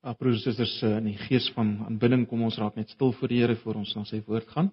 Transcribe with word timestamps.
Ag 0.00 0.16
broers 0.16 0.46
en 0.46 0.54
susters, 0.54 0.78
eh, 0.82 0.96
in 0.96 1.10
die 1.10 1.18
gees 1.28 1.50
van 1.52 1.74
aanbidding 1.84 2.22
kom 2.28 2.40
ons 2.46 2.56
raak 2.56 2.76
net 2.76 2.88
stil 2.88 3.12
voor 3.12 3.28
die 3.28 3.40
Here 3.42 3.56
voor 3.60 3.82
ons 3.82 3.90
na 3.94 4.04
sy 4.08 4.22
woord 4.24 4.48
gaan. 4.48 4.70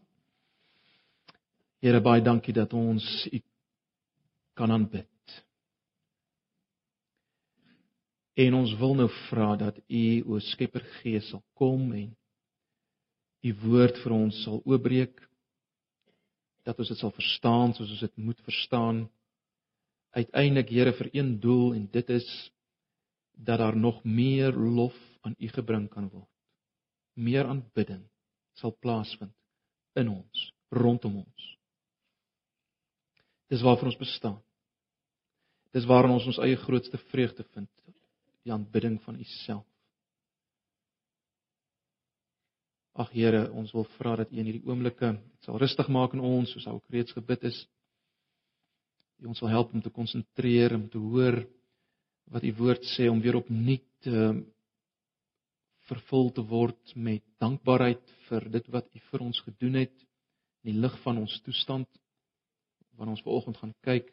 Here 1.84 2.00
baie 2.00 2.24
dankie 2.24 2.54
dat 2.56 2.72
ons 2.74 3.04
U 3.28 3.42
kan 4.56 4.72
aanbid. 4.72 5.44
En 8.40 8.54
ons 8.54 8.72
wil 8.80 8.96
nou 8.96 9.10
vra 9.28 9.56
dat 9.60 9.82
U 9.90 10.06
o 10.32 10.40
Skepper 10.40 10.86
Gees 11.02 11.28
sal 11.28 11.44
kom 11.60 11.92
en 11.92 12.16
U 13.44 13.54
woord 13.68 14.00
vir 14.06 14.16
ons 14.16 14.44
sal 14.46 14.62
oopbreek 14.64 15.20
dat 16.64 16.80
ons 16.80 16.88
dit 16.88 16.98
sal 16.98 17.12
verstaan 17.12 17.76
soos 17.76 17.92
ons 17.92 18.06
dit 18.08 18.18
moet 18.18 18.40
verstaan. 18.48 19.10
Uiteindelik 20.16 20.72
Here 20.72 20.96
vir 20.96 21.12
een 21.12 21.36
doel 21.44 21.76
en 21.82 21.92
dit 21.92 22.16
is 22.16 22.32
dat 23.36 23.60
daar 23.60 23.76
nog 23.78 24.04
meer 24.04 24.56
lof 24.56 24.96
aan 25.28 25.38
U 25.40 25.50
gebring 25.54 25.88
kan 25.92 26.10
word. 26.10 26.30
Meer 27.18 27.50
aanbidding 27.50 28.04
sal 28.58 28.74
plaasvind 28.82 29.34
in 29.98 30.10
ons, 30.14 30.44
rondom 30.74 31.22
ons. 31.24 31.48
Dis 33.52 33.64
waarvoor 33.64 33.92
ons 33.92 34.02
bestaan. 34.02 34.38
Dis 35.76 35.88
waarin 35.88 36.16
ons 36.16 36.28
ons 36.30 36.40
eie 36.44 36.58
grootste 36.60 37.00
vreugde 37.12 37.46
vind, 37.54 37.70
die 38.44 38.54
aanbidding 38.54 39.00
van 39.06 39.18
U 39.20 39.26
self. 39.44 39.66
Ag 42.98 43.12
Here, 43.14 43.44
ons 43.54 43.72
wil 43.76 43.86
vra 43.98 44.16
dat 44.24 44.32
U 44.34 44.40
in 44.40 44.48
hierdie 44.50 44.66
oomblikke 44.66 45.14
sal 45.46 45.60
rustig 45.62 45.90
maak 45.94 46.16
in 46.18 46.24
ons, 46.26 46.50
soos 46.54 46.66
ook 46.72 46.94
reeds 46.94 47.14
gebid 47.14 47.46
is. 47.52 47.60
U 49.22 49.30
ons 49.34 49.42
sal 49.42 49.52
help 49.54 49.74
om 49.74 49.84
te 49.86 49.94
konsentreer, 49.94 50.74
om 50.76 50.88
te 50.90 51.02
hoor 51.02 51.44
wat 52.34 52.44
U 52.44 52.54
woord 52.58 52.86
sê 52.96 53.08
om 53.10 53.22
weer 53.24 53.40
opnuut 53.40 54.12
ehm 54.12 54.46
vervul 55.88 56.32
te 56.36 56.44
word 56.48 56.94
met 56.96 57.24
dankbaarheid 57.42 58.04
vir 58.28 58.48
dit 58.52 58.68
wat 58.74 58.88
U 58.92 59.02
vir 59.12 59.24
ons 59.24 59.40
gedoen 59.46 59.80
het 59.84 59.96
in 60.64 60.74
die 60.74 60.82
lig 60.84 60.96
van 61.06 61.22
ons 61.22 61.36
toestand 61.46 61.88
wanneer 62.98 63.14
ons 63.14 63.26
vanoggend 63.26 63.60
gaan 63.62 63.74
kyk. 63.86 64.08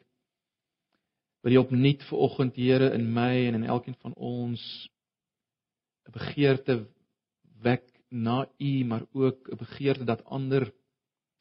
Wil 1.43 1.55
jy 1.55 1.61
opnuut 1.63 2.03
vanoggend 2.09 2.59
Here 2.59 2.91
in 2.93 3.07
my 3.13 3.47
en 3.49 3.59
in 3.59 3.67
elkeen 3.75 3.97
van 4.03 4.13
ons 4.13 4.61
'n 6.05 6.13
begeerte 6.13 6.85
wek 7.65 7.89
na 8.09 8.45
U 8.59 8.71
maar 8.85 9.05
ook 9.11 9.49
'n 9.49 9.57
begeerte 9.57 10.05
dat 10.05 10.25
ander 10.25 10.71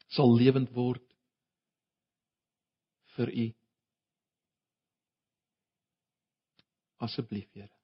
sal 0.08 0.34
lewend 0.34 0.70
word 0.72 1.04
vir 3.16 3.28
U. 3.28 3.46
Asseblief 6.98 7.52
Here 7.52 7.83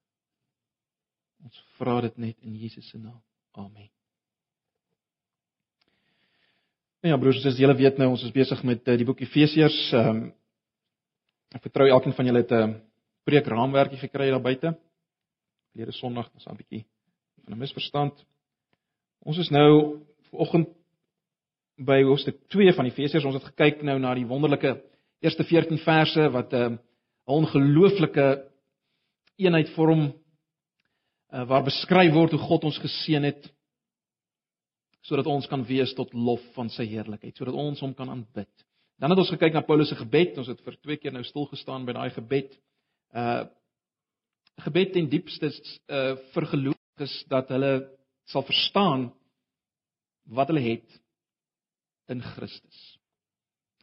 Ons 1.43 1.63
vra 1.79 2.01
dit 2.01 2.17
net 2.17 2.37
in 2.45 2.55
Jesus 2.55 2.89
se 2.89 2.97
naam. 2.97 3.21
Amen. 3.51 3.89
Nou 7.01 7.13
ja, 7.13 7.17
broers 7.17 7.39
en 7.39 7.41
susters, 7.41 7.61
julle 7.63 7.75
weet 7.79 7.97
nou 7.97 8.11
ons 8.13 8.23
is 8.27 8.33
besig 8.35 8.59
met 8.67 8.85
uh, 8.87 8.95
die 8.99 9.07
boek 9.07 9.23
Efesiërs. 9.25 9.79
Ehm 9.97 10.21
um, 10.21 10.29
ek 11.51 11.65
vertrou 11.65 11.89
elkeen 11.91 12.13
van 12.15 12.27
julle 12.29 12.43
het 12.45 12.51
'n 12.55 12.75
preek 13.27 13.47
raamwerkie 13.47 13.97
gekry 13.99 14.29
daar 14.31 14.41
buite. 14.41 14.69
Verlede 15.71 15.91
Sondag 15.91 16.29
was 16.33 16.45
'n 16.47 16.55
bietjie 16.55 16.85
van 17.43 17.53
'n 17.53 17.59
misverstand. 17.59 18.13
Ons 19.19 19.37
is 19.37 19.49
nou 19.49 19.99
vanoggend 20.29 20.69
by 21.75 22.03
hoofstuk 22.03 22.37
2 22.47 22.73
van 22.73 22.85
Efesiërs. 22.85 23.25
Ons 23.25 23.35
het 23.35 23.43
gekyk 23.43 23.81
nou 23.83 23.99
na 23.99 24.13
die 24.15 24.25
wonderlike 24.25 24.81
eerste 25.19 25.43
14 25.43 25.77
verse 25.77 26.29
wat 26.29 26.53
'n 26.53 26.55
uh, 26.55 26.77
ongelooflike 27.25 28.47
eenheid 29.35 29.69
vorm 29.69 30.13
uh, 31.31 31.45
waar 31.47 31.63
beskryf 31.65 32.13
word 32.13 32.35
hoe 32.35 32.43
God 32.43 32.67
ons 32.69 32.79
geseën 32.81 33.23
het 33.29 33.49
sodat 35.01 35.25
ons 35.25 35.47
kan 35.49 35.63
wees 35.65 35.95
tot 35.97 36.11
lof 36.13 36.43
van 36.53 36.67
sy 36.69 36.85
heerlikheid, 36.85 37.33
sodat 37.33 37.55
ons 37.57 37.79
hom 37.81 37.95
kan 37.97 38.11
aanbid. 38.13 38.51
Dan 39.01 39.09
het 39.09 39.21
ons 39.23 39.31
gekyk 39.33 39.55
na 39.55 39.63
Paulus 39.65 39.89
se 39.89 39.97
gebed. 39.97 40.35
Ons 40.37 40.51
het 40.51 40.59
vir 40.61 40.75
twee 40.77 40.99
keer 41.01 41.15
nou 41.15 41.23
stil 41.25 41.47
gestaan 41.49 41.87
by 41.87 41.95
daai 41.97 42.11
gebed. 42.13 42.53
Uh 43.17 43.47
gebed 44.61 44.91
ten 44.93 45.07
diepste 45.09 45.49
uh 45.89 46.19
vir 46.35 46.45
gelowiges 46.51 47.15
dat 47.31 47.49
hulle 47.49 47.71
sal 48.29 48.45
verstaan 48.45 49.07
wat 50.29 50.51
hulle 50.53 50.61
het 50.61 50.99
in 52.13 52.21
Christus. 52.21 52.81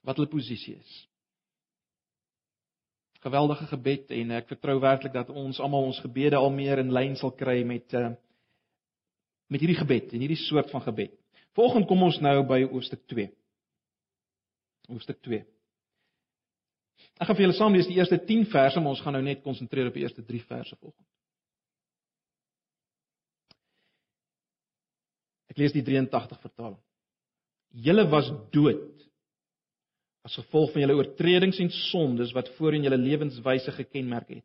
Wat 0.07 0.21
hulle 0.21 0.31
posisie 0.31 0.77
is 0.79 1.08
geweldige 3.29 3.69
gebed 3.71 4.11
en 4.17 4.33
ek 4.39 4.49
vertrou 4.51 4.79
werklik 4.83 5.13
dat 5.15 5.31
ons 5.31 5.61
almal 5.61 5.91
ons 5.91 6.01
gebede 6.03 6.39
al 6.39 6.51
meer 6.55 6.81
in 6.83 6.93
lyn 6.95 7.17
sal 7.21 7.35
kry 7.37 7.61
met 7.67 7.95
uh 7.95 8.11
met 9.49 9.63
hierdie 9.65 9.79
gebed 9.79 10.11
en 10.13 10.21
hierdie 10.21 10.43
soort 10.43 10.69
van 10.69 10.83
gebed. 10.85 11.15
Volgens 11.57 11.87
kom 11.89 12.03
ons 12.05 12.19
nou 12.21 12.35
by 12.45 12.59
hoofstuk 12.69 13.01
2. 13.09 13.31
Hoofstuk 14.93 15.23
2. 15.25 15.39
Ek 17.19 17.27
gaan 17.27 17.39
vir 17.39 17.47
julle 17.47 17.57
saam 17.57 17.73
lees 17.73 17.89
die 17.89 17.97
eerste 17.97 18.19
10 18.29 18.45
verse, 18.53 18.81
maar 18.81 18.93
ons 18.93 19.01
gaan 19.01 19.17
nou 19.17 19.23
net 19.25 19.41
konsentreer 19.43 19.89
op 19.89 19.97
die 19.97 20.05
eerste 20.05 20.25
3 20.27 20.43
verse 20.51 20.77
volgens. 20.77 21.09
Ek 25.49 25.59
lees 25.63 25.73
die 25.73 25.87
83 25.87 26.45
vertaling. 26.45 26.79
Julle 27.89 28.05
was 28.13 28.29
dood 28.53 28.98
as 30.29 30.37
gevolg 30.37 30.75
van 30.75 30.85
julle 30.85 30.99
oortredings 30.99 31.59
en 31.63 31.71
sondes 31.89 32.35
wat 32.37 32.51
voorheen 32.59 32.85
julle 32.85 33.01
lewenswyse 33.01 33.73
gekenmerk 33.79 34.29
het. 34.37 34.45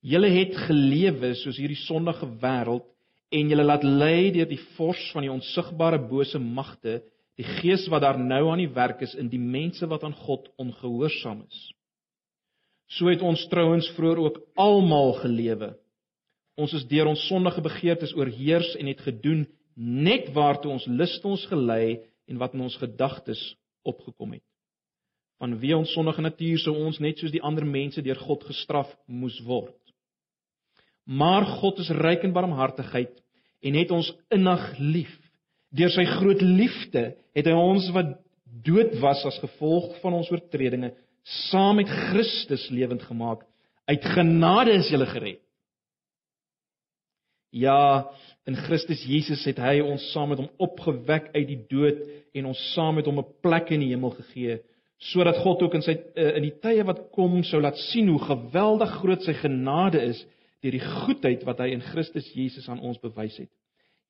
Julle 0.00 0.30
het 0.32 0.54
gelewe 0.68 1.34
soos 1.42 1.58
hierdie 1.60 1.80
sondige 1.82 2.28
wêreld 2.40 2.86
en 3.34 3.50
julle 3.50 3.66
laat 3.66 3.84
lei 3.84 4.30
deur 4.34 4.48
die 4.48 4.60
vors 4.76 5.02
van 5.14 5.26
die 5.26 5.32
onsigbare 5.32 5.98
bose 6.10 6.38
magte, 6.40 7.00
die 7.38 7.46
gees 7.60 7.86
wat 7.90 8.04
daar 8.04 8.18
nou 8.20 8.46
aan 8.52 8.62
die 8.62 8.70
werk 8.74 9.02
is 9.06 9.16
in 9.18 9.28
die 9.32 9.42
mense 9.42 9.86
wat 9.90 10.04
aan 10.06 10.16
God 10.24 10.48
ongehoorsaam 10.60 11.42
is. 11.48 11.60
So 12.90 13.10
het 13.10 13.22
ons 13.22 13.42
trouens 13.50 13.88
vroeër 13.96 14.22
ook 14.22 14.40
almal 14.58 15.14
gelewe. 15.20 15.72
Ons 16.58 16.74
is 16.78 16.86
deur 16.90 17.10
ons 17.10 17.22
sondige 17.28 17.62
begeertes 17.64 18.14
oorheers 18.18 18.74
en 18.78 18.90
het 18.90 19.02
gedoen 19.02 19.46
net 19.74 20.30
waartoe 20.36 20.72
ons 20.74 20.86
lust 20.90 21.24
ons 21.26 21.46
gelei 21.50 22.00
en 22.30 22.38
wat 22.38 22.54
in 22.54 22.66
ons 22.66 22.78
gedagtes 22.82 23.40
opgekom 23.86 24.36
het 24.36 24.49
vanweë 25.40 25.78
ons 25.78 25.92
sondige 25.94 26.22
natuur 26.22 26.60
sou 26.60 26.74
ons 26.76 27.00
net 27.00 27.20
soos 27.20 27.32
die 27.32 27.42
ander 27.42 27.64
mense 27.64 28.02
deur 28.04 28.18
God 28.20 28.44
gestraf 28.48 28.90
moes 29.08 29.38
word. 29.46 29.76
Maar 31.06 31.46
God 31.58 31.80
is 31.82 31.90
ryk 31.96 32.26
in 32.28 32.34
barmhartigheid 32.36 33.16
en 33.64 33.76
het 33.76 33.92
ons 33.94 34.12
innig 34.32 34.66
lief. 34.78 35.12
Deur 35.74 35.92
sy 35.94 36.04
groot 36.18 36.42
liefde 36.44 37.10
het 37.36 37.48
hy 37.48 37.56
ons 37.56 37.88
wat 37.96 38.18
dood 38.66 38.96
was 39.00 39.22
as 39.28 39.38
gevolg 39.42 39.94
van 40.02 40.18
ons 40.18 40.30
oortredinge 40.32 40.92
saam 41.48 41.78
met 41.80 41.90
Christus 42.10 42.68
lewend 42.74 43.02
gemaak. 43.06 43.44
Uit 43.90 44.04
genade 44.14 44.74
is 44.78 44.90
jy 44.90 45.06
gered. 45.06 45.40
Ja, 47.50 48.06
in 48.46 48.54
Christus 48.54 49.02
Jesus 49.02 49.42
het 49.48 49.58
hy 49.58 49.80
ons 49.82 50.04
saam 50.12 50.30
met 50.30 50.38
hom 50.38 50.50
opgewek 50.62 51.32
uit 51.34 51.46
die 51.48 51.62
dood 51.70 52.04
en 52.38 52.52
ons 52.52 52.60
saam 52.74 53.00
met 53.00 53.08
hom 53.10 53.18
'n 53.18 53.32
plek 53.42 53.72
in 53.74 53.80
die 53.80 53.90
hemel 53.90 54.14
gegee 54.14 54.60
sodat 55.00 55.40
God 55.40 55.62
ook 55.64 55.78
in 55.78 55.84
sy 55.84 55.94
eh, 55.96 56.34
in 56.36 56.44
die 56.44 56.56
tye 56.60 56.84
wat 56.84 57.06
kom 57.14 57.40
sou 57.48 57.62
laat 57.62 57.78
sien 57.88 58.10
hoe 58.12 58.20
geweldig 58.20 58.92
groot 59.00 59.24
sy 59.24 59.34
genade 59.38 60.02
is 60.10 60.20
deur 60.60 60.76
die 60.76 60.84
goedheid 60.84 61.44
wat 61.48 61.62
hy 61.64 61.70
in 61.72 61.84
Christus 61.84 62.28
Jesus 62.36 62.68
aan 62.68 62.82
ons 62.84 63.00
bewys 63.00 63.38
het. 63.40 63.48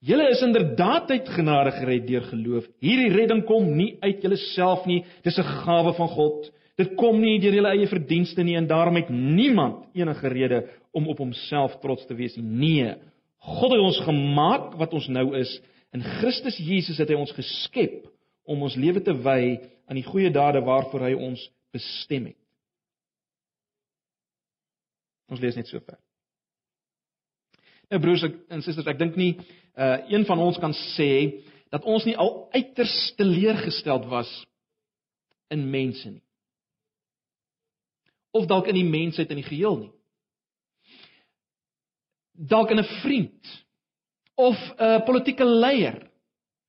Julle 0.03 0.31
is 0.33 0.41
inderdaad 0.43 1.11
uit 1.13 1.29
genade 1.29 1.75
gered 1.77 2.07
deur 2.09 2.25
geloof. 2.31 2.67
Hierdie 2.81 3.13
redding 3.13 3.45
kom 3.47 3.69
nie 3.77 3.93
uit 4.01 4.25
julleself 4.25 4.87
nie, 4.89 5.05
dis 5.23 5.39
'n 5.39 5.45
gawe 5.65 5.93
van 5.93 6.09
God. 6.09 6.51
Dit 6.77 6.97
kom 6.97 7.21
nie 7.21 7.39
deur 7.39 7.53
julle 7.53 7.69
eie 7.77 7.87
verdienste 7.87 8.43
nie 8.43 8.57
en 8.57 8.67
daarom 8.67 8.97
het 8.97 9.11
niemand 9.11 9.85
enige 9.95 10.29
rede 10.29 10.69
om 10.93 11.09
op 11.09 11.19
homself 11.19 11.77
trots 11.83 12.07
te 12.07 12.15
wees 12.15 12.37
nie. 12.37 12.45
Nee, 12.45 12.95
God 13.39 13.73
het 13.73 13.81
ons 13.81 14.01
gemaak 14.01 14.75
wat 14.79 14.93
ons 14.93 15.09
nou 15.09 15.37
is. 15.37 15.61
In 15.93 16.03
Christus 16.03 16.57
Jesus 16.59 16.99
het 16.99 17.09
hy 17.09 17.15
ons 17.15 17.33
geskep 17.33 18.07
om 18.45 18.63
ons 18.63 18.77
lewe 18.77 19.03
te 19.03 19.13
wy 19.13 19.61
aan 19.91 19.99
die 19.99 20.07
goeie 20.07 20.31
dade 20.31 20.63
waarvoor 20.63 21.09
hy 21.09 21.17
ons 21.19 21.43
bestem 21.75 22.29
het. 22.31 22.39
Ons 25.31 25.43
lees 25.43 25.59
net 25.59 25.67
so 25.71 25.83
ver. 25.83 25.99
Nou 27.91 27.99
broers 28.03 28.23
en 28.23 28.63
susters, 28.63 28.87
ek 28.87 29.01
dink 29.01 29.19
nie 29.19 29.35
uh 29.81 29.97
een 30.11 30.27
van 30.29 30.39
ons 30.43 30.59
kan 30.63 30.75
sê 30.95 31.43
dat 31.71 31.87
ons 31.87 32.05
nie 32.07 32.17
al 32.19 32.49
uiters 32.55 32.95
teleurgesteld 33.19 34.07
was 34.11 34.31
in 35.51 35.67
mense 35.71 36.11
nie. 36.11 36.23
Of 38.31 38.47
dalk 38.51 38.71
in 38.71 38.79
die 38.79 38.87
mensheid 38.87 39.31
in 39.31 39.41
die 39.43 39.47
geheel 39.47 39.79
nie. 39.79 39.93
Dalk 42.51 42.71
in 42.71 42.79
'n 42.79 42.91
vriend 43.03 43.51
of 44.35 44.57
'n 44.79 45.03
politieke 45.07 45.45
leier 45.45 46.11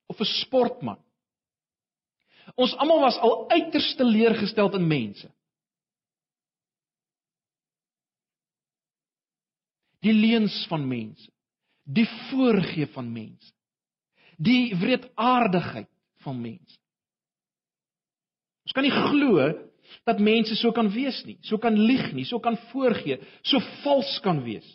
of 0.10 0.20
'n 0.20 0.34
sportman 0.42 1.02
Ons 2.56 2.74
almal 2.82 3.02
was 3.04 3.18
al 3.24 3.46
uiters 3.52 3.94
teleurgesteld 4.00 4.76
in 4.80 4.88
mense. 4.88 5.30
Die 10.02 10.14
leuns 10.14 10.56
van 10.70 10.88
mense, 10.88 11.30
die 11.86 12.08
voorgee 12.30 12.88
van 12.96 13.12
mense. 13.14 13.52
Die 14.42 14.74
wreedaardigheid 14.76 15.90
van 16.26 16.40
mense. 16.42 16.80
Ons 18.66 18.74
kan 18.78 18.86
nie 18.86 18.94
glo 18.94 19.52
dat 20.08 20.22
mense 20.24 20.56
so 20.56 20.72
kan 20.74 20.90
wees 20.94 21.20
nie, 21.28 21.38
so 21.46 21.60
kan 21.62 21.76
lieg 21.78 22.12
nie, 22.16 22.26
so 22.26 22.40
kan 22.40 22.58
voorgee, 22.72 23.20
so 23.46 23.60
vals 23.84 24.18
kan 24.24 24.42
wees. 24.46 24.66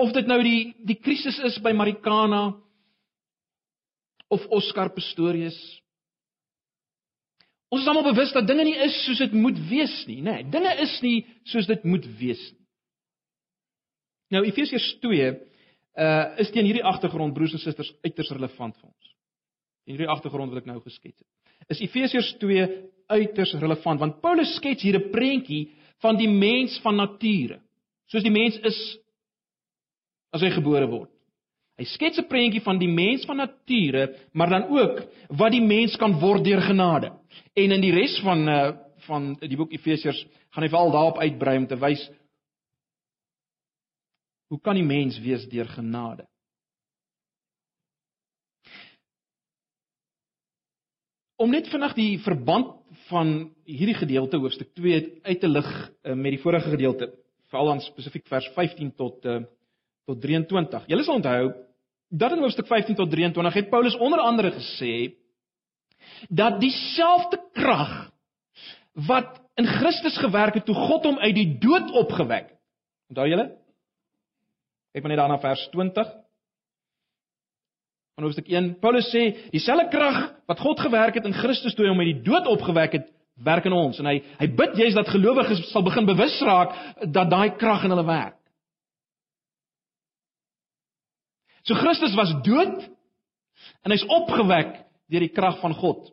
Of 0.00 0.14
dit 0.16 0.26
nou 0.26 0.40
die 0.42 0.72
die 0.88 0.96
krisis 0.96 1.38
is 1.44 1.58
by 1.62 1.74
Marikana 1.76 2.54
of 4.32 4.46
Oscar 4.48 4.90
Pistorius. 4.94 5.58
Ons 7.72 7.86
is 7.86 7.88
almal 7.88 8.10
bewus 8.10 8.34
dat 8.36 8.44
dinge 8.48 8.66
nie 8.68 8.76
is 8.84 8.96
soos 9.06 9.22
dit 9.22 9.32
moet 9.32 9.56
wees 9.70 9.94
nie, 10.08 10.20
nê. 10.20 10.42
Nee, 10.42 10.50
dinge 10.52 10.74
is 10.84 10.92
nie 11.04 11.22
soos 11.48 11.68
dit 11.70 11.86
moet 11.88 12.04
wees 12.18 12.42
nie. 12.50 12.60
Nou 14.32 14.44
Efesiërs 14.48 14.88
2 15.04 15.30
uh 16.02 16.40
is 16.40 16.50
teen 16.52 16.64
hierdie 16.68 16.84
agtergrond 16.88 17.34
broers 17.36 17.52
en 17.56 17.60
susters 17.60 17.92
uiters 18.04 18.32
relevant 18.32 18.76
vir 18.76 18.88
ons. 18.88 19.10
En 19.84 19.94
hierdie 19.94 20.08
agtergrond 20.12 20.52
wat 20.52 20.62
ek 20.62 20.68
nou 20.68 20.78
geskets 20.84 21.18
het. 21.18 21.28
Is 21.72 21.82
Efesiërs 21.84 22.34
2 22.40 22.66
uiters 23.12 23.54
relevant 23.60 24.00
want 24.00 24.20
Paulus 24.24 24.54
skets 24.56 24.84
hier 24.84 24.98
'n 25.00 25.10
prentjie 25.12 25.70
van 26.04 26.16
die 26.16 26.28
mens 26.28 26.78
van 26.84 26.96
nature. 26.96 27.60
Soos 28.08 28.22
die 28.22 28.32
mens 28.32 28.56
is 28.58 28.98
as 30.32 30.42
hy 30.42 30.50
gebore 30.50 30.88
word. 30.88 31.10
Hy 31.82 31.88
skets 31.90 32.18
'n 32.18 32.30
prentjie 32.30 32.62
van 32.62 32.78
die 32.78 32.88
mens 32.88 33.24
van 33.26 33.42
nature, 33.42 34.14
maar 34.32 34.48
dan 34.48 34.68
ook 34.70 35.02
wat 35.34 35.50
die 35.50 35.64
mens 35.64 35.96
kan 35.98 36.14
word 36.20 36.44
deur 36.44 36.62
genade. 36.62 37.10
En 37.58 37.72
in 37.74 37.80
die 37.80 37.92
res 37.92 38.20
van 38.22 38.48
uh 38.48 38.72
van 39.02 39.34
die 39.34 39.56
boek 39.58 39.72
Efesiërs 39.74 40.20
gaan 40.54 40.62
hy 40.62 40.68
veral 40.70 40.92
daarop 40.94 41.16
uitbrei 41.18 41.56
om 41.58 41.66
te 41.66 41.74
wys 41.74 42.04
Hoe 44.52 44.60
kan 44.60 44.76
die 44.76 44.84
mens 44.84 45.16
wees 45.24 45.46
deur 45.48 45.66
genade? 45.66 46.26
Om 51.40 51.50
net 51.50 51.70
vinnig 51.72 51.94
die 51.96 52.18
verband 52.20 52.76
van 53.08 53.32
hierdie 53.64 53.96
gedeelte 53.96 54.36
hoofstuk 54.36 54.74
2 54.76 55.00
uit 55.24 55.40
te 55.40 55.48
lig 55.48 55.70
uh, 55.72 56.14
met 56.14 56.36
die 56.36 56.42
vorige 56.44 56.70
gedeelte, 56.76 57.08
veral 57.48 57.72
dan 57.72 57.80
spesifiek 57.80 58.28
vers 58.28 58.46
15 58.54 58.92
tot 58.94 59.24
uh, 59.24 59.40
tot 60.06 60.20
23. 60.20 60.84
Julle 60.92 61.08
sal 61.08 61.18
onthou 61.22 61.48
dat 62.12 62.32
in 62.32 62.42
hoofstuk 62.44 62.66
15 62.68 62.94
tot 62.94 63.10
23 63.10 63.54
het 63.54 63.68
Paulus 63.70 63.96
onder 63.96 64.18
andere 64.20 64.52
gesê 64.52 65.14
dat 66.28 66.60
dieselfde 66.60 67.38
krag 67.52 68.10
wat 68.92 69.40
in 69.54 69.66
Christus 69.66 70.18
gewerk 70.18 70.54
het 70.54 70.64
toe 70.64 70.74
God 70.74 71.04
hom 71.04 71.18
uit 71.18 71.34
die 71.34 71.58
dood 71.58 71.90
opgewek 71.90 72.48
het. 72.48 72.58
Onthou 73.08 73.28
julle? 73.28 73.46
Kyk 74.92 75.02
maar 75.02 75.12
net 75.12 75.20
daarna 75.20 75.38
vers 75.40 75.68
20. 75.72 76.12
Van 78.14 78.24
hoofstuk 78.24 78.48
1. 78.48 78.74
Paulus 78.80 79.08
sê 79.08 79.24
dieselfde 79.50 79.88
krag 79.88 80.20
wat 80.46 80.60
God 80.60 80.80
gewerk 80.80 81.14
het 81.14 81.24
in 81.28 81.36
Christus 81.36 81.74
toe 81.74 81.86
hy 81.86 81.94
hom 81.94 82.04
uit 82.04 82.12
die 82.12 82.22
dood 82.28 82.46
opgewek 82.46 82.98
het, 82.98 83.08
werk 83.40 83.64
in 83.64 83.72
ons 83.72 83.98
en 83.98 84.06
hy 84.10 84.18
hy 84.38 84.48
bid 84.52 84.76
jy's 84.76 84.96
dat 84.96 85.08
gelowiges 85.08 85.64
sal 85.72 85.84
begin 85.86 86.04
bewus 86.06 86.36
raak 86.44 86.76
dat 87.08 87.30
daai 87.32 87.56
krag 87.56 87.84
in 87.88 87.94
hulle 87.96 88.04
werk. 88.06 88.41
So 91.68 91.78
Christus 91.78 92.16
was 92.18 92.32
dood 92.46 92.80
en 93.86 93.94
hy's 93.94 94.04
opgewek 94.10 94.74
deur 95.12 95.24
die 95.26 95.34
krag 95.34 95.60
van 95.62 95.74
God. 95.78 96.08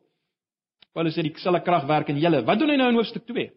Paulus 0.93 1.15
sê 1.17 1.23
dieselfde 1.25 1.63
krag 1.65 1.87
werk 1.89 2.09
in 2.11 2.19
julle. 2.21 2.43
Wat 2.45 2.59
doen 2.59 2.71
hy 2.73 2.77
nou 2.79 2.89
in 2.91 2.99
hoofstuk 2.99 3.25
2? 3.29 3.47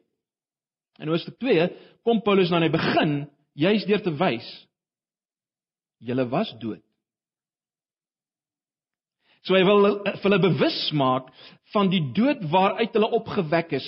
In 1.02 1.10
hoofstuk 1.12 1.38
2 1.40 1.68
kom 2.06 2.22
Paulus 2.24 2.52
dan 2.52 2.64
hy 2.64 2.70
begin 2.72 3.22
juis 3.58 3.84
deur 3.88 4.02
te 4.04 4.12
wys 4.16 4.48
julle 6.02 6.26
was 6.32 6.50
dood. 6.60 6.82
So 9.42 9.56
hy 9.58 9.62
wil 9.66 9.88
vir 10.06 10.20
hulle 10.22 10.38
bewus 10.42 10.78
maak 10.94 11.30
van 11.74 11.88
die 11.90 12.02
dood 12.14 12.44
waaruit 12.52 12.94
hulle 12.94 13.10
opgewek 13.18 13.74
is. 13.78 13.86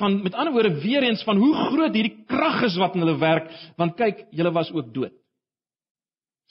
Van 0.00 0.18
met 0.24 0.36
ander 0.36 0.52
woorde 0.52 0.74
weer 0.82 1.06
eens 1.06 1.24
van 1.24 1.40
hoe 1.40 1.54
groot 1.70 1.96
hierdie 1.96 2.26
krag 2.28 2.66
is 2.68 2.76
wat 2.80 2.96
in 2.96 3.04
hulle 3.04 3.16
werk, 3.20 3.48
want 3.80 3.96
kyk, 3.96 4.26
julle 4.36 4.52
was 4.52 4.72
ook 4.76 4.92
dood. 4.92 5.14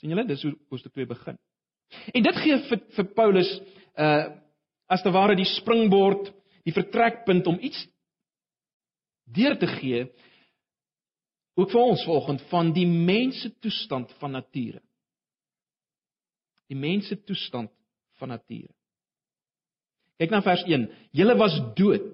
Sien 0.00 0.12
julle, 0.12 0.26
dis 0.28 0.42
hoe 0.46 0.54
hoofstuk 0.72 0.96
2 0.96 1.08
begin. 1.10 1.38
En 2.14 2.26
dit 2.26 2.42
gee 2.42 2.58
vir 2.68 2.84
vir 2.96 3.10
Paulus 3.16 3.54
uh 3.96 4.36
as 4.90 5.04
te 5.06 5.10
ware 5.14 5.36
die 5.38 5.46
springbord, 5.46 6.32
die 6.66 6.74
vertrekpunt 6.74 7.46
om 7.46 7.60
iets 7.62 7.78
deur 9.30 9.54
te 9.54 9.68
gee 9.76 10.00
ook 11.54 11.70
vir 11.70 11.80
ons 11.84 12.02
volgens 12.08 12.42
van 12.50 12.72
die 12.74 12.88
mense 12.90 13.52
toestand 13.62 14.10
van 14.18 14.34
nature 14.34 14.82
die 16.70 16.78
mense 16.78 17.18
toestand 17.26 17.72
van 18.20 18.30
nature. 18.36 18.70
Kyk 20.20 20.32
na 20.32 20.42
vers 20.44 20.62
1. 20.68 20.86
Julle 21.16 21.36
was 21.40 21.56
dood 21.78 22.06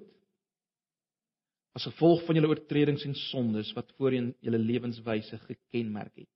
as 1.77 1.85
gevolg 1.85 2.23
van 2.25 2.39
julle 2.39 2.49
oortredings 2.49 3.05
en 3.05 3.13
sondes 3.27 3.69
wat 3.77 3.91
voorheen 3.99 4.31
julle 4.41 4.57
lewenswyse 4.57 5.37
gekenmerk 5.43 6.23
het. 6.23 6.31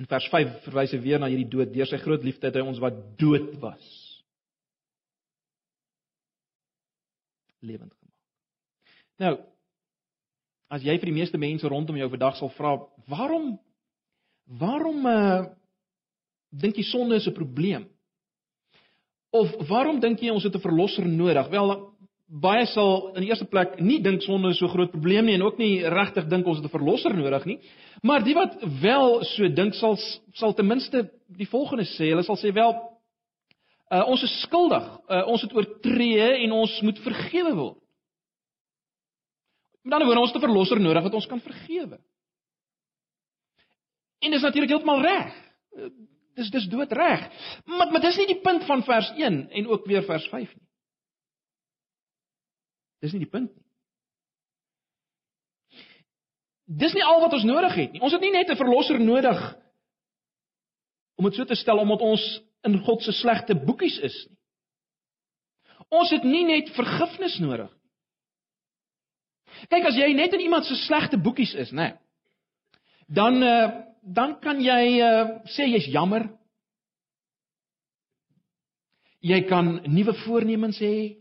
In 0.00 0.08
vers 0.08 0.26
5 0.32 0.62
verwys 0.64 0.94
hy 0.96 1.00
weer 1.04 1.20
na 1.20 1.28
hierdie 1.28 1.50
dood. 1.50 1.72
Deur 1.74 1.88
sy 1.88 2.00
groot 2.00 2.24
liefde 2.24 2.48
het 2.48 2.56
hy 2.56 2.64
ons 2.64 2.80
wat 2.80 2.96
dood 3.20 3.52
was 3.60 3.88
lewend 7.60 7.92
gemaak. 7.92 8.16
Nou, 9.20 9.34
as 10.72 10.80
jy 10.80 10.94
vir 10.96 11.10
die 11.10 11.18
meeste 11.18 11.36
mense 11.36 11.68
rondom 11.68 11.98
jou 12.00 12.06
vandag 12.08 12.38
sal 12.38 12.48
vra, 12.56 12.78
waarom 13.04 13.58
Waarom 14.58 15.06
uh 15.06 15.46
dink 16.50 16.80
jy 16.80 16.82
sonde 16.82 17.14
is 17.14 17.26
'n 17.26 17.34
probleem? 17.34 17.86
Of 19.30 19.46
waarom 19.68 20.00
dink 20.00 20.18
jy 20.18 20.30
ons 20.30 20.42
het 20.42 20.54
'n 20.54 20.60
verlosser 20.60 21.06
nodig? 21.06 21.48
Wel 21.48 21.89
baie 22.30 22.66
sal 22.70 23.10
in 23.16 23.24
die 23.24 23.30
eerste 23.32 23.48
plek 23.50 23.80
nie 23.82 23.98
dink 24.02 24.22
sonde 24.22 24.52
is 24.54 24.60
so 24.62 24.70
groot 24.70 24.92
probleem 24.92 25.26
nie 25.26 25.34
en 25.34 25.42
ook 25.42 25.58
nie 25.58 25.82
regtig 25.82 26.28
dink 26.30 26.46
ons 26.46 26.60
het 26.60 26.66
'n 26.66 26.76
verlosser 26.76 27.14
nodig 27.14 27.44
nie. 27.44 27.58
Maar 28.02 28.22
die 28.22 28.34
wat 28.34 28.54
wel 28.80 29.24
so 29.24 29.48
dink 29.48 29.74
sal 29.74 29.96
sal 30.32 30.54
ten 30.54 30.66
minste 30.66 31.10
die 31.26 31.48
volgende 31.48 31.84
sê. 31.84 32.10
Hulle 32.10 32.22
sal 32.22 32.36
sê 32.36 32.52
wel 32.54 32.72
uh 33.90 34.04
ons 34.06 34.22
is 34.22 34.40
skuldig. 34.42 34.84
Uh 35.08 35.26
ons 35.26 35.42
het 35.42 35.54
oortree 35.54 36.44
en 36.44 36.52
ons 36.52 36.80
moet 36.82 36.98
vergewe 36.98 37.54
word. 37.54 37.78
Met 39.82 39.92
ander 39.92 40.06
woorde 40.06 40.20
ons 40.20 40.32
het 40.32 40.42
'n 40.42 40.46
verlosser 40.46 40.80
nodig 40.80 41.02
wat 41.02 41.14
ons 41.14 41.26
kan 41.26 41.40
vergewe. 41.40 41.98
En 44.20 44.30
dis 44.30 44.42
natuurlik 44.42 44.70
heeltemal 44.70 45.02
reg. 45.02 45.34
Dis 46.36 46.50
dis 46.50 46.68
doodreg. 46.68 47.30
Maar 47.64 47.90
maar 47.90 48.00
dis 48.00 48.16
nie 48.16 48.26
die 48.26 48.40
punt 48.40 48.64
van 48.64 48.82
vers 48.82 49.12
1 49.16 49.50
en 49.50 49.66
ook 49.66 49.86
weer 49.86 50.02
vers 50.02 50.28
5 50.28 50.54
nie. 50.54 50.69
Dis 53.00 53.12
nie 53.12 53.24
die 53.24 53.30
punt 53.30 53.50
nie. 53.54 53.66
Dis 56.80 56.94
nie 56.94 57.02
al 57.02 57.20
wat 57.24 57.34
ons 57.34 57.46
nodig 57.48 57.74
het 57.74 57.92
nie. 57.94 58.02
Ons 58.04 58.14
het 58.14 58.22
nie 58.22 58.32
net 58.32 58.50
'n 58.50 58.56
verlosser 58.56 59.00
nodig 59.00 59.40
om 61.18 61.24
dit 61.24 61.34
so 61.34 61.44
te 61.44 61.54
stel 61.54 61.78
omdat 61.78 62.00
ons 62.00 62.22
in 62.64 62.78
God 62.84 63.02
se 63.02 63.12
slegte 63.12 63.54
boekies 63.54 63.98
is 63.98 64.26
nie. 64.28 64.36
Ons 65.90 66.10
het 66.10 66.24
nie 66.24 66.44
net 66.44 66.70
vergifnis 66.76 67.38
nodig. 67.38 67.70
Kyk 69.68 69.84
as 69.90 69.96
jy 69.98 70.12
net 70.14 70.32
in 70.32 70.40
iemand 70.40 70.64
se 70.64 70.74
slegte 70.86 71.18
boekies 71.18 71.54
is, 71.54 71.72
nê. 71.72 71.96
Dan 73.08 73.42
uh 73.42 73.90
dan 74.00 74.38
kan 74.40 74.60
jy 74.64 75.00
uh, 75.04 75.44
sê 75.52 75.66
jy's 75.68 75.90
jammer. 75.92 76.24
Jy 79.20 79.42
kan 79.48 79.82
nuwe 79.84 80.14
voornemens 80.24 80.78
hê. 80.80 81.20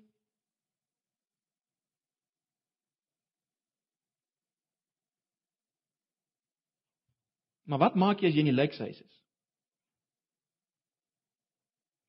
Maar 7.69 7.77
wat 7.85 7.97
maak 8.01 8.21
jy 8.21 8.31
as 8.31 8.33
jy 8.33 8.41
in 8.41 8.49
die 8.49 8.57
lijkhuis 8.57 8.97
is? 8.97 9.17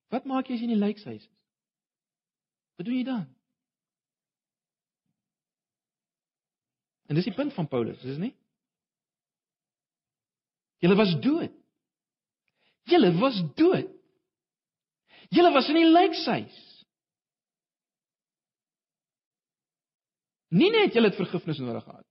Wat 0.09 0.25
maak 0.25 0.49
jy 0.49 0.57
as 0.57 0.63
jy 0.63 0.67
in 0.71 0.73
die 0.73 0.81
lijkhuis 0.81 1.21
is? 1.21 1.29
Wat 2.79 2.87
doen 2.87 2.97
jy 2.97 3.05
dan? 3.05 3.27
En 7.05 7.19
dis 7.19 7.27
die 7.29 7.35
punt 7.37 7.53
van 7.53 7.69
Paulus, 7.69 8.01
is 8.01 8.15
dit 8.15 8.23
nie? 8.23 8.33
Julle 10.81 10.97
was 10.97 11.13
dood. 11.21 11.53
Julle 12.89 13.11
was 13.19 13.37
dood. 13.59 13.89
Julle 15.29 15.51
was 15.53 15.69
in 15.69 15.77
die 15.77 15.89
lijkhuis. 15.91 16.61
Nie 20.57 20.71
net 20.73 20.97
julle 20.97 21.13
het 21.13 21.21
vergifnis 21.21 21.61
nodig 21.61 21.85
gehad. 21.85 22.07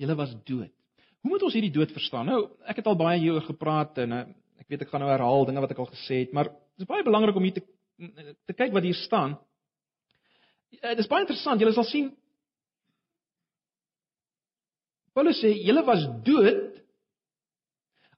Julle 0.00 0.16
was 0.16 0.32
dood. 0.48 0.72
Hoe 1.20 1.30
moet 1.30 1.42
ons 1.44 1.52
hierdie 1.56 1.74
dood 1.74 1.92
verstaan? 1.92 2.30
Nou, 2.30 2.40
ek 2.64 2.80
het 2.80 2.88
al 2.88 2.96
baie 2.96 3.20
hieroor 3.20 3.44
gepraat 3.44 3.98
en 4.00 4.16
eh, 4.16 4.24
ek 4.62 4.72
weet 4.72 4.86
ek 4.86 4.92
gaan 4.92 5.04
nou 5.04 5.10
herhaal 5.12 5.44
dinge 5.48 5.60
wat 5.60 5.74
ek 5.74 5.82
al 5.82 5.90
gesê 5.90 6.22
het, 6.22 6.32
maar 6.36 6.48
dit 6.48 6.84
is 6.86 6.88
baie 6.88 7.04
belangrik 7.04 7.36
om 7.36 7.44
hier 7.44 7.58
te 7.58 7.66
te 8.48 8.54
kyk 8.56 8.72
wat 8.72 8.86
hier 8.86 8.96
staan. 8.96 9.34
Eh, 10.78 10.94
dit 10.94 11.02
is 11.04 11.10
baie 11.10 11.26
interessant. 11.26 11.60
Julle 11.60 11.76
sal 11.76 11.88
sien 11.88 12.08
Paulus 15.12 15.40
sê 15.42 15.50
julle 15.52 15.82
was 15.84 16.04
dood 16.24 16.78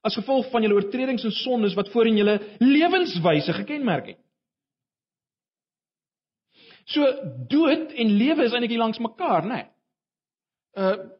as 0.07 0.15
gevolg 0.19 0.51
van 0.51 0.63
julle 0.63 0.77
oortredings 0.77 1.25
en 1.25 1.33
sondes 1.35 1.75
wat 1.75 1.89
voorheen 1.91 2.19
julle 2.19 2.37
lewenswyse 2.61 3.55
gekenmerk 3.57 4.13
het. 4.13 4.19
So 6.91 7.07
dood 7.49 7.91
en 7.95 8.15
lewe 8.19 8.45
is 8.47 8.55
eintlik 8.55 8.77
langs 8.79 9.01
mekaar, 9.03 9.47
né? 9.47 9.59
Nee. 9.59 9.67
Uh 10.79 11.19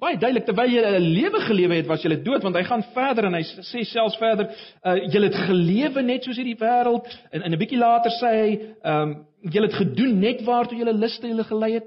baie 0.00 0.18
duidelik 0.18 0.46
terwyl 0.46 0.70
jy 0.70 0.82
'n 0.82 1.06
lewe 1.14 1.40
gelewe 1.46 1.74
het, 1.76 1.86
was 1.86 2.02
jy 2.02 2.16
dood 2.22 2.42
want 2.42 2.56
hy 2.56 2.64
gaan 2.66 2.82
verder 2.94 3.28
en 3.28 3.34
hy 3.34 3.42
sê 3.42 3.84
selfs 3.86 4.18
verder, 4.18 4.50
uh 4.84 4.96
jy 4.96 5.22
het 5.22 5.38
gelewe 5.46 6.02
net 6.02 6.24
soos 6.24 6.36
hierdie 6.36 6.58
wêreld 6.58 7.06
en 7.30 7.42
in 7.42 7.52
'n 7.52 7.58
bietjie 7.58 7.78
later 7.78 8.10
sê 8.10 8.30
hy, 8.42 8.50
ehm 8.82 9.02
um, 9.02 9.26
jy 9.42 9.62
het 9.62 9.74
gedoen 9.74 10.20
net 10.20 10.42
waartoe 10.42 10.78
jy 10.78 10.92
liste 10.92 11.28
julle 11.28 11.44
gelei 11.44 11.72
het. 11.74 11.86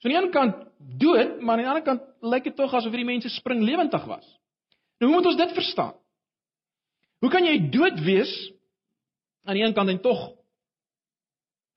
So 0.00 0.08
aan 0.08 0.14
die 0.14 0.22
een 0.22 0.30
kant 0.30 0.54
dood, 0.78 1.40
maar 1.40 1.56
aan 1.56 1.64
die 1.64 1.68
ander 1.68 1.82
kant 1.82 2.02
lyk 2.22 2.44
dit 2.44 2.56
tog 2.56 2.72
asof 2.74 2.92
hierdie 2.92 3.12
mense 3.12 3.28
spring 3.28 3.60
lewendig 3.62 4.04
was. 4.06 4.26
Nou 5.00 5.10
hoe 5.10 5.16
moet 5.18 5.26
ons 5.26 5.36
dit 5.36 5.52
verstaan? 5.52 5.94
Hoe 7.20 7.30
kan 7.30 7.44
jy 7.44 7.70
dood 7.70 8.00
wees 8.00 8.32
aan 9.44 9.54
die 9.58 9.64
een 9.64 9.74
kant 9.74 9.90
en 9.90 10.00
tog 10.00 10.32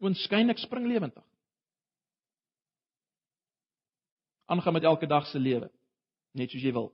oënskynlik 0.01 0.57
spring 0.57 0.87
lewendig? 0.87 1.25
Aangaan 4.51 4.75
met 4.79 4.87
elke 4.87 5.07
dag 5.07 5.27
se 5.27 5.39
lewe, 5.39 5.71
net 6.37 6.51
soos 6.51 6.63
jy 6.63 6.73
wil. 6.75 6.91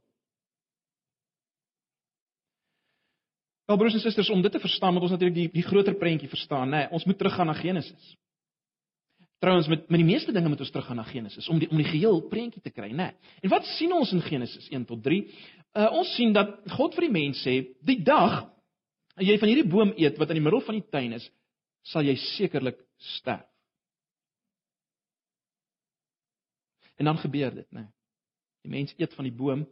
Wel 3.68 3.78
broers 3.78 3.98
en 3.98 4.00
susters, 4.00 4.30
om 4.30 4.42
dit 4.42 4.52
te 4.52 4.60
verstaan, 4.64 4.94
moet 4.94 5.02
ons 5.02 5.12
natuurlik 5.12 5.36
die 5.36 5.50
die 5.52 5.66
groter 5.68 5.96
prentjie 6.00 6.30
verstaan, 6.32 6.70
né? 6.72 6.86
Nee, 6.86 6.92
ons 6.96 7.04
moet 7.04 7.18
teruggaan 7.20 7.50
na 7.52 7.56
Genesis. 7.58 8.14
Trouwens 9.44 9.68
met 9.68 9.90
met 9.90 10.00
die 10.00 10.08
meeste 10.08 10.32
dinge 10.32 10.48
moet 10.48 10.64
ons 10.64 10.72
teruggaan 10.72 10.96
na 10.96 11.04
Genesis 11.04 11.50
om 11.52 11.60
die 11.60 11.68
om 11.70 11.78
die 11.78 11.90
geheel 11.90 12.22
prentjie 12.32 12.62
te 12.62 12.72
kry, 12.72 12.88
né? 12.90 13.10
Nee. 13.10 13.34
En 13.44 13.52
wat 13.52 13.68
sien 13.76 13.92
ons 13.94 14.14
in 14.16 14.24
Genesis 14.24 14.70
1 14.72 14.86
tot 14.86 15.04
3? 15.04 15.20
Uh 15.76 15.90
ons 16.00 16.16
sien 16.16 16.32
dat 16.34 16.56
God 16.78 16.96
vir 16.96 17.10
die 17.10 17.16
mens 17.20 17.44
sê, 17.44 17.58
"Die 17.84 18.00
dag 18.04 18.48
as 19.18 19.28
jy 19.28 19.38
van 19.38 19.50
hierdie 19.50 19.70
boom 19.70 19.94
eet 19.98 20.18
wat 20.18 20.30
in 20.30 20.40
die 20.40 20.46
middel 20.48 20.62
van 20.62 20.80
die 20.80 20.90
tuin 20.90 21.14
is, 21.14 21.30
sal 21.84 22.02
jy 22.08 22.16
sekerlik 22.16 22.80
sterf." 22.98 23.46
En 26.98 27.06
dan 27.06 27.18
gebeur 27.18 27.54
dit, 27.54 27.72
né? 27.72 27.80
Nee. 27.80 27.92
Die 28.62 28.72
mens 28.72 28.94
eet 28.98 29.14
van 29.14 29.24
die 29.24 29.34
boom. 29.34 29.68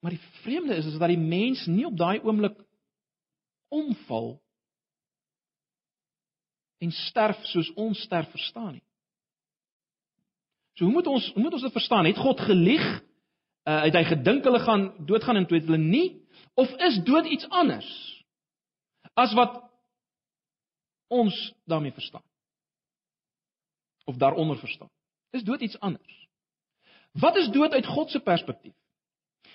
Maar 0.00 0.10
die 0.10 0.26
vreemde 0.42 0.74
is 0.74 0.86
is 0.86 0.98
dat 0.98 1.08
die 1.08 1.18
mens 1.18 1.66
nie 1.66 1.86
op 1.86 1.96
daai 1.96 2.20
oomblik 2.20 2.58
omval 3.68 4.40
en 6.80 6.90
sterf 6.90 7.40
soos 7.52 7.72
ons 7.76 8.00
sterf 8.00 8.30
verstaan 8.30 8.72
nie. 8.72 8.84
So 10.74 10.84
hoe 10.84 10.92
moet 10.92 11.06
ons 11.06 11.32
hoe 11.32 11.42
moet 11.42 11.52
ons 11.52 11.62
dit 11.62 11.72
verstaan? 11.72 12.08
Het 12.08 12.16
God 12.16 12.40
gelieg? 12.40 12.84
Uh, 13.68 13.82
het 13.84 13.94
hy 13.94 14.04
gedink 14.08 14.44
hulle 14.48 14.62
gaan 14.64 14.86
doodgaan 15.06 15.36
en 15.36 15.46
toe 15.46 15.58
het 15.58 15.68
hulle 15.68 15.82
nie 15.82 16.22
of 16.56 16.72
is 16.88 16.96
dood 17.04 17.28
iets 17.28 17.48
anders 17.48 17.88
as 19.14 19.34
wat 19.36 19.60
ons 21.12 21.36
daarmee 21.68 21.92
verstaan? 21.92 22.24
Of 24.10 24.18
daaronder 24.18 24.58
verstaan. 24.58 24.90
Dis 25.30 25.46
dood 25.46 25.62
iets 25.62 25.78
anders. 25.78 26.16
Wat 27.12 27.36
is 27.36 27.50
dood 27.54 27.72
uit 27.72 27.86
God 27.86 28.10
se 28.10 28.20
perspektief? 28.20 28.74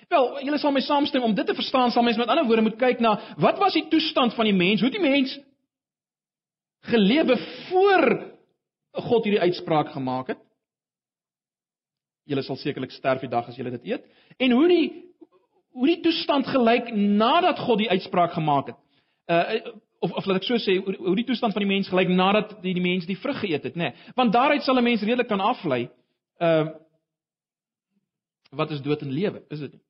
Wel, 0.08 0.44
julle 0.46 0.60
sal 0.62 0.74
my 0.76 0.84
saamstem 0.86 1.24
om 1.24 1.34
dit 1.36 1.48
te 1.48 1.56
verstaan, 1.58 1.92
sal 1.92 2.04
mens 2.06 2.18
met 2.20 2.30
ander 2.30 2.46
woorde 2.48 2.66
moet 2.68 2.80
kyk 2.80 3.02
na 3.04 3.16
wat 3.42 3.60
was 3.60 3.74
die 3.74 3.88
toestand 3.92 4.36
van 4.38 4.48
die 4.48 4.56
mens? 4.56 4.82
Hoe 4.82 4.90
het 4.90 5.00
die 5.00 5.10
mens 5.10 5.34
gelewe 6.86 7.38
voor 7.70 8.06
God 9.10 9.26
hierdie 9.26 9.42
uitspraak 9.42 9.92
gemaak 9.96 10.30
het? 10.34 10.42
Julle 12.30 12.44
sal 12.46 12.58
sekerlik 12.62 12.94
sterf 12.94 13.24
die 13.26 13.32
dag 13.32 13.48
as 13.50 13.58
julle 13.58 13.74
dit 13.78 13.90
eet. 13.96 14.06
En 14.38 14.52
hoe 14.52 14.68
die 14.70 14.86
hoe 15.76 15.90
die 15.90 16.00
toestand 16.06 16.48
gelyk 16.48 16.94
nadat 16.96 17.60
God 17.60 17.82
die 17.82 17.90
uitspraak 17.92 18.32
gemaak 18.38 18.72
het? 18.72 18.80
Uh 19.28 19.74
of 20.00 20.12
of 20.12 20.26
laat 20.26 20.42
ek 20.42 20.48
so 20.48 20.58
sê 20.62 20.78
hoe 20.80 21.16
die 21.16 21.26
toestand 21.26 21.54
van 21.54 21.64
die 21.64 21.70
mens 21.70 21.90
gelyk 21.90 22.12
nadat 22.12 22.58
die, 22.64 22.74
die 22.74 22.84
mens 22.84 23.08
die 23.08 23.18
vrug 23.20 23.40
geëet 23.40 23.64
het, 23.70 23.76
nê? 23.76 23.92
Nee. 23.92 24.14
Want 24.16 24.34
daaruit 24.34 24.64
sal 24.64 24.78
'n 24.78 24.84
mens 24.84 25.02
redelik 25.02 25.28
kan 25.28 25.40
aflei 25.40 25.90
ehm 26.40 26.68
uh, 26.68 26.74
wat 28.56 28.72
is 28.72 28.82
dood 28.82 29.02
en 29.02 29.12
lewe, 29.12 29.44
is 29.50 29.60
dit 29.60 29.72
nie? 29.72 29.82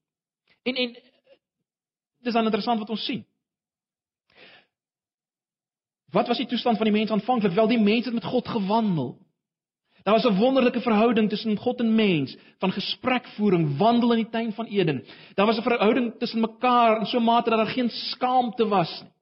En 0.64 0.76
en 0.76 0.96
dis 2.24 2.34
dan 2.34 2.46
interessant 2.46 2.80
wat 2.80 2.90
ons 2.90 3.06
sien. 3.06 3.26
Wat 6.12 6.28
was 6.28 6.38
die 6.38 6.48
toestand 6.48 6.78
van 6.78 6.86
die 6.86 6.96
mens 6.96 7.12
aanvanklik? 7.12 7.54
Wel 7.54 7.68
die 7.68 7.80
mens 7.80 8.06
het 8.06 8.14
met 8.14 8.24
God 8.24 8.48
gewandel. 8.48 9.18
Daar 10.04 10.14
was 10.14 10.26
'n 10.26 10.38
wonderlike 10.38 10.82
verhouding 10.82 11.30
tussen 11.30 11.58
God 11.58 11.80
en 11.80 11.96
mens, 11.96 12.38
van 12.60 12.72
gesprekvoering, 12.72 13.78
wandel 13.78 14.12
in 14.12 14.24
die 14.24 14.30
tuin 14.30 14.54
van 14.54 14.66
Eden. 14.66 15.06
Daar 15.34 15.46
was 15.46 15.58
'n 15.58 15.62
verhouding 15.62 16.14
tussen 16.20 16.40
mekaar 16.40 17.00
in 17.00 17.06
so 17.06 17.18
'n 17.18 17.24
mate 17.24 17.50
dat 17.50 17.60
daar 17.60 17.74
geen 17.74 17.90
skaamte 17.90 18.68
was 18.68 19.02
nie 19.02 19.15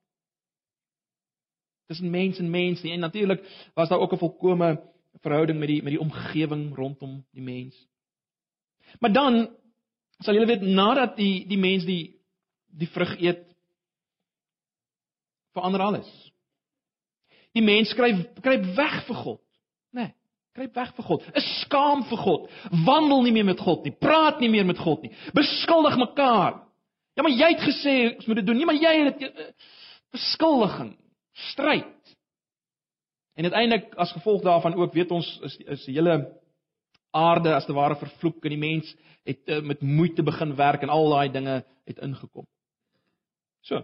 tussen 1.86 2.10
mens 2.10 2.38
en 2.38 2.50
mens 2.50 2.82
nie. 2.82 2.92
En 2.92 3.00
natuurlik 3.00 3.70
was 3.74 3.88
daar 3.88 3.98
ook 3.98 4.12
'n 4.12 4.18
volkomme 4.18 4.82
verhouding 5.20 5.58
met 5.58 5.68
die 5.68 5.82
met 5.82 5.92
die 5.92 6.00
omgewing 6.00 6.74
rondom 6.74 7.24
die 7.30 7.42
mens. 7.42 7.88
Maar 8.98 9.12
dan 9.12 9.56
sal 10.18 10.34
julle 10.34 10.46
weet 10.46 10.60
nadat 10.60 11.16
die 11.16 11.46
die 11.46 11.58
mens 11.58 11.84
die 11.84 12.20
die 12.66 12.88
vrug 12.88 13.20
eet 13.20 13.56
verander 15.52 15.80
alles. 15.80 16.32
Die 17.52 17.62
mens 17.62 17.88
skryf 17.88 18.26
kruip 18.42 18.64
weg 18.74 19.04
vir 19.06 19.14
God, 19.16 19.40
né? 19.94 20.00
Nee, 20.00 20.14
kruip 20.52 20.74
weg 20.74 20.94
vir 20.94 21.04
God. 21.04 21.28
Is 21.34 21.46
skaam 21.60 22.02
vir 22.10 22.18
God. 22.18 22.50
Wandel 22.84 23.22
nie 23.22 23.32
meer 23.32 23.44
met 23.44 23.60
God 23.60 23.84
nie. 23.84 23.92
Praat 23.92 24.40
nie 24.40 24.50
meer 24.50 24.66
met 24.66 24.78
God 24.78 25.02
nie. 25.02 25.12
Beskuldig 25.34 25.96
mekaar. 25.96 26.62
Ja, 27.14 27.22
maar 27.22 27.34
jy 27.34 27.48
het 27.54 27.62
gesê 27.62 27.94
ons 28.16 28.26
moet 28.26 28.36
dit 28.36 28.46
doen. 28.46 28.56
Nee, 28.56 28.66
maar 28.66 28.80
jy 28.80 28.94
het 29.04 29.18
dit 29.18 29.30
eh, 29.30 29.52
beskuldiging 30.14 30.96
stryd. 31.34 32.16
En 33.34 33.44
uiteindelik 33.44 33.94
as 33.94 34.12
gevolg 34.12 34.42
daarvan 34.42 34.74
ook 34.74 34.92
weet 34.92 35.10
ons 35.10 35.38
is 35.42 35.56
is 35.56 35.84
die 35.84 35.94
hele 35.94 36.16
aarde 37.10 37.54
as 37.54 37.66
te 37.66 37.74
ware 37.74 37.96
vervloek 37.98 38.44
en 38.44 38.54
die 38.54 38.60
mens 38.60 38.94
het 39.24 39.48
uh, 39.48 39.60
met 39.62 39.82
moeite 39.82 40.22
begin 40.22 40.54
werk 40.56 40.82
en 40.82 40.92
al 40.92 41.10
daai 41.10 41.28
dinge 41.32 41.64
het 41.84 41.98
ingekom. 41.98 42.46
So. 43.64 43.82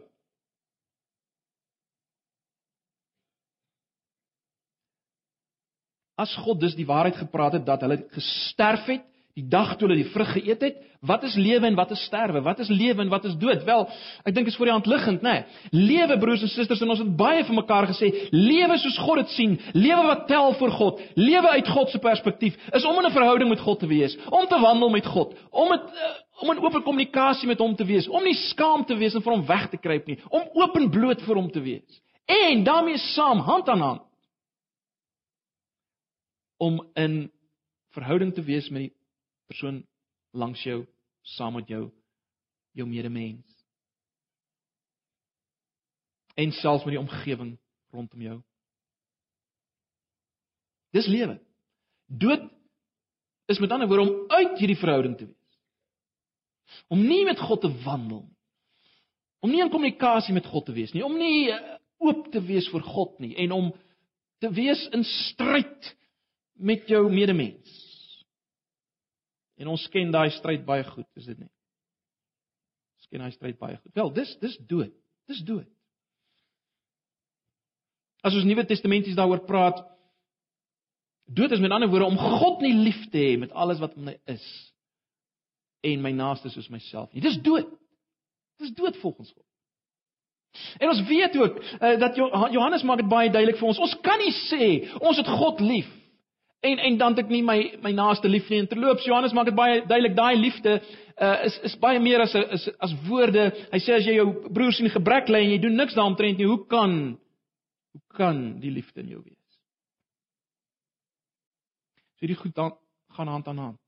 As 6.20 6.34
God 6.44 6.60
dus 6.60 6.76
die 6.76 6.86
waarheid 6.86 7.16
gepraat 7.16 7.56
het 7.58 7.66
dat 7.66 7.80
hulle 7.80 8.02
gesterf 8.12 8.86
het 8.86 9.09
die 9.38 9.46
dag 9.48 9.76
toe 9.76 9.86
hulle 9.88 10.02
die 10.02 10.10
vrug 10.12 10.32
geëet 10.34 10.62
het, 10.64 10.78
wat 11.06 11.22
is 11.24 11.34
lewe 11.38 11.64
en 11.66 11.76
wat 11.78 11.92
is 11.94 12.02
sterwe? 12.04 12.42
Wat 12.44 12.58
is 12.60 12.68
lewe 12.68 13.00
en 13.04 13.08
wat 13.08 13.24
is 13.24 13.36
dood? 13.40 13.62
Wel, 13.64 13.86
ek 14.28 14.34
dink 14.36 14.50
is 14.50 14.56
voor 14.58 14.68
die 14.68 14.74
hand 14.74 14.88
liggend, 14.90 15.22
nê. 15.24 15.36
Nee. 15.38 15.84
Lewe 15.88 16.18
broers 16.20 16.42
en 16.44 16.52
susters, 16.52 16.82
en 16.84 16.92
ons 16.92 17.00
het 17.00 17.12
baie 17.16 17.44
vir 17.46 17.56
mekaar 17.56 17.88
gesê, 17.88 18.10
lewe 18.34 18.76
soos 18.82 18.98
God 19.00 19.22
dit 19.22 19.36
sien, 19.36 19.54
lewe 19.72 20.02
wat 20.10 20.26
tel 20.28 20.52
vir 20.60 20.74
God, 20.76 21.00
lewe 21.16 21.54
uit 21.56 21.70
God 21.76 21.94
se 21.94 22.02
perspektief, 22.02 22.58
is 22.76 22.84
om 22.84 22.98
in 23.00 23.06
'n 23.08 23.16
verhouding 23.16 23.48
met 23.48 23.64
God 23.64 23.80
te 23.80 23.88
wees, 23.88 24.18
om 24.28 24.46
te 24.46 24.60
wandel 24.60 24.90
met 24.90 25.06
God, 25.06 25.34
om 25.50 25.68
dit 25.68 25.80
uh, 25.80 26.12
om 26.40 26.50
'n 26.50 26.60
oop 26.64 26.84
kommunikasie 26.84 27.48
met 27.48 27.58
hom 27.58 27.74
te 27.76 27.84
wees, 27.84 28.08
om 28.08 28.22
nie 28.24 28.34
skaam 28.34 28.84
te 28.84 28.96
wees 28.96 29.14
en 29.14 29.22
vir 29.22 29.32
hom 29.32 29.46
weg 29.46 29.68
te 29.70 29.76
kruip 29.76 30.06
nie, 30.06 30.18
om 30.28 30.48
openbloot 30.52 31.22
vir 31.22 31.36
hom 31.36 31.50
te 31.50 31.60
wees. 31.60 32.02
En 32.26 32.64
daarmee 32.64 32.98
saam, 32.98 33.38
hand 33.38 33.68
aan 33.68 33.80
hand, 33.80 34.02
om 36.58 36.80
in 36.94 37.30
verhouding 37.90 38.34
te 38.34 38.42
wees 38.42 38.68
met 38.70 38.82
die 38.82 38.99
persoon 39.50 39.82
langs 40.36 40.62
jou, 40.62 40.84
saam 41.36 41.58
met 41.58 41.68
jou, 41.68 41.88
jou 42.78 42.86
medemens. 42.88 43.58
En 46.38 46.54
selfs 46.54 46.86
met 46.86 46.94
die 46.94 47.02
omgewing 47.02 47.56
rondom 47.90 48.22
jou. 48.22 48.38
Dis 50.94 51.10
lewe. 51.10 51.38
Dood 52.06 52.46
is 53.50 53.58
met 53.58 53.70
ander 53.70 53.88
woorde 53.90 54.06
om 54.06 54.30
uit 54.30 54.58
hierdie 54.58 54.78
verhouding 54.78 55.16
te 55.18 55.26
wees. 55.26 55.36
Om 56.86 57.02
nie 57.02 57.24
met 57.26 57.38
God 57.42 57.60
te 57.64 57.70
wandel 57.84 58.22
nie. 58.24 58.36
Om 59.40 59.50
nie 59.50 59.62
in 59.64 59.72
kommunikasie 59.72 60.34
met 60.36 60.46
God 60.46 60.66
te 60.68 60.74
wees 60.76 60.92
nie, 60.92 61.04
om 61.04 61.14
nie 61.16 61.48
eh, 61.48 61.76
oop 62.04 62.26
te 62.32 62.42
wees 62.44 62.68
vir 62.72 62.82
God 62.84 63.16
nie 63.22 63.32
en 63.40 63.54
om 63.56 63.70
te 64.40 64.50
wees 64.52 64.82
in 64.96 65.04
stryd 65.04 65.94
met 66.60 66.88
jou 66.88 67.06
medemens. 67.12 67.89
En 69.60 69.68
ons 69.68 69.88
ken 69.92 70.12
daai 70.12 70.30
stryd 70.32 70.64
baie 70.64 70.84
goed, 70.88 71.08
is 71.20 71.28
dit 71.28 71.38
nie? 71.38 71.50
Ons 73.00 73.10
ken 73.12 73.24
daai 73.24 73.34
stryd 73.34 73.58
baie 73.60 73.76
goed. 73.76 73.92
Wel, 73.96 74.12
dis 74.16 74.32
dis 74.40 74.56
dood. 74.70 74.94
Dis 75.28 75.42
dood. 75.44 75.68
As 78.24 78.36
ons 78.36 78.46
Nuwe 78.48 78.64
Testamenties 78.68 79.16
daaroor 79.16 79.44
praat, 79.48 79.82
dood 81.28 81.52
is 81.52 81.60
met 81.60 81.72
ander 81.72 81.88
woorde 81.92 82.08
om 82.08 82.18
God 82.40 82.64
nie 82.64 82.74
lief 82.76 83.04
te 83.12 83.20
hê 83.20 83.36
met 83.40 83.52
alles 83.52 83.80
wat 83.80 83.94
in 83.96 84.08
my 84.08 84.16
is 84.32 84.48
en 85.86 86.02
my 86.04 86.12
naaste 86.12 86.50
soos 86.52 86.68
myself 86.72 87.12
nie. 87.12 87.22
Dis 87.24 87.38
dood. 87.44 87.68
Dis 88.60 88.74
dood 88.76 88.96
volgens 89.00 89.30
God. 89.32 89.46
En 90.82 90.90
ons 90.90 91.04
weet 91.08 91.36
ook 91.38 91.60
uh, 91.60 91.94
dat 92.00 92.16
Johannes 92.16 92.82
maak 92.82 93.04
dit 93.04 93.08
baie 93.08 93.30
duidelik 93.30 93.60
vir 93.60 93.68
ons. 93.70 93.78
Ons 93.78 93.96
kan 94.04 94.18
nie 94.20 94.32
sê 94.48 94.66
ons 94.98 95.20
het 95.20 95.28
God 95.40 95.60
lief 95.64 95.88
En 96.60 96.78
en 96.78 96.96
dan 96.98 97.14
het 97.14 97.24
ek 97.24 97.30
nie 97.32 97.42
my 97.42 97.58
my 97.80 97.92
naaste 97.96 98.28
lief 98.28 98.48
nie. 98.52 98.58
En 98.60 98.68
terloops 98.68 99.06
Johannes 99.08 99.32
maak 99.32 99.48
dit 99.48 99.56
baie 99.56 99.80
duidelik 99.80 100.16
daai 100.16 100.36
liefde 100.36 100.76
uh, 101.16 101.44
is 101.48 101.56
is 101.70 101.76
baie 101.80 102.00
meer 102.00 102.20
as 102.20 102.34
as 102.36 102.68
as 102.78 102.94
woorde. 103.08 103.46
Hy 103.72 103.80
sê 103.80 103.96
as 103.96 104.04
jy 104.04 104.18
jou 104.18 104.28
broer 104.52 104.76
sien 104.76 104.92
gebrek 104.92 105.32
ly 105.32 105.40
en 105.46 105.54
jy 105.54 105.60
doen 105.62 105.78
niks 105.80 105.96
daaromtrent 105.96 106.38
nie, 106.38 106.48
hoe 106.48 106.60
kan 106.68 106.96
hoe 107.96 108.02
kan 108.16 108.42
die 108.60 108.70
liefde 108.70 109.00
in 109.00 109.14
jou 109.16 109.22
wees? 109.24 109.56
So 112.16 112.26
hierdie 112.26 112.40
goed 112.42 112.54
dan 112.54 112.76
gaan 113.16 113.32
hand 113.32 113.48
aan 113.48 113.58
hand. 113.58 113.80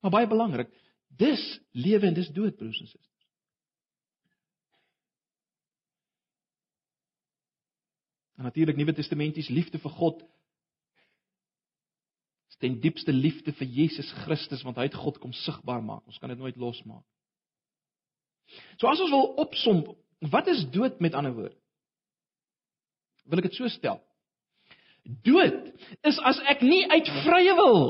Maar 0.00 0.12
baie 0.12 0.28
belangrik, 0.28 0.72
dis 1.08 1.42
lewe 1.72 2.08
en 2.08 2.16
dis 2.16 2.32
dood 2.32 2.56
broers 2.56 2.80
en 2.80 2.88
susters. 2.88 3.10
En 8.36 8.48
natuurlik 8.48 8.76
Nuwe 8.76 8.92
Testamentiese 8.92 9.52
liefde 9.52 9.78
vir 9.78 9.92
God 10.00 10.24
ten 12.64 12.78
diepste 12.80 13.12
liefde 13.12 13.52
vir 13.58 13.68
Jesus 13.68 14.08
Christus 14.24 14.64
want 14.64 14.80
hy 14.80 14.88
het 14.88 14.96
God 14.96 15.20
kom 15.20 15.34
sigbaar 15.44 15.82
maak. 15.84 16.04
Ons 16.08 16.18
kan 16.20 16.32
dit 16.32 16.40
nooit 16.40 16.56
losmaak. 16.60 17.04
So 18.80 18.88
as 18.88 19.02
ons 19.04 19.12
wil 19.12 19.34
opsom, 19.44 19.84
wat 20.32 20.48
is 20.52 20.64
dood 20.72 20.98
met 21.04 21.16
ander 21.16 21.34
woorde? 21.36 21.56
Wil 23.28 23.40
ek 23.40 23.50
dit 23.50 23.60
so 23.60 23.68
stel? 23.72 24.00
Dood 25.24 25.70
is 26.08 26.18
as 26.24 26.40
ek 26.48 26.64
nie 26.64 26.84
uit 26.88 27.14
vrye 27.26 27.56
wil 27.60 27.80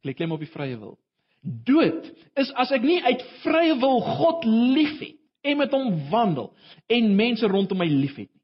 Ek 0.00 0.06
lê 0.08 0.14
klem 0.16 0.32
op 0.32 0.40
die 0.40 0.48
vrye 0.48 0.78
wil. 0.80 0.94
Dood 1.66 2.06
is 2.40 2.48
as 2.56 2.70
ek 2.72 2.84
nie 2.86 3.02
uit 3.04 3.20
vrye 3.42 3.74
wil 3.82 3.98
God 4.06 4.46
liefhet 4.48 5.18
en 5.42 5.58
met 5.60 5.72
hom 5.72 5.90
wandel 6.10 6.50
en 6.88 7.16
mense 7.16 7.48
rondom 7.48 7.80
my 7.80 7.88
liefhet 7.88 8.28
nie 8.28 8.40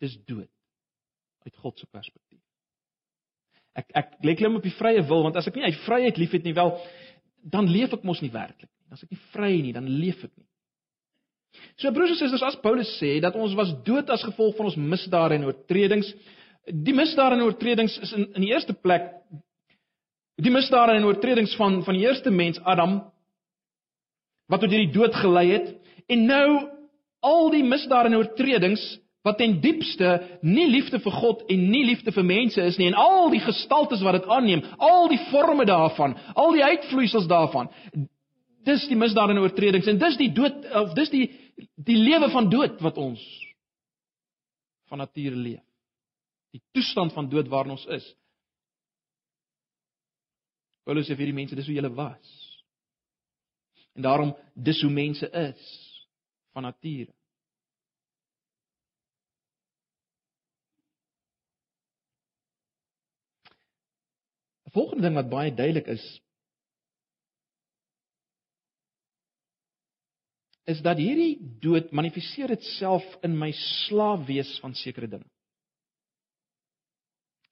dis 0.00 0.16
dood 0.28 0.48
uit 1.46 1.56
God 1.62 1.78
se 1.78 1.86
perspektief. 1.90 2.42
Ek 3.78 3.90
ek 3.94 4.16
lê 4.26 4.34
klem 4.36 4.58
op 4.58 4.66
die 4.66 4.74
vrye 4.74 5.02
wil 5.08 5.24
want 5.28 5.38
as 5.38 5.48
ek 5.48 5.56
nie 5.56 5.68
uit 5.68 5.82
vryheid 5.86 6.18
liefhet 6.20 6.44
nie 6.44 6.56
wel 6.56 6.74
dan 7.40 7.70
leef 7.70 7.94
ek 7.96 8.04
mos 8.04 8.20
nie 8.20 8.32
werklik 8.32 8.68
nie. 8.68 8.88
As 8.92 9.04
ek 9.04 9.14
nie 9.14 9.22
vry 9.32 9.52
nie, 9.62 9.72
dan 9.72 9.86
leef 9.88 10.18
ek 10.26 10.32
nie. 10.34 10.46
So 11.80 11.90
broers 11.94 12.12
en 12.14 12.18
susters, 12.18 12.44
as 12.46 12.58
Paulus 12.62 12.90
sê 13.00 13.16
dat 13.22 13.34
ons 13.38 13.54
was 13.58 13.72
dood 13.86 14.10
as 14.12 14.22
gevolg 14.26 14.58
van 14.58 14.68
ons 14.70 14.78
misdade 14.78 15.38
en 15.38 15.48
oortredings, 15.48 16.10
die 16.66 16.94
misdade 16.94 17.38
en 17.38 17.46
oortredings 17.46 17.96
is 18.04 18.12
in 18.14 18.28
in 18.36 18.44
die 18.44 18.52
eerste 18.52 18.76
plek 18.76 19.08
die 20.40 20.52
misdade 20.52 20.96
en 20.96 21.06
oortredings 21.08 21.54
van 21.56 21.80
van 21.84 21.96
die 21.96 22.06
eerste 22.06 22.30
mens 22.30 22.60
Adam 22.64 23.00
wat 24.50 24.62
tot 24.62 24.72
hierdie 24.72 24.92
dood 24.94 25.16
gelei 25.16 25.46
het 25.50 25.72
en 26.10 26.26
nou 26.28 26.48
al 27.26 27.50
die 27.54 27.64
misdade 27.64 28.10
en 28.10 28.18
oortredings 28.20 28.82
wat 29.22 29.36
ten 29.38 29.58
diepste 29.60 30.38
nie 30.40 30.66
liefde 30.70 31.00
vir 31.00 31.12
God 31.12 31.42
en 31.52 31.66
nie 31.70 31.82
liefde 31.84 32.12
vir 32.12 32.24
mense 32.24 32.62
is 32.64 32.78
nie 32.80 32.88
en 32.88 32.96
al 32.96 33.28
die 33.32 33.42
gestaltes 33.44 34.00
wat 34.04 34.16
dit 34.16 34.30
aanneem, 34.32 34.62
al 34.78 35.10
die 35.12 35.20
forme 35.28 35.66
daarvan, 35.68 36.16
al 36.34 36.54
die 36.56 36.64
uitvloeisels 36.64 37.28
daarvan. 37.28 37.68
Dis 38.64 38.86
die 38.88 38.96
misdade 38.96 39.36
en 39.36 39.42
oortredings 39.44 39.88
en 39.92 40.00
dis 40.00 40.16
die 40.20 40.32
dood 40.32 40.64
of 40.82 40.94
dis 40.96 41.12
die 41.12 41.26
die 41.76 41.98
lewe 42.00 42.30
van 42.32 42.48
dood 42.48 42.80
wat 42.80 42.96
ons 42.96 43.20
van 44.88 45.02
nature 45.04 45.36
leef. 45.36 45.64
Die 46.50 46.62
toestand 46.74 47.12
van 47.12 47.28
dood 47.30 47.48
waarin 47.52 47.76
ons 47.76 47.84
is. 47.92 48.06
Paulus 50.88 51.06
sê 51.06 51.14
vir 51.14 51.28
die 51.30 51.36
mense 51.36 51.54
dis 51.54 51.68
hoe 51.68 51.76
julle 51.76 51.92
was. 51.94 52.32
En 53.94 54.02
daarom 54.02 54.32
dis 54.56 54.80
hoe 54.82 54.90
mense 54.90 55.28
is 55.28 55.70
van 56.56 56.66
nature. 56.66 57.12
'n 64.70 64.72
Volgende 64.72 65.02
ding 65.02 65.14
wat 65.14 65.30
baie 65.30 65.54
duidelik 65.54 65.86
is 65.86 66.20
is 70.70 70.82
dat 70.86 71.00
hierdie 71.00 71.40
dood 71.58 71.90
manifesteer 71.90 72.52
itself 72.54 73.02
in 73.26 73.34
my 73.38 73.50
slaaf 73.50 74.26
wees 74.28 74.52
van 74.62 74.74
sekere 74.74 75.08
dinge. 75.08 75.26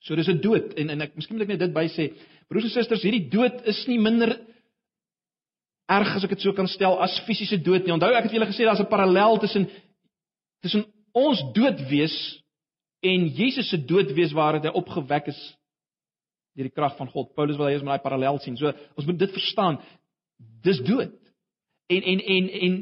So 0.06 0.14
dis 0.14 0.28
'n 0.28 0.40
dood 0.40 0.74
en 0.74 0.90
en 0.90 1.00
ek 1.00 1.16
miskien 1.16 1.36
moet 1.36 1.48
ek 1.48 1.58
net 1.58 1.64
dit 1.66 1.74
by 1.74 1.88
sê, 1.88 2.14
broers 2.46 2.64
en 2.64 2.70
susters, 2.70 3.02
hierdie 3.02 3.28
dood 3.28 3.66
is 3.66 3.86
nie 3.88 3.98
minder 3.98 4.38
erg 5.88 6.14
as 6.14 6.24
ek 6.24 6.30
dit 6.30 6.40
so 6.40 6.52
kan 6.52 6.68
stel 6.68 7.00
as 7.02 7.18
fisiese 7.26 7.58
dood 7.58 7.84
nie. 7.84 7.92
Onthou 7.92 8.14
ek 8.14 8.24
het 8.24 8.32
julle 8.32 8.46
gesê 8.46 8.64
daar's 8.64 8.80
'n 8.80 8.94
parallel 8.94 9.38
tussen 9.38 9.68
tussen 10.62 10.86
ons 11.12 11.42
dood 11.52 11.88
wees 11.90 12.42
en 13.02 13.28
Jesus 13.28 13.68
se 13.68 13.84
dood 13.84 14.12
wees 14.14 14.32
waar 14.32 14.60
hy 14.60 14.68
opgewek 14.68 15.28
is 15.28 15.58
deur 16.58 16.66
die 16.66 16.74
krag 16.74 16.96
van 16.98 17.10
God. 17.12 17.30
Paulus 17.38 17.58
wil 17.58 17.70
hê 17.70 17.78
ons 17.78 17.86
moet 17.86 17.96
daai 17.96 18.06
parallel 18.06 18.40
sien. 18.42 18.56
So 18.58 18.72
ons 18.98 19.06
moet 19.06 19.18
dit 19.20 19.34
verstaan. 19.34 19.78
Dis 20.66 20.80
dood. 20.86 21.14
En 21.88 22.08
en 22.12 22.24
en 22.36 22.48
en 22.66 22.78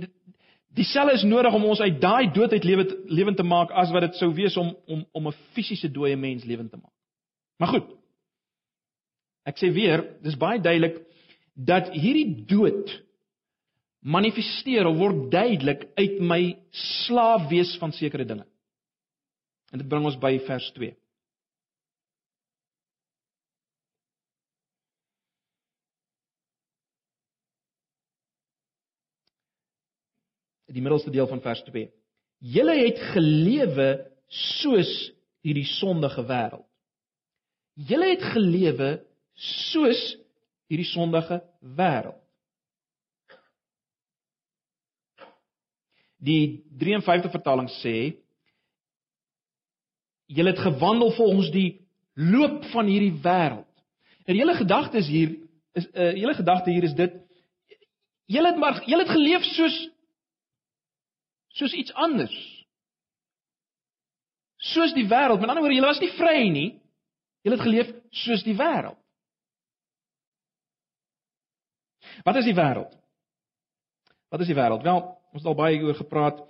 dieselfde 0.77 1.19
is 1.21 1.27
nodig 1.29 1.55
om 1.55 1.69
ons 1.71 1.81
uit 1.85 2.01
daai 2.01 2.33
dood 2.33 2.53
uit 2.53 2.65
lewe 2.65 2.87
lewend 3.19 3.37
te 3.37 3.47
maak 3.47 3.71
as 3.71 3.93
wat 3.95 4.09
dit 4.09 4.19
sou 4.21 4.33
wees 4.35 4.57
om 4.61 4.75
om 4.87 5.05
om 5.12 5.29
'n 5.29 5.39
fisiese 5.55 5.93
dooie 5.93 6.17
mens 6.17 6.45
lewend 6.45 6.71
te 6.71 6.81
maak. 6.81 6.95
Maar 7.59 7.69
goed. 7.69 7.95
Ek 9.47 9.59
sê 9.59 9.71
weer, 9.73 10.03
dis 10.23 10.37
baie 10.37 10.61
duidelik 10.61 11.05
dat 11.55 11.93
hierdie 11.95 12.45
dood 12.51 12.91
manifesteer 14.01 14.87
of 14.87 14.99
word 14.99 15.31
duidelik 15.31 15.87
uit 15.97 16.21
my 16.21 16.57
slaaf 16.71 17.49
wees 17.51 17.77
van 17.79 17.93
sekere 17.93 18.25
dinge. 18.25 18.47
En 19.73 19.79
dit 19.79 19.89
bring 19.89 20.05
ons 20.05 20.19
by 20.19 20.39
vers 20.47 20.67
2. 20.73 20.95
Die 30.72 30.83
middelste 30.83 31.11
deel 31.11 31.29
van 31.31 31.40
vers 31.40 31.62
2. 31.68 31.88
Julle 32.38 32.76
het 32.79 33.00
gelewe 33.12 33.88
soos 34.61 34.92
hierdie 35.46 35.66
sondige 35.76 36.24
wêreld. 36.26 36.66
Julle 37.76 38.09
het 38.11 38.24
gelewe 38.33 38.90
soos 39.70 40.00
hierdie 40.66 40.88
sondige 40.88 41.40
wêreld. 41.61 42.18
Die 46.16 46.64
53 46.81 47.31
vertaling 47.31 47.68
sê 47.79 47.96
julle 50.26 50.50
het 50.50 50.64
gewandel 50.64 51.12
volgens 51.14 51.52
die 51.55 51.68
loop 52.14 52.64
van 52.72 52.88
hierdie 52.90 53.14
wêreld. 53.22 53.68
En 54.26 54.35
julle 54.35 54.57
gedagtes 54.59 55.07
hier 55.07 55.37
is 55.76 55.87
uh 55.92 56.12
julle 56.16 56.35
gedagte 56.35 56.72
hier 56.72 56.88
is 56.88 56.96
dit 56.96 57.12
julle 58.33 58.50
het 58.50 58.59
maar 58.59 58.81
julle 58.88 59.05
het 59.05 59.12
geleef 59.12 59.44
soos 59.55 59.76
soos 61.57 61.75
iets 61.77 61.95
anders. 61.95 62.37
Soos 64.73 64.95
die 64.97 65.07
wêreld. 65.09 65.40
Met 65.40 65.49
ander 65.49 65.64
woorde, 65.64 65.77
julle 65.79 65.92
was 65.92 66.03
nie 66.03 66.12
vry 66.16 66.49
nie. 66.53 66.69
Julle 67.47 67.59
het 67.59 67.66
geleef 67.66 67.92
soos 68.25 68.45
die 68.47 68.57
wêreld. 68.59 68.99
Wat 72.25 72.37
is 72.40 72.49
die 72.49 72.57
wêreld? 72.57 72.92
Wat 74.33 74.42
is 74.42 74.51
die 74.51 74.57
wêreld? 74.57 74.85
Wel, 74.85 75.03
ons 75.33 75.42
het 75.42 75.51
al 75.51 75.59
baie 75.59 75.83
oor 75.85 75.99
gepraat. 75.99 76.40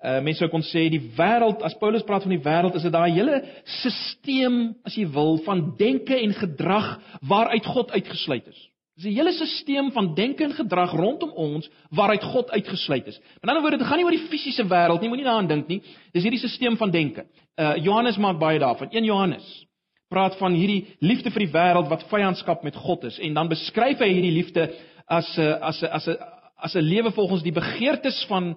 Uh 0.00 0.16
mense 0.24 0.40
sou 0.40 0.48
kon 0.48 0.64
sê 0.64 0.86
die 0.88 1.02
wêreld, 1.16 1.60
as 1.66 1.76
Paulus 1.76 2.04
praat 2.08 2.24
van 2.24 2.32
die 2.32 2.40
wêreld, 2.40 2.76
is 2.78 2.86
dit 2.86 2.94
daai 2.94 3.12
hele 3.12 3.36
stelsel, 3.68 4.60
as 4.88 4.96
jy 4.96 5.04
wil, 5.12 5.36
van 5.44 5.60
denke 5.76 6.16
en 6.16 6.32
gedrag 6.38 6.94
waaruit 7.28 7.66
God 7.68 7.92
uitgesluit 7.92 8.48
is. 8.48 8.69
Dis 9.00 9.08
'n 9.08 9.16
hele 9.16 9.32
stelsel 9.32 9.90
van 9.92 10.14
denke 10.14 10.44
en 10.44 10.52
gedrag 10.52 10.92
rondom 10.92 11.30
ons 11.30 11.70
waaruit 11.90 12.22
God 12.22 12.50
uitgesluit 12.50 13.06
is. 13.06 13.20
Met 13.40 13.48
ander 13.48 13.62
woorde, 13.62 13.78
dit 13.78 13.86
gaan 13.86 13.96
nie 13.96 14.04
oor 14.04 14.16
die 14.16 14.28
fisiese 14.28 14.64
wêreld 14.68 15.00
nie, 15.00 15.08
moenie 15.08 15.24
daaraan 15.24 15.48
dink 15.48 15.68
nie. 15.68 15.82
Dis 16.12 16.22
hierdie 16.22 16.38
stelsel 16.38 16.76
van 16.76 16.90
denke. 16.90 17.24
Uh 17.56 17.76
Johannes 17.76 18.16
maak 18.16 18.38
baie 18.38 18.58
daarvan. 18.58 18.90
1 18.90 19.04
Johannes 19.04 19.66
praat 20.08 20.36
van 20.36 20.52
hierdie 20.52 20.96
liefde 20.98 21.30
vir 21.30 21.46
die 21.46 21.52
wêreld 21.52 21.88
wat 21.88 22.04
vyandskap 22.10 22.62
met 22.66 22.76
God 22.76 23.04
is 23.04 23.18
en 23.18 23.34
dan 23.34 23.48
beskryf 23.48 23.98
hy 24.02 24.10
hierdie 24.12 24.34
liefde 24.34 24.68
as 25.06 25.36
'n 25.38 25.40
uh, 25.40 25.58
as 25.60 25.82
'n 25.82 25.86
uh, 25.86 25.94
as 25.94 26.06
'n 26.06 26.10
uh, 26.10 26.38
as 26.56 26.74
'n 26.74 26.84
lewe 26.84 27.10
volgens 27.10 27.42
die 27.42 27.52
begeertes 27.52 28.24
van 28.28 28.56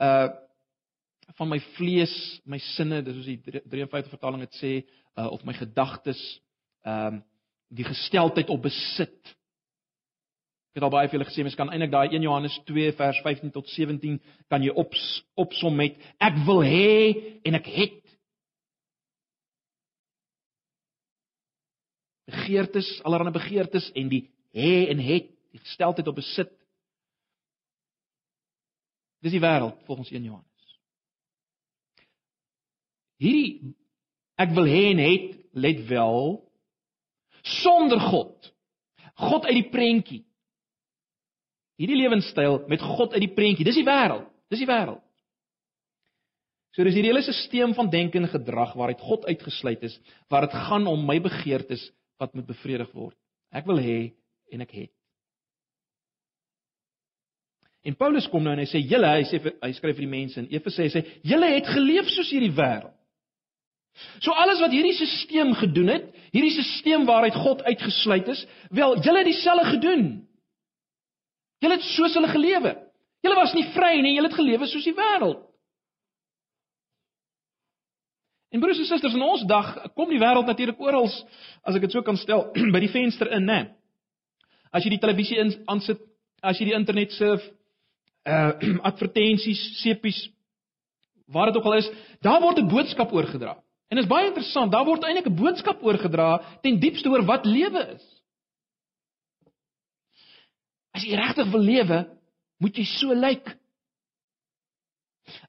uh 0.00 0.28
van 1.38 1.48
my 1.48 1.60
vlees, 1.76 2.40
my 2.44 2.58
sinne, 2.58 3.02
dis 3.02 3.14
soos 3.14 3.24
die 3.24 3.62
53 3.70 4.10
vertaling 4.10 4.42
dit 4.44 4.56
sê, 4.58 4.72
uh 5.16 5.30
of 5.32 5.44
my 5.44 5.54
gedagtes, 5.56 6.20
ehm 6.84 7.14
uh, 7.14 7.20
die 7.70 7.84
gesteldheid 7.86 8.50
op 8.50 8.62
besit. 8.62 9.36
Ek 10.70 10.78
het 10.78 10.86
al 10.86 10.92
baie 10.94 11.08
vir 11.10 11.18
julle 11.18 11.26
gesê, 11.26 11.42
mens 11.42 11.56
kan 11.58 11.70
eintlik 11.72 11.90
daai 11.90 12.12
1 12.14 12.22
Johannes 12.22 12.54
2 12.68 12.92
vers 12.94 13.18
15 13.24 13.50
tot 13.50 13.66
17 13.74 14.20
kan 14.52 14.62
jy 14.62 14.70
op 14.78 14.94
opsom 15.42 15.74
met 15.74 15.96
ek 16.22 16.38
wil 16.46 16.62
hê 16.62 17.40
en 17.42 17.58
ek 17.58 17.66
het. 17.74 17.98
Begeertes, 22.30 22.92
allerlei 23.02 23.34
begeertes 23.34 23.90
en 23.98 24.12
die 24.12 24.22
hê 24.54 24.86
en 24.94 25.02
het, 25.02 25.34
die 25.50 25.62
gesteldheid 25.64 26.06
op 26.06 26.20
besit. 26.20 26.54
Dis 29.26 29.34
die 29.34 29.42
wêreld 29.42 29.82
volgens 29.90 30.14
1 30.14 30.30
Johannes. 30.30 30.70
Hierdie 33.18 33.74
ek 34.40 34.54
wil 34.54 34.70
hê 34.70 34.86
en 34.94 35.02
het 35.02 35.28
let 35.52 35.82
wel 35.90 36.38
sonder 37.58 37.98
God. 38.06 38.52
God 39.18 39.50
uit 39.50 39.64
die 39.64 39.70
prentjie. 39.74 40.24
Hierdie 41.80 41.96
lewenstyl 41.96 42.60
met 42.68 42.82
God 42.84 43.14
uit 43.16 43.24
die 43.24 43.32
prentjie, 43.32 43.64
dis 43.64 43.78
die 43.80 43.86
wêreld. 43.86 44.28
Dis 44.52 44.60
die 44.60 44.68
wêreld. 44.68 45.00
So 46.76 46.84
dis 46.86 46.94
hierdie 46.94 47.10
hele 47.10 47.24
stelsel 47.24 47.72
van 47.74 47.90
denke 47.90 48.20
en 48.20 48.28
gedrag 48.30 48.76
waaruit 48.78 49.00
God 49.02 49.24
uitgesluit 49.26 49.82
is, 49.88 49.96
waar 50.30 50.46
dit 50.46 50.54
gaan 50.68 50.86
om 50.86 51.02
my 51.06 51.18
begeertes 51.22 51.82
wat 52.20 52.36
moet 52.36 52.46
bevredig 52.46 52.90
word. 52.94 53.16
Ek 53.50 53.66
wil 53.66 53.80
hê 53.82 54.12
en 54.52 54.62
ek 54.62 54.76
het. 54.76 54.92
En 57.82 57.96
Paulus 57.96 58.28
kom 58.28 58.44
nou 58.44 58.52
en 58.52 58.60
hy 58.60 58.68
sê 58.68 58.82
julle, 58.84 59.08
hy 59.08 59.24
sê 59.24 59.40
hy 59.40 59.72
skryf 59.72 59.96
vir 59.96 60.04
die 60.04 60.12
mense 60.12 60.40
in 60.42 60.50
Efese 60.52 60.84
hy 60.84 60.90
sê 60.92 61.04
julle 61.26 61.48
het 61.54 61.68
geleef 61.72 62.10
soos 62.12 62.30
hierdie 62.30 62.52
wêreld. 62.52 62.92
So 64.22 64.36
alles 64.36 64.60
wat 64.62 64.74
hierdie 64.74 64.94
stelsel 64.94 65.54
gedoen 65.58 65.94
het, 65.96 66.10
hierdie 66.30 66.52
stelsel 66.54 67.06
waaruit 67.08 67.38
God 67.40 67.64
uitgesluit 67.66 68.28
is, 68.36 68.44
wel, 68.70 69.00
julle 69.00 69.24
het 69.24 69.30
dieselfde 69.32 69.72
gedoen. 69.72 70.04
Julle 71.60 71.76
het 71.76 71.86
soos 71.92 72.16
hulle 72.16 72.30
gelewe. 72.32 72.74
Julle 73.24 73.36
was 73.36 73.52
nie 73.56 73.66
vry 73.74 74.00
nie, 74.00 74.14
julle 74.16 74.30
het 74.30 74.38
gelewe 74.38 74.68
soos 74.68 74.86
die 74.86 74.96
wêreld. 74.96 75.42
En 78.50 78.60
broers 78.62 78.80
en 78.82 78.88
susters, 78.88 79.14
in 79.14 79.22
ons 79.22 79.44
dag 79.46 79.74
kom 79.94 80.10
die 80.10 80.18
wêreld 80.18 80.48
natuurlik 80.48 80.80
oral, 80.82 81.06
as 81.62 81.76
ek 81.76 81.86
dit 81.86 81.94
so 81.94 82.02
kan 82.02 82.18
stel, 82.18 82.48
by 82.74 82.82
die 82.82 82.90
venster 82.90 83.30
in, 83.36 83.46
né? 83.46 83.60
As 84.74 84.84
jy 84.84 84.96
die 84.96 85.02
televisie 85.02 85.38
aansit, 85.70 86.00
as 86.42 86.58
jy 86.58 86.70
die 86.70 86.76
internet 86.78 87.14
surf, 87.14 87.44
uh 88.30 88.52
advertensies, 88.90 89.60
sepies, 89.80 90.18
waar 91.30 91.50
dit 91.50 91.60
ook 91.60 91.68
al 91.70 91.78
is, 91.78 91.90
daar 92.24 92.40
word 92.42 92.58
'n 92.58 92.68
boodskap 92.68 93.12
oorgedra. 93.14 93.54
En 93.90 93.98
dit 93.98 94.04
is 94.04 94.10
baie 94.10 94.26
interessant, 94.26 94.72
daar 94.72 94.84
word 94.84 95.04
eintlik 95.04 95.28
'n 95.30 95.36
boodskap 95.36 95.82
oorgedra 95.82 96.40
ten 96.62 96.80
diepste 96.80 97.08
oor 97.08 97.22
wat 97.24 97.46
lewe 97.46 97.86
is. 97.94 98.19
As 100.96 101.04
jy 101.06 101.16
regtig 101.18 101.50
wil 101.52 101.62
lewe, 101.64 102.00
moet 102.60 102.76
jy 102.76 102.84
so 102.88 103.14
lyk. 103.14 103.46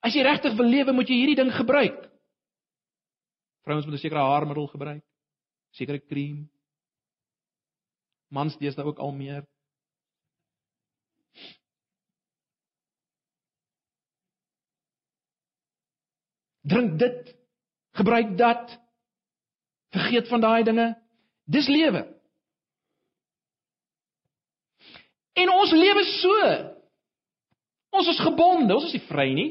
As 0.05 0.13
jy 0.15 0.23
regtig 0.25 0.55
wil 0.57 0.69
lewe, 0.69 0.93
moet 0.93 1.09
jy 1.09 1.17
hierdie 1.21 1.39
ding 1.39 1.51
gebruik. 1.55 1.99
Vrouens 3.65 3.85
moet 3.85 3.95
'n 3.95 4.03
sekere 4.03 4.25
haarmiddel 4.25 4.67
gebruik, 4.67 5.03
sekere 5.71 5.99
krem. 5.99 6.49
Mans 8.29 8.57
deesdae 8.57 8.85
ook 8.85 8.99
al 8.99 9.11
meer. 9.11 9.43
Drink 16.61 16.99
dit, 16.99 17.35
gebruik 17.97 18.37
dat. 18.37 18.79
Vergeet 19.91 20.27
van 20.27 20.41
daai 20.41 20.63
dinge. 20.63 20.87
Dis 21.43 21.67
lewe. 21.67 22.20
En 25.39 25.51
ons 25.53 25.71
lewe 25.71 26.03
so. 26.19 26.37
Ons 27.91 28.07
is 28.07 28.23
gebonde, 28.23 28.73
ons 28.75 28.87
is 28.87 28.95
nie 28.97 29.07
vry 29.09 29.27
nie. 29.35 29.49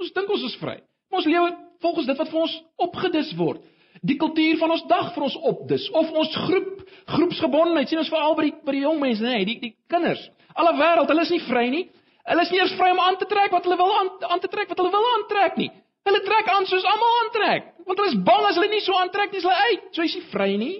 Ons 0.00 0.14
dink 0.16 0.30
ons 0.30 0.46
is 0.46 0.56
vry. 0.62 0.78
Ons 1.10 1.26
lewe 1.26 1.50
volgens 1.82 2.06
dit 2.06 2.18
wat 2.18 2.30
vir 2.30 2.40
ons 2.40 2.56
opgedis 2.86 3.30
word. 3.38 3.62
Die 4.06 4.16
kultuur 4.16 4.56
van 4.60 4.72
ons 4.76 4.84
dag 4.88 5.10
vir 5.14 5.26
ons 5.26 5.36
opdis 5.50 5.86
of 5.98 6.12
ons 6.16 6.36
groep 6.46 6.84
groepsgebondenheid 7.10 7.90
sien 7.90 8.00
ons 8.00 8.12
veral 8.12 8.36
by 8.38 8.46
die 8.46 8.54
by 8.64 8.74
die 8.76 8.84
jong 8.84 9.00
mense, 9.02 9.24
nê, 9.24 9.42
die 9.48 9.58
die 9.60 9.72
kinders. 9.90 10.22
Alle 10.54 10.72
wêreld, 10.78 11.10
hulle 11.10 11.24
is 11.26 11.32
nie 11.34 11.42
vry 11.48 11.66
nie. 11.72 11.82
Hulle 12.30 12.44
is 12.46 12.52
nie 12.54 12.60
eers 12.60 12.76
vry 12.78 12.90
om 12.94 13.02
aan 13.02 13.18
te 13.20 13.28
trek 13.28 13.52
wat 13.52 13.66
hulle 13.66 13.78
wil 13.80 13.92
aan, 13.98 14.10
aan 14.30 14.42
te 14.42 14.50
trek 14.52 14.70
wat 14.70 14.80
hulle 14.80 14.92
wil 14.94 15.08
aantrek 15.14 15.58
nie. 15.60 15.70
Hulle 16.06 16.20
trek 16.24 16.48
aan 16.48 16.68
soos 16.70 16.86
almal 16.88 17.16
aantrek, 17.22 17.66
want 17.88 18.00
hulle 18.00 18.12
is 18.14 18.22
bang 18.30 18.46
as 18.48 18.56
hulle 18.56 18.70
nie 18.72 18.84
so 18.84 18.96
aantrek 18.96 19.34
nie, 19.34 19.42
is 19.42 19.48
hulle 19.48 19.68
uit. 19.68 19.88
So 19.96 20.06
is 20.06 20.16
jy 20.16 20.22
vry 20.30 20.50
nie. 20.60 20.76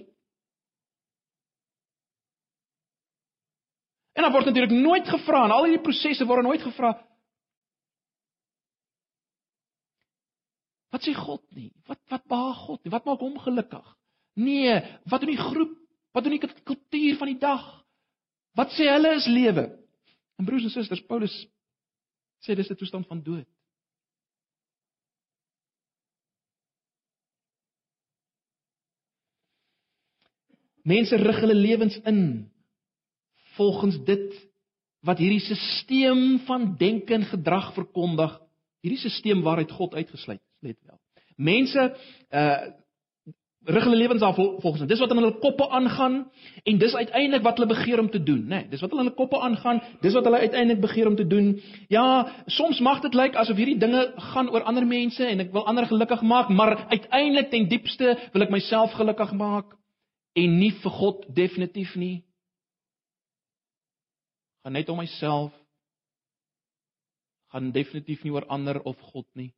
En 4.20 4.26
dan 4.26 4.34
word 4.34 4.50
natuurlik 4.50 4.82
nooit 4.84 5.06
gevra 5.08 5.46
en 5.46 5.52
al 5.54 5.64
hierdie 5.64 5.80
prosesse 5.80 6.26
word 6.28 6.44
nooit 6.44 6.60
gevra. 6.60 6.90
Wat 10.92 11.06
sê 11.06 11.14
God 11.16 11.40
nie? 11.56 11.70
Wat 11.88 11.96
wat 12.12 12.26
behaag 12.28 12.58
God 12.66 12.82
nie? 12.84 12.92
Wat 12.92 13.08
maak 13.08 13.24
hom 13.24 13.38
gelukkig? 13.40 13.86
Nee, 14.36 14.74
wat 15.08 15.24
doen 15.24 15.32
die 15.32 15.40
groep? 15.40 15.72
Wat 16.12 16.26
doen 16.26 16.36
die 16.36 16.42
kultuur 16.42 17.16
van 17.16 17.32
die 17.32 17.38
dag? 17.40 17.64
Wat 18.60 18.76
sê 18.76 18.90
hulle 18.92 19.14
is 19.22 19.30
lewe? 19.30 19.64
En 20.36 20.44
broers 20.44 20.68
en 20.68 20.76
susters, 20.76 21.06
Paulus 21.08 21.32
sê 22.44 22.52
dis 22.52 22.68
'n 22.68 22.76
toestand 22.76 23.08
van 23.08 23.24
dood. 23.24 23.48
Mense 30.84 31.16
rig 31.16 31.40
hulle 31.40 31.54
lewens 31.54 31.96
in 32.04 32.50
volgens 33.60 34.00
dit 34.08 34.48
wat 35.04 35.20
hierdie 35.20 35.40
stelsel 35.40 36.38
van 36.48 36.74
denke 36.80 37.14
en 37.16 37.24
gedrag 37.28 37.72
verkondig, 37.76 38.36
hierdie 38.84 39.00
stelsel 39.00 39.44
waaruit 39.44 39.72
God 39.72 39.96
uitgesluit 39.96 40.40
is, 40.40 40.56
let 40.60 40.78
wel. 40.88 41.00
Mense 41.36 41.90
uh 42.30 42.78
rig 43.64 43.84
hulle 43.84 43.96
lewens 43.96 44.22
af 44.24 44.34
volgens 44.34 44.78
dit. 44.80 44.88
Dis 44.88 45.00
wat 45.02 45.10
in 45.12 45.18
hulle 45.20 45.38
koppe 45.38 45.66
aangaan 45.68 46.14
en 46.64 46.78
dis 46.80 46.94
uiteindelik 46.94 47.42
wat 47.44 47.58
hulle 47.58 47.68
begeer 47.68 48.00
om 48.00 48.08
te 48.10 48.22
doen, 48.22 48.40
né? 48.40 48.62
Nee, 48.62 48.68
dis 48.72 48.80
wat 48.80 48.90
hulle 48.90 49.02
in 49.02 49.10
hulle 49.10 49.18
koppe 49.18 49.40
aangaan, 49.40 49.82
dis 50.00 50.16
wat 50.16 50.24
hulle 50.24 50.38
uiteindelik 50.38 50.80
begeer 50.80 51.10
om 51.10 51.16
te 51.16 51.26
doen. 51.26 51.50
Ja, 51.92 52.06
soms 52.46 52.80
mag 52.80 53.02
dit 53.04 53.14
lyk 53.14 53.36
asof 53.36 53.60
hierdie 53.60 53.76
dinge 53.78 54.06
gaan 54.32 54.48
oor 54.48 54.64
ander 54.64 54.86
mense 54.86 55.26
en 55.26 55.44
ek 55.44 55.52
wil 55.52 55.66
ander 55.68 55.86
gelukkig 55.86 56.24
maak, 56.24 56.48
maar 56.48 56.86
uiteindelik 56.88 57.52
ten 57.52 57.68
diepste 57.68 58.16
wil 58.32 58.46
ek 58.48 58.56
myself 58.56 58.96
gelukkig 58.96 59.36
maak 59.36 59.76
en 60.40 60.58
nie 60.58 60.72
vir 60.80 60.96
God 60.96 61.28
definitief 61.28 61.94
nie. 62.00 62.22
Gaan 64.62 64.76
net 64.76 64.88
om 64.88 65.00
myself. 65.00 65.54
Gaan 67.50 67.72
definitief 67.74 68.22
nie 68.22 68.32
oor 68.34 68.46
ander 68.46 68.82
of 68.86 68.98
God 69.12 69.26
nie. 69.38 69.50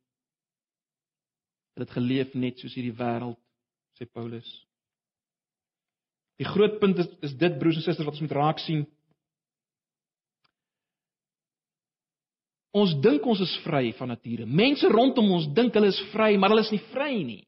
Het 1.73 1.85
dit 1.85 1.95
geleef 1.97 2.33
net 2.37 2.59
soos 2.61 2.75
hierdie 2.77 2.95
wêreld, 2.95 3.39
sê 3.97 4.05
Paulus. 4.05 4.49
Die 6.41 6.47
groot 6.47 6.79
punt 6.81 6.99
is, 7.01 7.09
is 7.29 7.33
dit 7.37 7.57
broers 7.59 7.79
en 7.79 7.85
susters 7.85 8.05
wat 8.05 8.15
ons 8.15 8.25
moet 8.25 8.35
raak 8.37 8.61
sien. 8.61 8.85
Ons 12.73 12.95
dink 13.05 13.25
ons 13.29 13.41
is 13.45 13.53
vry 13.65 13.91
van 13.99 14.09
nature. 14.09 14.47
Mense 14.49 14.89
rondom 14.89 15.29
ons 15.35 15.49
dink 15.53 15.75
hulle 15.77 15.91
is 15.93 16.01
vry, 16.13 16.31
maar 16.37 16.53
hulle 16.53 16.65
is 16.65 16.73
nie 16.73 16.81
vry 16.93 17.11
nie. 17.21 17.43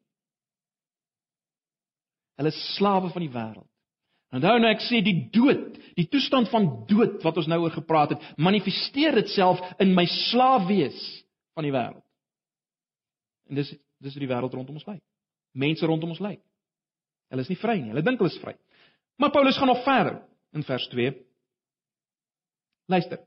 Hulle 2.38 2.52
is 2.54 2.62
slawe 2.76 3.10
van 3.14 3.26
die 3.26 3.34
wêreld. 3.34 3.70
Onthou 4.34 4.58
nou 4.60 4.72
ek 4.72 4.84
sê 4.84 5.02
die 5.06 5.28
dood, 5.34 5.78
die 5.96 6.08
toestand 6.12 6.50
van 6.52 6.68
dood 6.90 7.22
wat 7.24 7.38
ons 7.40 7.48
nou 7.52 7.62
oor 7.64 7.76
gepraat 7.76 8.16
het, 8.16 8.24
manifesteer 8.42 9.16
dit 9.22 9.30
self 9.36 9.62
in 9.84 9.94
my 9.96 10.08
slaaf 10.10 10.66
wees 10.70 10.98
van 11.56 11.68
die 11.68 11.74
wêreld. 11.76 12.04
En 13.50 13.62
dis 13.62 13.76
dis 14.04 14.18
hoe 14.18 14.26
die 14.26 14.30
wêreld 14.30 14.54
rondom 14.54 14.76
ons 14.76 14.88
lyk. 14.90 15.02
Mense 15.56 15.88
rondom 15.88 16.12
ons 16.12 16.24
lyk. 16.24 16.42
Hulle 17.32 17.46
is 17.46 17.52
nie 17.52 17.60
vry 17.62 17.78
nie. 17.80 17.94
Hulle 17.94 18.04
dink 18.06 18.20
hulle 18.22 18.34
is 18.34 18.42
vry. 18.42 18.54
Maar 19.22 19.32
Paulus 19.32 19.58
gaan 19.58 19.72
nog 19.72 19.86
verder 19.86 20.20
in 20.54 20.66
vers 20.68 20.88
2. 20.92 21.14
Luister. 22.92 23.22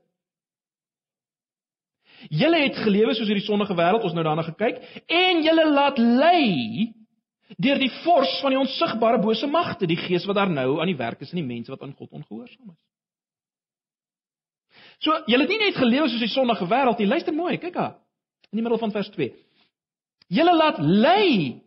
Julle 2.29 2.61
het 2.61 2.77
gelewe 2.83 3.15
soos 3.15 3.29
hierdie 3.31 3.45
sondige 3.45 3.75
wêreld, 3.79 4.03
ons 4.03 4.15
nou 4.15 4.23
daarna 4.27 4.43
gekyk, 4.45 4.79
en 5.07 5.43
julle 5.43 5.65
laat 5.71 5.99
lei 5.99 6.93
deur 7.57 7.79
die 7.81 7.91
vors 8.03 8.35
van 8.43 8.53
die 8.53 8.59
onsigbare 8.59 9.19
bose 9.21 9.47
magte, 9.47 9.87
die 9.89 9.97
gees 9.97 10.25
wat 10.29 10.37
daar 10.37 10.51
nou 10.51 10.79
aan 10.79 10.91
die 10.91 10.97
werk 10.99 11.21
is 11.21 11.31
in 11.33 11.41
die 11.41 11.47
mense 11.47 11.71
wat 11.71 11.81
aan 11.81 11.95
God 11.97 12.11
ongehoorsaam 12.11 12.69
is. 12.69 12.81
So, 14.99 15.15
julle 15.31 15.45
het 15.47 15.53
nie 15.53 15.61
net 15.61 15.79
gelewe 15.79 16.09
soos 16.11 16.21
die 16.21 16.31
sondige 16.31 16.67
wêreld 16.67 16.99
nie. 16.99 17.07
Luister 17.07 17.33
mooi, 17.33 17.55
kyk 17.57 17.77
haar. 17.79 17.95
In 18.51 18.59
die 18.59 18.65
middel 18.65 18.81
van 18.81 18.91
vers 18.91 19.09
2. 19.15 19.31
Julle 20.29 20.55
laat 20.55 20.81
lei 20.83 21.61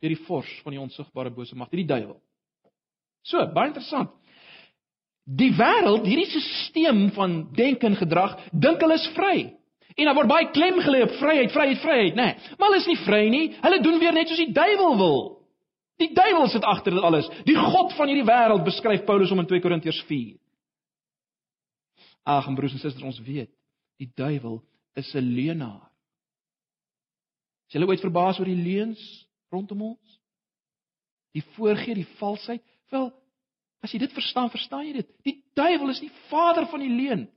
deur 0.00 0.14
die 0.14 0.24
vors 0.24 0.50
van 0.64 0.72
die 0.72 0.80
onsigbare 0.80 1.32
bose 1.34 1.56
magte, 1.56 1.76
die 1.76 1.88
duiwel. 1.88 2.16
So, 3.26 3.42
baie 3.52 3.68
interessant. 3.68 4.12
Die 5.24 5.50
wêreld, 5.54 6.06
hierdie 6.08 6.28
stelsel 6.30 7.10
van 7.14 7.40
denke 7.56 7.86
en 7.86 7.98
gedrag, 7.98 8.38
dink 8.50 8.80
hulle 8.80 8.96
is 8.96 9.08
vry. 9.16 9.34
En 10.00 10.08
daar 10.08 10.16
word 10.16 10.30
baie 10.30 10.48
klem 10.54 10.78
gelê 10.80 11.02
op 11.04 11.12
vryheid, 11.20 11.52
vryheid, 11.52 11.80
vryheid, 11.82 12.14
nê. 12.16 12.28
Nee, 12.30 12.54
maar 12.56 12.70
hulle 12.70 12.80
is 12.80 12.88
nie 12.88 13.00
vry 13.04 13.24
nie. 13.28 13.46
Hulle 13.60 13.80
doen 13.84 13.98
weer 14.00 14.16
net 14.16 14.30
soos 14.30 14.40
die 14.40 14.54
duiwel 14.56 14.96
wil. 14.96 15.18
Die 16.00 16.08
duiwel 16.16 16.48
sit 16.48 16.64
agter 16.64 16.96
dit 16.96 17.04
alles. 17.04 17.28
Die 17.44 17.56
god 17.58 17.92
van 17.98 18.08
hierdie 18.08 18.24
wêreld 18.24 18.64
beskryf 18.64 19.04
Paulus 19.04 19.32
om 19.34 19.42
in 19.42 19.48
2 19.50 19.60
Korintiërs 19.60 20.00
4. 20.08 20.38
Ag, 22.32 22.48
broers 22.56 22.76
en 22.76 22.80
susters, 22.80 23.04
ons 23.04 23.20
weet, 23.26 23.50
die 24.00 24.08
duiwel 24.16 24.62
is 24.96 25.12
'n 25.14 25.24
leienaar. 25.36 25.90
Is 27.68 27.76
jy 27.76 27.86
ooit 27.86 28.00
verbaas 28.00 28.38
oor 28.40 28.48
die 28.48 28.56
leuns 28.56 29.00
rondom 29.52 29.82
ons? 29.82 30.20
Die 31.32 31.44
voorgee, 31.54 31.94
die 31.94 32.08
valsheid. 32.18 32.62
Wel, 32.90 33.12
as 33.82 33.92
jy 33.92 33.98
dit 33.98 34.12
verstaan, 34.12 34.50
verstaan 34.50 34.86
jy 34.86 34.92
dit. 34.92 35.08
Die 35.22 35.36
duiwel 35.54 35.90
is 35.90 36.00
die 36.00 36.12
vader 36.28 36.66
van 36.66 36.80
die 36.80 36.90
leuen. 36.90 37.28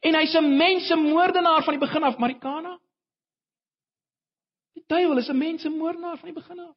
En 0.00 0.14
hy's 0.14 0.34
'n 0.34 0.56
mensemoordenaar 0.56 1.64
van 1.64 1.78
die 1.78 1.86
begin 1.86 2.02
af, 2.02 2.18
Marikana. 2.18 2.80
duiwel 4.86 5.18
is 5.18 5.28
'n 5.28 5.38
mensemoordenaar 5.38 6.16
van 6.16 6.28
die 6.32 6.40
begin 6.40 6.58
af. 6.58 6.76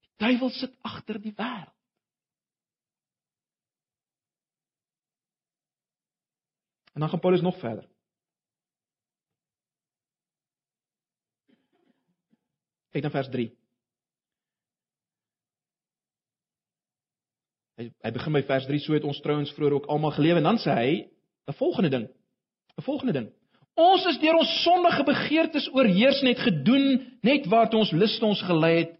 Die 0.00 0.12
duiwel 0.16 0.50
sit 0.50 0.76
agter 0.80 1.20
die 1.20 1.34
wêreld. 1.34 1.74
En 6.92 7.00
dan 7.00 7.08
gaan 7.08 7.20
Paulus 7.20 7.40
nog 7.40 7.58
verder. 7.58 7.88
Kyk 12.88 13.02
na 13.02 13.10
vers 13.10 13.28
3. 13.28 13.58
Hy 17.76 17.92
hy 18.00 18.10
begin 18.12 18.32
by 18.32 18.42
vers 18.42 18.64
3 18.64 18.78
so 18.78 18.92
het 18.96 19.04
ons 19.04 19.20
trouens 19.20 19.52
vroeër 19.52 19.72
ook 19.72 19.86
almal 19.86 20.10
geleef 20.16 20.36
en 20.36 20.48
dan 20.48 20.58
sê 20.58 20.72
hy 20.72 21.15
'n 21.46 21.52
volgende 21.52 21.88
ding. 21.88 22.08
'n 22.76 22.82
Volgende 22.82 23.12
ding. 23.12 23.32
Ons 23.74 24.06
is 24.06 24.18
deur 24.18 24.34
ons 24.34 24.62
sondige 24.62 25.04
begeertes 25.04 25.68
oorheers 25.72 26.22
net 26.22 26.38
gedoen 26.38 27.18
net 27.20 27.46
waartoe 27.46 27.78
ons 27.78 27.90
lus 27.92 28.20
ons 28.22 28.42
gelei 28.42 28.76
het 28.78 28.94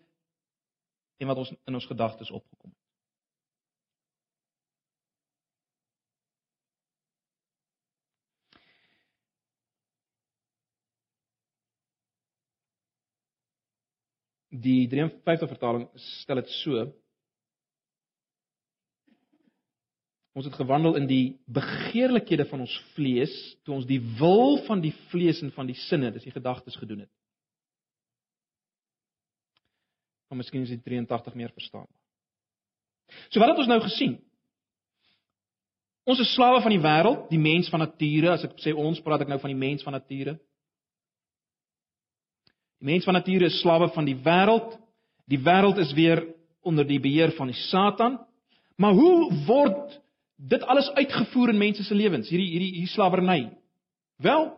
en 1.16 1.26
wat 1.26 1.36
ons 1.36 1.52
in 1.64 1.74
ons 1.74 1.86
gedagtes 1.86 2.30
opgekom 2.30 2.70
het. 2.70 2.82
Die 14.66 14.86
53 14.88 15.48
vertaling 15.48 15.88
stel 15.94 16.40
dit 16.40 16.52
so 16.60 16.84
Ons 20.36 20.44
het 20.44 20.56
gewandel 20.58 20.98
in 20.98 21.06
die 21.08 21.38
begeerlikhede 21.48 22.44
van 22.50 22.66
ons 22.66 22.74
vlees, 22.92 23.32
toe 23.64 23.78
ons 23.78 23.86
die 23.88 24.02
wil 24.18 24.58
van 24.66 24.82
die 24.84 24.92
vlees 25.08 25.40
en 25.40 25.52
van 25.54 25.68
die 25.70 25.78
sinne, 25.86 26.10
dis 26.12 26.26
die 26.28 26.34
gedagtes 26.34 26.76
gedoen 26.76 27.06
het. 27.06 27.12
Maar 30.28 30.42
miskien 30.42 30.66
is 30.66 30.74
die 30.74 30.82
83 30.82 31.38
meer 31.38 31.54
verstaanbaar. 31.56 32.02
So 33.30 33.40
wat 33.40 33.54
het 33.54 33.64
ons 33.64 33.70
nou 33.70 33.80
gesien? 33.86 34.18
Ons 36.06 36.20
is 36.20 36.34
slawe 36.36 36.60
van 36.62 36.74
die 36.74 36.82
wêreld, 36.84 37.26
die 37.32 37.40
mens 37.40 37.70
van 37.72 37.82
nature, 37.82 38.34
as 38.34 38.44
ek 38.46 38.58
sê 38.62 38.74
ons, 38.76 39.00
praat 39.02 39.24
ek 39.24 39.32
nou 39.32 39.40
van 39.42 39.54
die 39.54 39.58
mens 39.58 39.82
van 39.86 39.96
nature. 39.96 40.36
Die 42.82 42.90
mens 42.92 43.08
van 43.08 43.16
nature 43.16 43.48
is 43.48 43.60
slawe 43.62 43.88
van 43.94 44.06
die 44.06 44.18
wêreld. 44.20 44.76
Die 45.32 45.40
wêreld 45.40 45.80
is 45.82 45.96
weer 45.96 46.26
onder 46.66 46.84
die 46.86 47.00
beheer 47.00 47.32
van 47.38 47.48
die 47.48 47.60
Satan. 47.70 48.20
Maar 48.76 48.92
hoe 48.94 49.32
word 49.48 49.96
dit 50.36 50.62
alles 50.62 50.90
uitgevoer 50.94 51.48
in 51.54 51.58
mense 51.58 51.84
se 51.84 51.94
lewens, 51.94 52.28
hierdie 52.28 52.50
hierdie 52.50 52.72
hierdie 52.76 52.92
slawerny. 52.92 53.40
Wel 54.22 54.50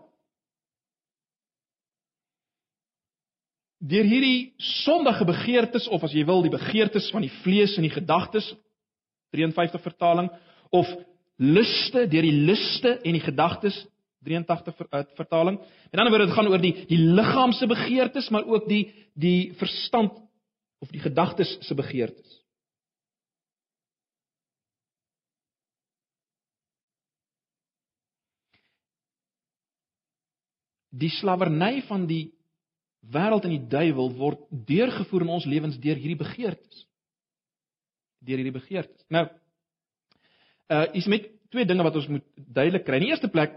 deur 3.79 4.07
hierdie 4.11 4.55
sondige 4.83 5.25
begeertes 5.25 5.87
of 5.95 6.03
as 6.03 6.15
jy 6.15 6.25
wil 6.27 6.43
die 6.43 6.51
begeertes 6.51 7.11
van 7.15 7.23
die 7.23 7.35
vlees 7.45 7.77
en 7.79 7.87
die 7.87 7.95
gedagtes 7.95 8.49
53 9.37 9.83
vertaling 9.85 10.31
of 10.75 10.89
liste 11.39 12.09
deur 12.11 12.27
die 12.27 12.41
liste 12.49 12.97
en 12.99 13.15
die 13.15 13.23
gedagtes 13.23 13.77
83 14.27 14.75
ver, 14.75 14.89
uh, 14.91 15.05
vertaling. 15.15 15.61
En 15.93 16.01
dan 16.01 16.11
word 16.11 16.27
dit 16.27 16.35
gaan 16.35 16.51
oor 16.51 16.63
die 16.63 16.75
die 16.91 16.99
liggaamse 16.99 17.69
begeertes 17.71 18.31
maar 18.35 18.49
ook 18.51 18.67
die 18.69 18.89
die 19.15 19.53
verstand 19.61 20.19
of 20.83 20.91
die 20.91 21.03
gedagtes 21.03 21.57
se 21.61 21.75
begeertes. 21.75 22.38
Die 30.99 31.11
slawerny 31.19 31.83
van 31.89 32.07
die 32.09 32.29
wêreld 33.13 33.47
en 33.47 33.55
die 33.55 33.67
duiwel 33.71 34.11
word 34.19 34.45
deurgevoer 34.51 35.25
in 35.25 35.35
ons 35.39 35.47
lewens 35.49 35.79
deur 35.81 35.97
hierdie 35.97 36.19
begeertes. 36.19 36.85
Deur 38.25 38.41
hierdie 38.41 38.57
begeertes. 38.57 39.05
Nou 39.13 39.29
uh 40.69 40.85
is 40.99 41.07
met 41.09 41.31
twee 41.49 41.65
dinge 41.65 41.87
wat 41.87 41.97
ons 41.97 42.11
moet 42.13 42.25
duidelik 42.37 42.85
kry. 42.85 42.99
In 42.99 43.07
die 43.07 43.13
eerste 43.15 43.31
plek, 43.33 43.55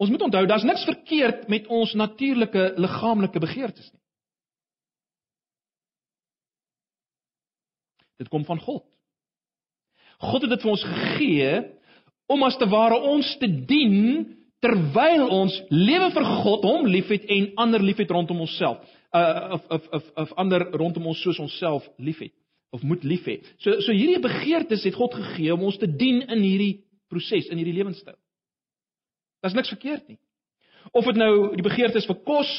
ons 0.00 0.10
moet 0.12 0.22
onthou 0.24 0.46
daar's 0.48 0.64
niks 0.64 0.86
verkeerd 0.88 1.48
met 1.52 1.66
ons 1.72 1.92
natuurlike 1.98 2.72
liggaamlike 2.80 3.40
begeertes 3.42 3.90
nie. 3.92 4.00
Dit 8.16 8.30
kom 8.32 8.46
van 8.48 8.60
God. 8.64 8.86
God 10.24 10.46
het 10.46 10.54
dit 10.54 10.62
vir 10.64 10.72
ons 10.72 10.84
gegee 10.88 11.50
om 12.32 12.42
as 12.46 12.56
te 12.56 12.68
ware 12.72 12.96
ons 13.04 13.34
te 13.40 13.48
dien 13.68 14.24
terwyl 14.64 15.28
ons 15.30 15.54
lewe 15.68 16.10
vir 16.14 16.26
God, 16.42 16.64
hom 16.64 16.86
liefhet 16.88 17.26
en 17.32 17.50
ander 17.66 17.82
liefhet 17.84 18.10
rondom 18.10 18.40
onsself. 18.46 18.82
Uh 19.14 19.56
of 19.58 19.66
of 19.70 19.88
of 19.98 20.10
of 20.24 20.34
ander 20.40 20.66
rondom 20.72 21.06
ons 21.12 21.22
soos 21.22 21.38
onsself 21.42 21.86
liefhet 21.98 22.34
of 22.74 22.82
moet 22.82 23.04
liefhet. 23.04 23.46
So 23.58 23.80
so 23.80 23.92
hierdie 23.92 24.20
begeertes 24.20 24.84
het 24.84 24.94
God 24.94 25.14
gegee 25.14 25.54
om 25.54 25.66
ons 25.68 25.78
te 25.78 25.88
dien 25.88 26.22
in 26.22 26.42
hierdie 26.42 26.84
proses, 27.08 27.50
in 27.50 27.60
hierdie 27.60 27.76
lewenstyl. 27.76 28.16
Daar's 29.44 29.54
niks 29.54 29.70
verkeerd 29.70 30.08
nie. 30.08 30.18
Of 30.92 31.06
dit 31.06 31.18
nou 31.20 31.54
die 31.56 31.64
begeertes 31.64 32.06
vir 32.08 32.18
kos 32.26 32.50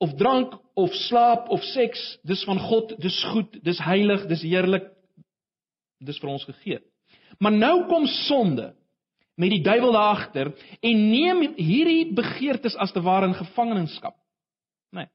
of 0.00 0.14
drank 0.16 0.54
of 0.80 0.94
slaap 0.96 1.50
of 1.52 1.64
seks, 1.74 2.00
dis 2.24 2.42
van 2.48 2.58
God, 2.70 2.94
dis 3.02 3.18
goed, 3.32 3.58
dis 3.64 3.80
heilig, 3.84 4.24
dis 4.30 4.44
heerlik. 4.48 4.86
Dis 6.00 6.16
vir 6.22 6.30
ons 6.32 6.46
gegee. 6.48 6.78
Maar 7.44 7.52
nou 7.52 7.74
kom 7.90 8.06
sonde 8.08 8.70
met 9.40 9.54
die 9.54 9.62
duiwel 9.64 9.92
daar 9.96 10.16
agter 10.16 10.52
en 10.84 11.04
neem 11.10 11.40
hierdie 11.56 12.12
begeertes 12.14 12.76
as 12.76 12.92
te 12.92 13.00
ware 13.00 13.30
in 13.30 13.38
gevangenskap. 13.38 14.16
Nee. 14.92 15.08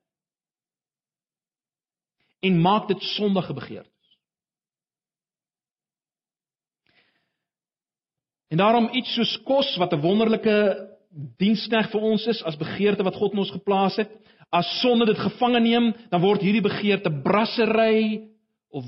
En 2.39 2.57
maak 2.61 2.87
dit 2.87 3.03
sondige 3.15 3.53
begeertes. 3.53 3.91
En 8.49 8.57
daarom 8.57 8.89
iets 8.93 9.13
soos 9.13 9.37
kos 9.43 9.75
wat 9.77 9.93
'n 9.93 10.01
wonderlike 10.01 10.57
dienskneg 11.37 11.91
vir 11.91 12.01
ons 12.01 12.25
is 12.27 12.43
as 12.43 12.57
begeerte 12.57 13.03
wat 13.03 13.15
God 13.15 13.31
in 13.31 13.39
ons 13.39 13.51
geplaas 13.51 13.95
het, 13.95 14.11
as 14.49 14.79
sonde 14.81 15.05
dit 15.05 15.17
gevange 15.17 15.59
neem, 15.59 15.93
dan 16.09 16.21
word 16.21 16.41
hierdie 16.41 16.61
begeerte 16.61 17.11
brassery 17.23 18.29
of 18.69 18.85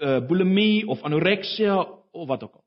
uh 0.00 0.20
bulimie 0.26 0.88
of 0.88 1.02
anoreksia 1.02 1.76
of 2.12 2.28
wat 2.28 2.42
ook 2.42 2.54
al 2.54 2.59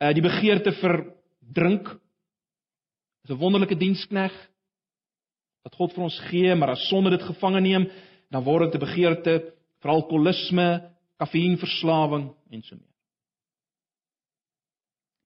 uh 0.00 0.12
die 0.12 0.24
begeerte 0.24 0.72
vir 0.80 0.98
drink 1.40 1.88
is 3.24 3.30
'n 3.30 3.40
wonderlike 3.40 3.78
dienskneg 3.78 4.32
wat 5.64 5.74
God 5.74 5.94
vir 5.94 6.04
ons 6.04 6.18
gee, 6.30 6.54
maar 6.54 6.70
as 6.70 6.88
sonde 6.88 7.10
dit 7.10 7.22
gevange 7.22 7.60
neem, 7.60 7.90
dan 8.30 8.44
word 8.44 8.70
dit 8.70 8.80
'n 8.80 8.86
begeerte 8.86 9.52
vir 9.82 9.90
alkoholisme, 9.90 10.90
kafeïnverslawing 11.18 12.30
en 12.50 12.62
so 12.62 12.76
meer. 12.76 12.94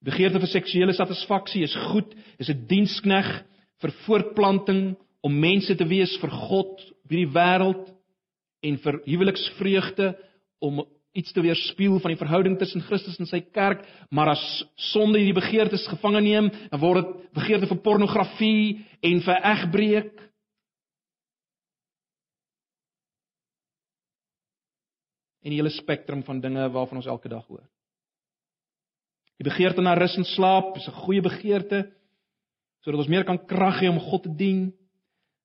Begeerte 0.02 0.40
vir 0.40 0.48
seksuele 0.48 0.92
satisfaksie 0.92 1.62
is 1.62 1.76
goed, 1.90 2.14
is 2.38 2.48
'n 2.48 2.66
dienskneg 2.66 3.44
vir 3.80 3.90
voortplanting 4.06 4.96
om 5.22 5.40
mense 5.40 5.74
te 5.76 5.84
wees 5.84 6.16
vir 6.20 6.30
God 6.30 6.80
op 7.04 7.10
hierdie 7.10 7.34
wêreld 7.34 7.92
en 8.62 8.78
vir 8.78 9.00
huweliksvreugde 9.04 10.14
om 10.60 10.86
iets 11.12 11.32
te 11.32 11.42
weerspieël 11.42 11.98
van 12.00 12.12
die 12.12 12.20
verhouding 12.20 12.56
tussen 12.58 12.84
Christus 12.86 13.18
en 13.18 13.26
sy 13.26 13.40
kerk, 13.54 13.82
maar 14.14 14.32
as 14.34 14.42
sonde 14.92 15.18
hierdie 15.18 15.40
begeertes 15.40 15.88
gevange 15.90 16.22
neem, 16.22 16.50
dan 16.70 16.82
word 16.82 17.02
dit 17.02 17.32
begeerte 17.34 17.70
vir 17.70 17.80
pornografie 17.82 18.64
en 19.06 19.22
vir 19.26 19.42
egbreek. 19.52 20.12
En 25.40 25.50
die 25.50 25.58
hele 25.58 25.72
spektrum 25.74 26.22
van 26.22 26.40
dinge 26.40 26.68
waarvan 26.70 27.00
ons 27.00 27.10
elke 27.10 27.30
dag 27.32 27.46
hoor. 27.48 27.64
Die 29.40 29.48
begeerte 29.48 29.80
na 29.82 29.96
rus 29.96 30.18
en 30.20 30.26
slaap 30.36 30.76
is 30.76 30.86
'n 30.86 31.00
goeie 31.06 31.22
begeerte 31.24 31.90
sodat 32.84 33.00
ons 33.00 33.08
meer 33.08 33.24
kan 33.24 33.38
krag 33.38 33.80
hê 33.82 33.88
om 33.88 34.00
God 34.00 34.22
te 34.22 34.34
dien. 34.36 34.72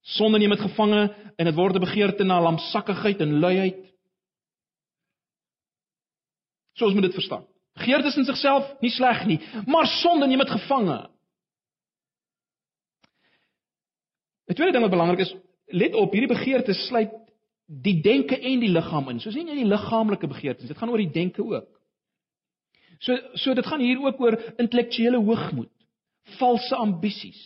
Sonde 0.01 0.39
neem 0.39 0.49
dit 0.49 0.59
gevange 0.59 1.09
en 1.37 1.45
dit 1.45 1.55
word 1.55 1.75
'n 1.75 1.79
begeerte 1.79 2.23
na 2.23 2.39
lamsakkigheid 2.41 3.21
en 3.21 3.39
luiheid. 3.39 3.94
So 6.75 6.85
ons 6.85 6.95
moet 6.95 7.07
dit 7.07 7.15
verstaan. 7.15 7.45
Begeertes 7.75 8.15
in 8.19 8.27
sigself 8.27 8.67
nie 8.83 8.91
sleg 8.91 9.25
nie, 9.27 9.39
maar 9.67 9.87
sonde 9.99 10.27
neem 10.27 10.43
dit 10.43 10.55
gevange. 10.55 11.09
'n 14.47 14.53
Tweede 14.53 14.71
ding 14.71 14.83
wat 14.83 14.93
belangrik 14.93 15.19
is, 15.19 15.35
let 15.67 15.95
op, 15.95 16.11
hierdie 16.11 16.31
begeertes 16.31 16.87
sluit 16.87 17.11
die 17.65 18.01
denke 18.01 18.37
en 18.37 18.59
die 18.59 18.69
liggaam 18.69 19.09
in. 19.09 19.19
Soos 19.19 19.35
nie 19.35 19.47
net 19.47 19.57
die 19.57 19.67
liggaamlike 19.67 20.27
begeertes, 20.27 20.67
dit 20.67 20.77
gaan 20.77 20.89
oor 20.89 21.01
die 21.01 21.11
denke 21.11 21.43
ook. 21.43 21.71
So 22.99 23.17
so 23.33 23.53
dit 23.53 23.65
gaan 23.65 23.79
hier 23.79 23.99
ook 23.99 24.19
oor 24.21 24.37
intellektuele 24.57 25.17
hoogmoed, 25.17 25.71
valse 26.37 26.75
ambisies, 26.75 27.41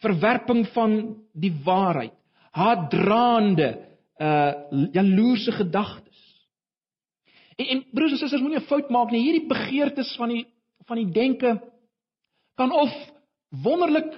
verwerping 0.00 0.66
van 0.72 1.16
die 1.32 1.52
waarheid, 1.64 2.14
haatdraande, 2.52 3.68
uh 4.20 4.52
jaloerse 4.92 5.52
gedagtes 5.52 6.01
En, 7.62 7.68
en 7.68 7.84
broers 7.94 8.12
en 8.12 8.18
susters, 8.18 8.42
moenie 8.42 8.58
'n 8.58 8.66
fout 8.66 8.90
maak 8.90 9.10
nie. 9.10 9.22
Hierdie 9.22 9.48
begeertes 9.48 10.16
van 10.16 10.28
die 10.28 10.46
van 10.86 10.98
die 10.98 11.10
denke 11.14 11.50
kan 12.58 12.72
of 12.72 12.90
wonderlik 13.62 14.10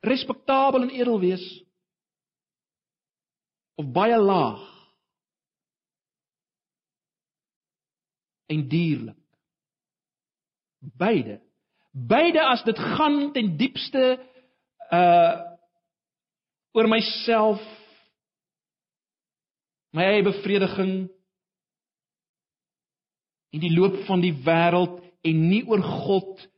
respektabel 0.00 0.82
en 0.82 0.90
edel 0.90 1.20
wees 1.20 1.44
of 3.74 3.88
baie 3.92 4.18
laag 4.18 4.60
en 8.50 8.68
dierlik. 8.68 9.16
Beide. 10.78 11.40
Beide 11.92 12.44
as 12.44 12.64
dit 12.64 12.78
gaan 12.78 13.32
ten 13.32 13.56
diepste 13.56 14.18
uh 14.90 15.48
oor 16.70 16.86
myself 16.86 17.62
my 19.90 20.04
eie 20.06 20.22
bevrediging 20.22 21.08
in 23.50 23.60
die 23.60 23.72
loop 23.74 23.96
van 24.06 24.22
die 24.22 24.34
wêreld 24.46 25.00
en 25.26 25.44
nie 25.48 25.62
oor 25.68 25.82
God 25.82 26.48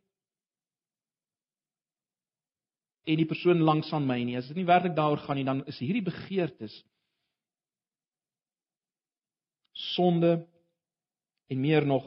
en 3.03 3.19
die 3.19 3.27
persoon 3.27 3.65
langs 3.67 3.91
aan 3.93 4.07
my 4.07 4.21
nie. 4.23 4.37
As 4.39 4.49
dit 4.51 4.61
nie 4.61 4.69
werklik 4.69 4.95
daaroor 4.97 5.23
gaan 5.25 5.41
nie, 5.41 5.47
dan 5.47 5.65
is 5.71 5.81
hierdie 5.83 6.05
begeertes 6.07 6.75
sonde 9.95 10.37
en 11.49 11.61
meer 11.61 11.87
nog 11.87 12.05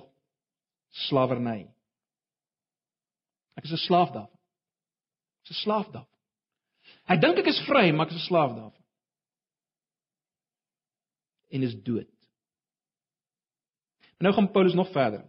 slawerny. 1.07 1.65
Ek 3.55 3.63
is 3.63 3.71
'n 3.71 3.85
slaaf 3.87 4.11
daarvan. 4.11 4.39
Ek 5.43 5.49
is 5.49 5.57
'n 5.57 5.63
slaaf 5.63 5.87
daarvan. 5.91 6.19
Ek 7.07 7.21
dink 7.21 7.37
ek 7.37 7.47
is 7.47 7.65
vry, 7.67 7.91
maar 7.91 8.05
ek 8.05 8.13
is 8.13 8.21
'n 8.23 8.27
slaaf 8.27 8.51
daarvan. 8.55 8.83
En 11.49 11.63
is 11.63 11.75
dood. 11.83 12.14
En 14.17 14.27
nou 14.27 14.33
gaan 14.35 14.51
Paulus 14.51 14.73
nog 14.73 14.91
verder. 14.91 15.25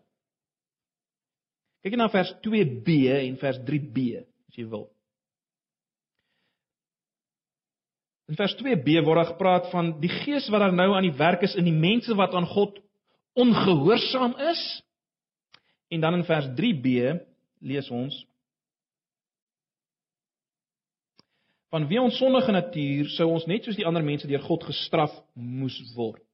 Kyk 1.82 1.94
net 1.94 2.02
na 2.02 2.10
vers 2.10 2.32
2b 2.42 2.94
en 3.14 3.38
vers 3.38 3.58
3b 3.62 4.04
as 4.50 4.58
jy 4.58 4.66
wil. 4.70 4.88
In 8.26 8.38
vers 8.38 8.56
2b 8.58 9.04
word 9.06 9.20
daar 9.20 9.32
gepraat 9.34 9.68
van 9.70 9.92
die 10.02 10.10
gees 10.10 10.48
wat 10.50 10.64
daar 10.64 10.74
nou 10.74 10.88
aan 10.94 11.06
die 11.06 11.14
werk 11.18 11.44
is 11.46 11.54
in 11.54 11.68
die 11.68 11.76
mense 11.76 12.14
wat 12.18 12.34
aan 12.34 12.48
God 12.50 12.80
ongehoorsaam 13.38 14.34
is. 14.50 14.64
En 15.94 16.02
dan 16.02 16.18
in 16.18 16.26
vers 16.26 16.50
3b 16.58 17.20
lees 17.62 17.90
ons 17.90 18.24
van 21.70 21.86
wie 21.90 22.00
ons 22.00 22.18
sondige 22.18 22.50
natuur 22.54 23.08
sou 23.14 23.26
ons 23.30 23.46
net 23.46 23.66
soos 23.66 23.78
die 23.78 23.86
ander 23.86 24.02
mense 24.02 24.26
deur 24.26 24.42
God 24.42 24.66
gestraf 24.66 25.14
moes 25.34 25.76
word. 25.94 26.25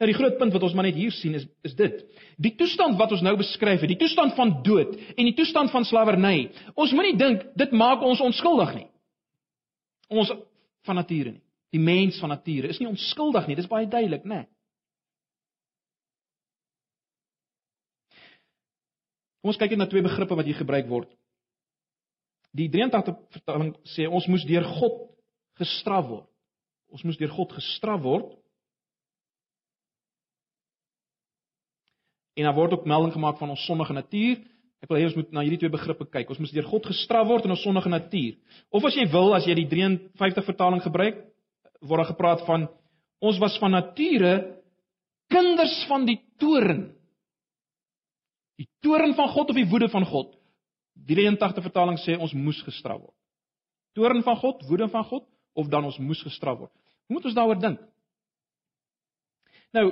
Nou 0.00 0.08
die 0.08 0.16
groot 0.16 0.38
punt 0.40 0.54
wat 0.54 0.64
ons 0.66 0.74
maar 0.74 0.86
net 0.88 0.98
hier 0.98 1.12
sien 1.14 1.34
is 1.38 1.44
is 1.66 1.74
dit. 1.78 2.00
Die 2.42 2.54
toestand 2.58 2.98
wat 2.98 3.12
ons 3.12 3.22
nou 3.24 3.34
beskryf 3.38 3.84
het, 3.84 3.92
die 3.92 4.00
toestand 4.00 4.34
van 4.38 4.54
dood 4.66 4.96
en 5.16 5.28
die 5.28 5.36
toestand 5.38 5.70
van 5.74 5.84
slawerny. 5.88 6.50
Ons 6.74 6.94
moenie 6.96 7.16
dink 7.16 7.44
dit 7.58 7.76
maak 7.76 8.02
ons 8.02 8.22
onskuldig 8.24 8.74
nie. 8.80 8.88
Ons 10.12 10.32
van 10.86 10.98
nature 10.98 11.36
nie. 11.36 11.44
Die 11.72 11.80
mens 11.80 12.18
van 12.20 12.32
nature 12.34 12.68
is 12.68 12.80
nie 12.80 12.90
onskuldig 12.90 13.46
nie. 13.48 13.56
Dis 13.56 13.70
baie 13.70 13.88
duidelik, 13.88 14.24
né? 14.24 14.42
Nee. 14.42 14.48
Kom 19.42 19.50
ons 19.50 19.58
kyk 19.58 19.72
net 19.74 19.80
na 19.80 19.90
twee 19.90 20.04
begrippe 20.06 20.36
wat 20.38 20.46
hier 20.46 20.54
gebruik 20.54 20.86
word. 20.86 21.08
Die 22.54 22.68
83 22.70 23.16
vertaling 23.34 23.72
sê 23.90 24.06
ons 24.06 24.28
moes 24.30 24.44
deur 24.46 24.62
God 24.78 25.00
gestraf 25.58 26.06
word. 26.06 26.28
Ons 26.94 27.02
moes 27.08 27.18
deur 27.18 27.32
God 27.34 27.54
gestraf 27.56 28.04
word. 28.04 28.28
En 32.36 32.48
daar 32.48 32.56
word 32.56 32.78
ook 32.78 32.88
melding 32.88 33.12
gemaak 33.12 33.38
van 33.38 33.52
ons 33.52 33.66
sondige 33.66 33.96
natuur. 33.96 34.40
Ek 34.82 34.90
wil 34.90 34.98
hê 34.98 35.04
ons 35.06 35.18
moet 35.18 35.34
na 35.34 35.44
hierdie 35.44 35.60
twee 35.62 35.72
begrippe 35.72 36.08
kyk. 36.10 36.30
Ons 36.32 36.40
moes 36.42 36.54
deur 36.54 36.66
God 36.70 36.88
gestraf 36.90 37.28
word 37.28 37.44
in 37.46 37.54
ons 37.54 37.62
sondige 37.62 37.92
natuur. 37.92 38.38
Of 38.72 38.88
as 38.88 38.96
jy 38.98 39.04
wil, 39.12 39.34
as 39.36 39.46
jy 39.46 39.54
die 39.60 39.68
53 39.70 40.48
vertaling 40.48 40.82
gebruik, 40.82 41.20
word 41.82 42.02
daar 42.02 42.12
gepraat 42.14 42.42
van 42.48 42.66
ons 43.22 43.38
was 43.42 43.54
van 43.62 43.76
nature 43.76 44.32
kinders 45.30 45.76
van 45.88 46.04
die 46.08 46.18
toorn 46.42 46.90
Die 48.62 48.68
toorn 48.84 49.14
van 49.18 49.30
God 49.32 49.50
of 49.50 49.58
die 49.58 49.68
woede 49.68 49.88
van 49.90 50.04
God? 50.06 50.34
Die 50.94 51.16
83 51.16 51.64
vertaling 51.64 51.98
sê 51.98 52.14
ons 52.20 52.34
moes 52.36 52.60
gestraf 52.66 53.00
word. 53.00 53.16
Toorn 53.96 54.22
van 54.24 54.36
God, 54.40 54.62
woede 54.68 54.88
van 54.92 55.04
God 55.08 55.26
of 55.58 55.68
dan 55.72 55.88
ons 55.88 55.98
moes 56.00 56.20
gestraf 56.22 56.60
word. 56.60 56.72
Hoe 57.08 57.16
moet 57.16 57.26
ons 57.28 57.36
daaroor 57.36 57.60
dink? 57.60 57.80
Nou 59.74 59.86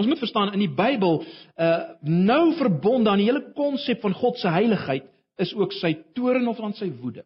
ons 0.00 0.08
moet 0.08 0.20
verstaan 0.22 0.52
in 0.56 0.64
die 0.64 0.72
Bybel 0.74 1.22
uh 1.60 1.70
nou 2.00 2.42
verbonde 2.58 3.12
aan 3.12 3.20
die 3.22 3.28
hele 3.28 3.52
konsep 3.56 4.02
van 4.04 4.16
God 4.16 4.40
se 4.40 4.48
heiligheid 4.48 5.08
is 5.40 5.54
ook 5.56 5.72
sy 5.78 5.94
toorn 6.16 6.48
of 6.48 6.60
dan 6.60 6.74
sy 6.76 6.90
woede. 7.00 7.24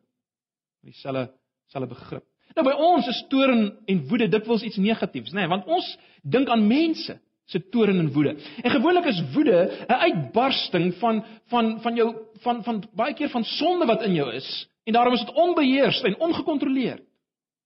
Dieselfde 0.84 1.28
selfe 1.72 1.94
begrip. 1.94 2.24
Nou 2.54 2.64
by 2.66 2.74
ons 2.78 3.06
is 3.10 3.22
toorn 3.30 3.70
en 3.90 4.02
woede 4.10 4.28
dikwels 4.30 4.62
iets 4.66 4.78
negatiefs, 4.78 5.32
nê, 5.32 5.42
nee, 5.42 5.50
want 5.50 5.66
ons 5.66 5.86
dink 6.22 6.50
aan 6.52 6.66
mense 6.68 7.16
se 7.50 7.60
toorn 7.74 7.98
en 8.00 8.12
woede. 8.12 8.36
En 8.62 8.70
gewoonlik 8.72 9.08
is 9.10 9.22
woede 9.34 9.58
'n 9.88 10.00
uitbarsting 10.08 10.94
van 11.00 11.24
van 11.52 11.80
van 11.80 11.94
jou 11.94 12.14
van 12.44 12.62
van 12.64 12.84
baie 12.94 13.14
keer 13.14 13.30
van 13.30 13.44
sonde 13.44 13.86
wat 13.86 14.02
in 14.02 14.14
jou 14.14 14.32
is 14.32 14.68
en 14.84 14.92
daarom 14.92 15.14
is 15.14 15.24
dit 15.24 15.34
onbeheers 15.34 16.02
en 16.02 16.18
ongekontroleerd. 16.18 17.02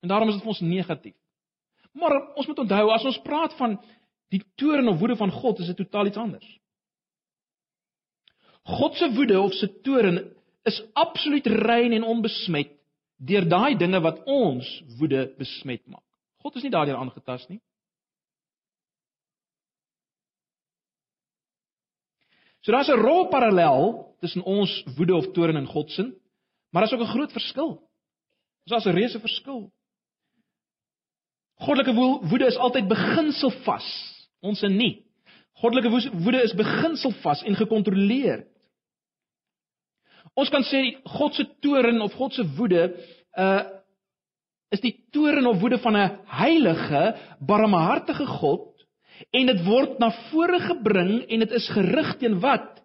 En 0.01 0.09
daarom 0.09 0.29
is 0.29 0.35
dit 0.35 0.42
vir 0.42 0.49
ons 0.49 0.61
negatief. 0.61 1.14
Maar 1.92 2.35
ons 2.35 2.47
moet 2.47 2.59
onthou 2.59 2.90
as 2.90 3.05
ons 3.05 3.23
praat 3.23 3.55
van 3.59 3.81
die 4.29 4.43
toorn 4.61 4.88
of 4.88 4.99
woede 4.99 5.17
van 5.17 5.31
God, 5.31 5.59
is 5.59 5.67
dit 5.67 5.77
totaal 5.77 6.07
iets 6.07 6.21
anders. 6.21 6.49
God 8.69 8.95
se 8.95 9.09
woede 9.14 9.41
of 9.41 9.53
se 9.57 9.81
toorn 9.81 10.21
is 10.69 10.83
absoluut 10.93 11.47
rein 11.47 11.93
en 11.93 12.05
onbesmet 12.05 12.75
deur 13.17 13.49
daai 13.49 13.75
dinge 13.77 14.01
wat 14.01 14.21
ons 14.31 14.67
woede 14.99 15.25
besmet 15.38 15.87
maak. 15.87 16.05
God 16.45 16.57
is 16.57 16.62
nie 16.62 16.73
daardeur 16.73 17.01
aangetast 17.01 17.49
nie. 17.49 17.61
So 22.61 22.73
daar's 22.73 22.88
'n 22.88 23.01
rolparallel 23.01 24.14
tussen 24.21 24.43
ons 24.43 24.85
woede 24.97 25.14
of 25.14 25.33
toorn 25.33 25.57
en 25.57 25.67
God 25.67 25.91
se, 25.91 26.05
maar 26.71 26.83
daar's 26.83 26.93
ook 26.93 27.07
'n 27.07 27.14
groot 27.17 27.33
verskil. 27.33 27.81
Daar's 28.64 28.87
'n 28.87 28.95
reuse 28.95 29.21
verskil. 29.21 29.73
Goddelike 31.59 31.95
woede 32.29 32.47
is 32.47 32.57
altyd 32.57 32.88
beginselvas, 32.88 34.17
ons 34.40 34.62
is 34.62 34.72
nie. 34.72 34.92
Goddelike 35.59 35.90
woede 36.22 36.42
is 36.46 36.55
beginselvas 36.55 37.42
en 37.46 37.57
gekontroleerd. 37.59 38.46
Ons 40.38 40.53
kan 40.55 40.62
sê 40.62 40.85
God 41.16 41.35
se 41.35 41.46
toorn 41.64 41.98
of 42.05 42.14
God 42.14 42.37
se 42.37 42.46
woede 42.59 42.92
uh 43.38 43.74
is 44.68 44.83
die 44.85 44.92
toorn 45.16 45.46
of 45.48 45.62
woede 45.62 45.79
van 45.81 45.96
'n 45.96 46.18
heilige, 46.29 47.16
barmhartige 47.40 48.27
God 48.27 48.85
en 49.33 49.46
dit 49.46 49.64
word 49.64 49.98
na 49.98 50.11
vore 50.31 50.61
gebring 50.61 51.24
en 51.24 51.38
dit 51.40 51.51
is 51.51 51.68
gerig 51.72 52.16
teen 52.18 52.37
wat? 52.40 52.83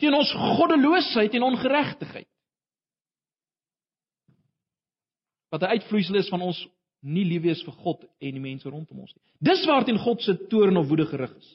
Teen 0.00 0.14
ons 0.14 0.32
goddeloosheid 0.32 1.34
en 1.34 1.42
ongeregtigheid. 1.42 2.28
Wat 5.50 5.62
'n 5.62 5.74
uitvloeisel 5.76 6.14
is 6.14 6.28
van 6.28 6.40
ons 6.40 6.68
nie 7.00 7.24
lief 7.24 7.42
wees 7.44 7.62
vir 7.66 7.76
God 7.82 8.02
en 8.06 8.38
die 8.38 8.42
mense 8.42 8.68
rondom 8.68 9.04
ons 9.04 9.14
nie. 9.14 9.22
Dis 9.44 9.66
waarteen 9.68 9.98
God 10.00 10.22
se 10.22 10.36
toorn 10.50 10.76
of 10.76 10.88
woede 10.88 11.06
gerig 11.06 11.34
is. 11.36 11.52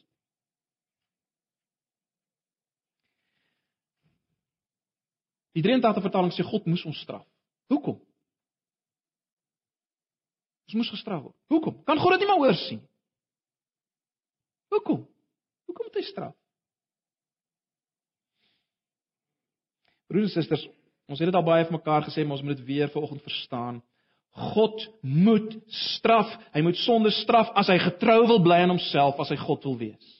Die 5.52 5.64
83 5.66 6.06
vertaling 6.06 6.32
sê 6.32 6.46
God 6.48 6.68
moes 6.70 6.86
ons 6.88 7.02
straf. 7.04 7.26
Hoekom? 7.72 8.00
Ons 10.72 10.78
moes 10.80 10.92
gestraf 10.94 11.26
word. 11.26 11.36
Hoekom? 11.52 11.82
Kan 11.84 12.00
God 12.00 12.16
dit 12.16 12.24
nie 12.24 12.30
maar 12.30 12.46
oorsien 12.48 12.80
nie? 12.80 12.88
Hoekom? 14.72 15.02
Hoekom 15.68 15.88
moet 15.90 15.98
hy 16.00 16.04
straf? 16.08 16.36
Broers 20.12 20.32
en 20.32 20.44
susters, 20.44 20.64
ons 21.12 21.20
het 21.20 21.28
dit 21.28 21.36
al 21.36 21.44
baie 21.44 21.66
vir 21.68 21.76
mekaar 21.76 22.06
gesê, 22.08 22.24
maar 22.24 22.38
ons 22.38 22.46
moet 22.48 22.56
dit 22.56 22.68
weer 22.68 22.92
vanoggend 22.92 23.24
verstaan. 23.24 23.82
God 24.32 24.86
moet 25.02 25.58
straf. 25.68 26.32
Hy 26.56 26.64
moet 26.64 26.80
sonde 26.80 27.12
straf 27.12 27.52
as 27.60 27.68
hy 27.72 27.78
getrou 27.84 28.22
wil 28.30 28.42
bly 28.44 28.62
aan 28.64 28.76
homself, 28.76 29.20
as 29.20 29.32
hy 29.34 29.40
God 29.42 29.68
wil 29.68 29.78
wees. 29.82 30.18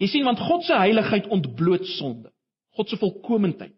Jy 0.00 0.08
sien 0.08 0.28
want 0.28 0.40
God 0.40 0.64
se 0.64 0.76
heiligheid 0.76 1.28
ontbloot 1.32 1.86
sonde. 1.96 2.30
God 2.76 2.88
se 2.88 3.00
volkomendheid 3.00 3.76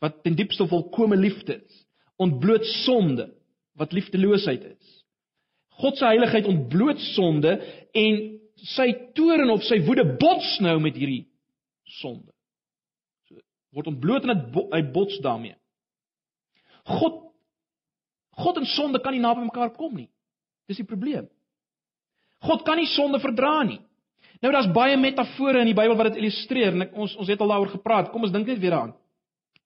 wat 0.00 0.22
ten 0.24 0.32
diepste 0.32 0.64
volkomme 0.64 1.16
liefde 1.16 1.58
is, 1.60 1.80
ontbloot 2.16 2.64
sonde 2.64 3.26
wat 3.76 3.92
liefdeloosheid 3.92 4.62
is. 4.64 4.92
God 5.80 5.96
se 5.96 6.06
heiligheid 6.08 6.48
ontbloot 6.48 7.00
sonde 7.12 7.52
en 7.96 8.20
sy 8.72 8.88
toorn 9.16 9.52
of 9.52 9.64
sy 9.68 9.80
woede 9.84 10.04
bots 10.20 10.58
nou 10.64 10.76
met 10.80 10.96
hierdie 10.96 11.26
sonde. 12.00 12.32
So 13.28 13.40
word 13.76 13.92
ontbloot 13.92 14.28
en 14.28 14.34
hy 14.72 14.82
bots 14.92 15.20
daarmee. 15.24 15.56
God 16.88 17.20
God 18.38 18.56
en 18.56 18.66
sonde 18.66 19.00
kan 19.00 19.12
nie 19.12 19.22
naby 19.22 19.44
mekaar 19.44 19.72
kom 19.76 19.94
nie. 19.94 20.08
Dis 20.68 20.78
die 20.80 20.86
probleem. 20.86 21.28
God 22.46 22.62
kan 22.64 22.78
nie 22.78 22.88
sonde 22.88 23.20
verdra 23.20 23.62
nie. 23.66 23.80
Nou 24.40 24.52
daar's 24.52 24.70
baie 24.72 24.96
metafore 24.96 25.60
in 25.60 25.68
die 25.68 25.76
Bybel 25.76 25.96
wat 25.98 26.12
dit 26.12 26.22
illustreer 26.22 26.72
en 26.72 26.86
ek, 26.86 26.94
ons 26.96 27.16
ons 27.20 27.28
het 27.28 27.40
al 27.40 27.52
daaroor 27.52 27.74
gepraat. 27.74 28.10
Kom 28.12 28.24
ons 28.24 28.32
dink 28.32 28.46
net 28.46 28.60
weer 28.62 28.76
daaraan. 28.76 28.94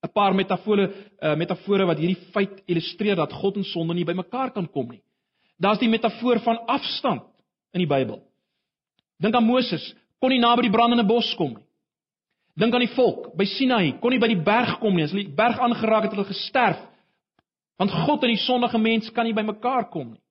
'n 0.05 0.13
paar 0.13 0.35
metafore 0.35 0.91
uh, 0.91 1.35
metafore 1.35 1.87
wat 1.87 1.99
hierdie 1.99 2.29
feit 2.33 2.63
illustreer 2.69 3.17
dat 3.17 3.33
God 3.33 3.57
en 3.57 3.65
sonde 3.65 3.95
nie 3.95 4.05
bymekaar 4.05 4.53
kan 4.53 4.67
kom 4.69 4.91
nie. 4.91 5.03
Daar's 5.57 5.79
die 5.79 5.89
metafoor 5.89 6.41
van 6.45 6.59
afstand 6.67 7.23
in 7.73 7.81
die 7.81 7.89
Bybel. 7.89 8.21
Dink 9.23 9.35
aan 9.35 9.47
Moses, 9.47 9.95
kon 10.21 10.31
nie 10.31 10.43
naby 10.43 10.67
die 10.67 10.75
brandende 10.75 11.07
bos 11.07 11.31
kom 11.39 11.55
nie. 11.55 11.67
Dink 12.59 12.75
aan 12.75 12.85
die 12.85 12.95
volk 12.95 13.33
by 13.39 13.47
Sinai, 13.49 13.95
kon 14.01 14.13
nie 14.13 14.21
by 14.23 14.29
die 14.31 14.43
berg 14.43 14.79
kom 14.83 14.95
nie. 14.95 15.07
As 15.07 15.15
hulle 15.15 15.25
die 15.27 15.37
berg 15.37 15.59
aangeraak 15.59 16.07
het, 16.07 16.13
het 16.13 16.19
hulle 16.19 16.31
gesterf. 16.31 16.83
Want 17.77 17.91
God 18.07 18.23
en 18.23 18.31
die 18.31 18.43
sondige 18.45 18.79
mens 18.79 19.11
kan 19.13 19.27
nie 19.27 19.35
bymekaar 19.35 19.89
kom 19.91 20.13
nie. 20.13 20.23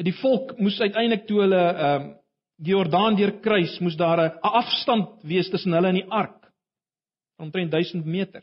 Die 0.00 0.16
volk 0.16 0.54
moes 0.58 0.80
uiteindelik 0.80 1.26
toe 1.28 1.42
hulle 1.44 1.62
ehm 1.70 2.08
uh, 2.08 2.16
die 2.60 2.74
Jordaan 2.74 3.16
deurkruis, 3.16 3.78
moes 3.80 3.96
daar 3.96 4.20
'n 4.20 4.38
afstand 4.42 5.22
wees 5.24 5.48
tussen 5.50 5.72
hulle 5.72 5.88
en 5.88 5.94
die 5.94 6.10
ark. 6.10 6.52
Omtrent 7.38 7.70
1000 7.70 8.04
meter. 8.04 8.42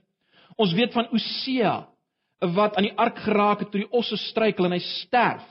Ons 0.55 0.73
weet 0.73 0.93
van 0.93 1.09
Osea 1.13 1.87
wat 2.39 2.75
aan 2.75 2.83
die 2.83 2.97
ark 2.97 3.17
geraak 3.17 3.59
het 3.59 3.71
toe 3.71 3.81
die 3.81 3.91
osse 3.91 4.17
struikel 4.17 4.65
en 4.65 4.71
hy 4.71 4.79
sterf. 4.79 5.45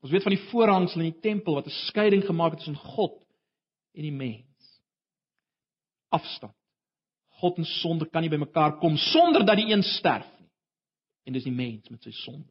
Ons 0.00 0.12
weet 0.12 0.22
van 0.22 0.36
die 0.36 0.46
voorhangsel 0.50 1.00
in 1.00 1.12
die 1.12 1.20
tempel 1.20 1.54
wat 1.54 1.66
'n 1.66 1.80
skeiding 1.88 2.24
gemaak 2.24 2.50
het 2.50 2.60
tussen 2.64 2.84
God 2.96 3.20
en 3.94 4.02
die 4.02 4.12
mens. 4.12 4.80
Afstand. 6.08 6.57
God 7.38 7.58
en 7.60 7.64
sonde 7.64 8.08
kan 8.10 8.22
nie 8.24 8.32
bymekaar 8.32 8.78
kom 8.82 8.96
sonder 8.96 9.44
dat 9.46 9.60
die 9.60 9.70
een 9.70 9.82
sterf 9.82 10.26
nie. 10.40 10.48
En 11.26 11.36
dis 11.36 11.46
die 11.46 11.54
mens 11.54 11.88
met 11.92 12.02
sy 12.02 12.12
sonde. 12.24 12.48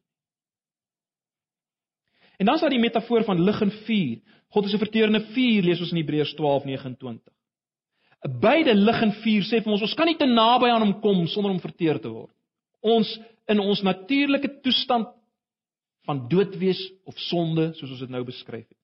En 2.38 2.46
dan 2.46 2.54
is 2.54 2.60
daar 2.60 2.70
die 2.70 2.80
metafoor 2.80 3.24
van 3.26 3.40
lig 3.42 3.60
en 3.60 3.72
vuur. 3.84 4.20
God 4.48 4.64
is 4.64 4.74
'n 4.74 4.78
verterende 4.78 5.20
vuur, 5.20 5.62
lees 5.62 5.80
ons 5.80 5.90
in 5.90 5.96
Hebreërs 5.96 6.34
12:29. 6.34 7.34
Beide 8.40 8.74
lig 8.74 9.02
en 9.02 9.12
vuur 9.12 9.42
sê 9.42 9.62
vir 9.62 9.72
ons 9.72 9.82
ons 9.82 9.94
kan 9.94 10.06
nie 10.06 10.16
te 10.16 10.26
naby 10.26 10.70
aan 10.70 10.82
hom 10.82 11.00
kom 11.00 11.26
sonder 11.26 11.50
om 11.50 11.60
verteer 11.60 12.00
te 12.00 12.08
word. 12.08 12.34
Ons 12.80 13.18
in 13.46 13.60
ons 13.60 13.82
natuurlike 13.82 14.60
toestand 14.60 15.08
van 16.06 16.28
dood 16.28 16.56
wees 16.56 16.80
of 17.04 17.18
sonde 17.18 17.72
soos 17.74 17.90
ons 17.90 18.00
dit 18.00 18.10
nou 18.10 18.24
beskryf 18.24 18.68
het. 18.68 18.78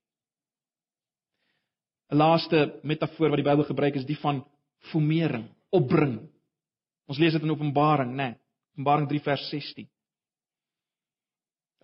'n 2.12 2.16
Laaste 2.16 2.80
metafoor 2.82 3.30
wat 3.30 3.40
die 3.40 3.50
Bybel 3.50 3.64
gebruik 3.64 3.96
is 3.96 4.06
die 4.06 4.18
van 4.18 4.44
formering, 4.90 5.48
opbring. 5.74 6.18
Ons 7.10 7.20
lees 7.20 7.34
dit 7.36 7.44
in 7.44 7.52
Openbaring, 7.52 8.14
né? 8.14 8.30
Nee, 8.32 8.40
Openbaring 8.74 9.08
3 9.10 9.20
vers 9.26 9.48
16. 9.50 9.88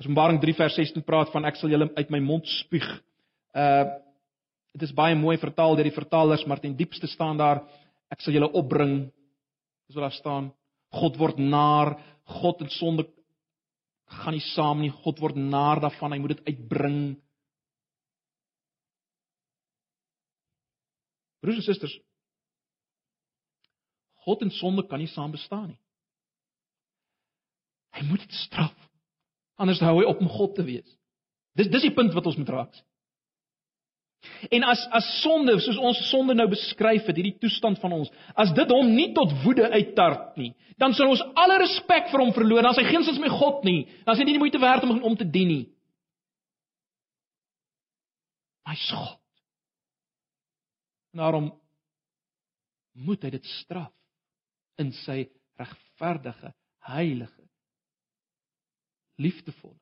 Openbaring 0.00 0.40
3 0.42 0.56
vers 0.58 0.78
16 0.80 1.04
praat 1.06 1.30
van 1.34 1.46
ek 1.48 1.58
sal 1.60 1.72
julle 1.72 1.90
uit 1.96 2.12
my 2.12 2.22
mond 2.24 2.48
spuug. 2.60 2.88
Uh 3.54 3.98
dit 4.70 4.84
is 4.86 4.94
baie 4.94 5.16
mooi 5.18 5.34
vertaal 5.42 5.74
deur 5.74 5.88
die 5.88 5.96
vertalers, 5.96 6.44
maar 6.46 6.60
ten 6.62 6.76
diepste 6.78 7.08
staan 7.10 7.34
daar 7.40 7.64
ek 8.14 8.20
sal 8.22 8.36
julle 8.36 8.52
opbring. 8.54 9.08
Dis 9.90 9.96
wat 9.98 10.04
daar 10.06 10.14
staan. 10.14 10.44
God 10.94 11.16
word 11.18 11.40
naar, 11.42 11.96
God 12.38 12.62
en 12.62 12.70
sonde 12.70 13.08
gaan 14.22 14.34
nie 14.34 14.44
saam 14.52 14.78
nie. 14.82 14.92
God 15.02 15.18
word 15.22 15.38
naar 15.38 15.82
daarvan, 15.82 16.14
hy 16.14 16.20
moet 16.22 16.36
dit 16.36 16.52
uitbring. 16.52 17.00
Broers 21.42 21.58
en 21.62 21.66
susters, 21.66 21.96
God 24.26 24.44
en 24.44 24.52
sonde 24.54 24.84
kan 24.88 25.00
nie 25.00 25.10
saam 25.10 25.32
bestaan 25.32 25.70
nie. 25.72 25.80
Hy 27.96 28.06
moet 28.06 28.22
dit 28.26 28.38
straf 28.44 28.76
anders 29.60 29.82
hou 29.84 29.98
hy 29.98 30.06
op 30.08 30.22
om 30.22 30.30
God 30.32 30.54
te 30.56 30.64
wees. 30.64 30.86
Dis 31.58 31.68
dis 31.68 31.84
die 31.84 31.94
punt 31.96 32.14
wat 32.16 32.28
ons 32.30 32.38
moet 32.40 32.52
raak 32.54 32.70
sien. 32.72 32.86
En 34.52 34.66
as 34.68 34.80
as 34.96 35.06
sonde, 35.22 35.54
soos 35.64 35.78
ons 35.80 36.00
sonde 36.10 36.34
nou 36.36 36.46
beskryf 36.52 37.06
het, 37.08 37.16
hierdie 37.16 37.38
toestand 37.40 37.80
van 37.80 37.94
ons, 37.96 38.10
as 38.36 38.52
dit 38.56 38.72
hom 38.72 38.90
nie 38.92 39.10
tot 39.16 39.32
woede 39.44 39.68
uittart 39.72 40.36
nie, 40.40 40.52
dan 40.80 40.92
sal 40.96 41.12
ons 41.12 41.22
alle 41.40 41.56
respek 41.62 42.10
vir 42.12 42.24
hom 42.24 42.32
verloor. 42.36 42.64
Dan 42.64 42.76
is 42.76 42.82
hy 42.82 42.88
geensins 42.90 43.20
my 43.20 43.30
God 43.32 43.64
nie. 43.68 43.86
Dan 44.04 44.14
is 44.14 44.20
hy 44.20 44.28
nie 44.28 44.36
die 44.36 44.42
moeite 44.42 44.60
werd 44.60 44.84
om 44.84 45.00
om 45.08 45.16
te 45.16 45.28
dien 45.28 45.48
nie. 45.48 45.64
My 48.68 48.76
God. 48.88 49.16
Daarom 51.16 51.48
moet 52.92 53.24
hy 53.24 53.32
dit 53.34 53.48
straf 53.60 53.90
in 54.80 54.92
sy 55.04 55.24
regverdige, 55.60 56.54
heilige 56.88 57.44
liefdevolle. 59.20 59.78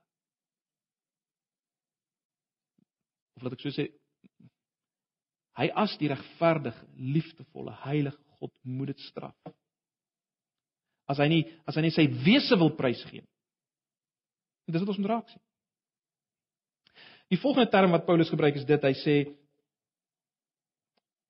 Of 3.39 3.47
laat 3.47 3.55
ek 3.55 3.63
so 3.63 3.75
sê, 3.75 3.87
hy 5.59 5.69
as 5.79 5.95
die 6.01 6.11
regverdige, 6.11 6.87
liefdevolle, 6.99 7.77
heilige 7.85 8.19
God 8.39 8.55
moet 8.67 8.93
dit 8.93 9.05
straf. 9.07 9.35
As 11.09 11.21
hy 11.23 11.29
nie 11.31 11.45
as 11.67 11.79
hy 11.79 11.87
nie 11.87 11.95
sy 11.95 12.07
wese 12.27 12.59
wil 12.59 12.75
prysgee 12.79 13.23
nie. 13.23 13.31
Dis 14.69 14.83
wat 14.85 14.91
ons 14.93 14.99
moet 15.01 15.13
raak 15.15 15.31
sien. 15.31 15.41
Die 17.33 17.39
volgende 17.41 17.71
term 17.73 17.95
wat 17.95 18.05
Paulus 18.07 18.31
gebruik 18.33 18.57
is 18.57 18.67
dit, 18.69 18.85
hy 18.85 18.95
sê 19.01 19.15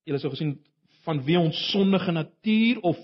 julle 0.07 0.19
sou 0.19 0.31
gesien 0.33 0.57
van 1.05 1.21
wie 1.23 1.37
ons 1.39 1.59
sondige 1.71 2.11
natuur 2.15 2.81
of 2.87 2.99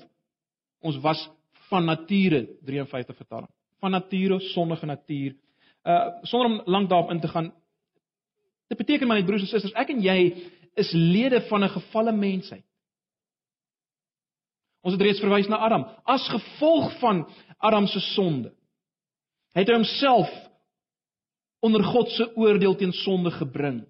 ons 0.86 1.02
was 1.04 1.22
van 1.70 1.88
nature 1.90 2.46
53 2.66 3.18
vertaling 3.18 3.52
van 3.86 3.92
nature 3.92 4.40
sondige 4.40 4.86
natuur. 4.86 5.36
Uh 5.84 6.08
sonder 6.22 6.50
om 6.50 6.62
lank 6.66 6.90
daarop 6.90 7.12
in 7.12 7.20
te 7.20 7.28
gaan. 7.28 7.54
Dit 8.68 8.78
beteken 8.78 9.08
maar 9.08 9.18
net 9.18 9.26
broers 9.26 9.42
en 9.42 9.48
susters, 9.48 9.76
ek 9.78 9.92
en 9.94 10.02
jy 10.02 10.20
is 10.76 10.92
lede 10.92 11.42
van 11.50 11.64
'n 11.64 11.70
gefalle 11.70 12.12
mensheid. 12.12 12.66
Ons 14.82 14.94
het 14.94 15.02
reeds 15.02 15.20
verwys 15.20 15.48
na 15.48 15.58
Adam 15.58 15.86
as 16.06 16.30
gevolg 16.30 17.00
van 17.00 17.28
Adam 17.58 17.88
se 17.88 18.00
sonde. 18.00 18.54
Hy 19.54 19.62
het 19.62 19.70
homself 19.70 20.30
onder 21.60 21.84
God 21.84 22.10
se 22.10 22.36
oordeel 22.36 22.76
teen 22.76 22.94
sonde 22.94 23.32
gebring. 23.32 23.86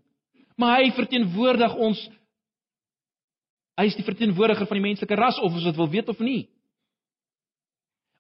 Maar 0.56 0.80
hy 0.80 0.92
verteenwoordig 0.92 1.76
ons 1.76 2.10
hy 3.76 3.86
is 3.86 3.96
die 3.96 4.08
verteenwoordiger 4.08 4.68
van 4.68 4.78
die 4.78 4.88
menslike 4.88 5.16
ras 5.16 5.40
of 5.40 5.54
ons 5.54 5.64
dit 5.64 5.76
wil 5.76 5.90
weet 5.90 6.10
of 6.10 6.20
nie. 6.20 6.48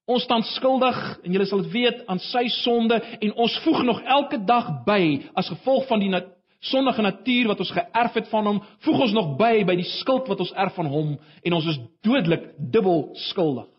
Ons 0.06 0.24
staan 0.24 0.44
skuldig 0.54 0.98
en 1.24 1.34
julle 1.34 1.48
sal 1.50 1.64
dit 1.66 1.74
weet 1.74 2.04
aan 2.12 2.22
sy 2.22 2.46
sonde 2.62 3.00
en 3.02 3.36
ons 3.42 3.60
voeg 3.64 3.82
nog 3.88 4.02
elke 4.06 4.38
dag 4.46 4.68
by 4.86 5.02
as 5.34 5.50
gevolg 5.50 5.88
van 5.90 6.04
die 6.04 6.12
nat 6.14 6.32
sondige 6.66 7.02
natuur 7.06 7.50
wat 7.52 7.62
ons 7.62 7.74
geërf 7.74 8.20
het 8.20 8.30
van 8.32 8.48
hom, 8.50 8.60
voeg 8.86 9.02
ons 9.06 9.14
nog 9.14 9.34
by 9.38 9.64
by 9.68 9.76
die 9.78 9.88
skuld 10.00 10.30
wat 10.32 10.42
ons 10.42 10.54
erf 10.58 10.78
van 10.78 10.90
hom 10.90 11.16
en 11.18 11.58
ons 11.58 11.72
is 11.74 11.82
dodelik 12.06 12.52
dubbel 12.58 13.12
skuldig. 13.30 13.70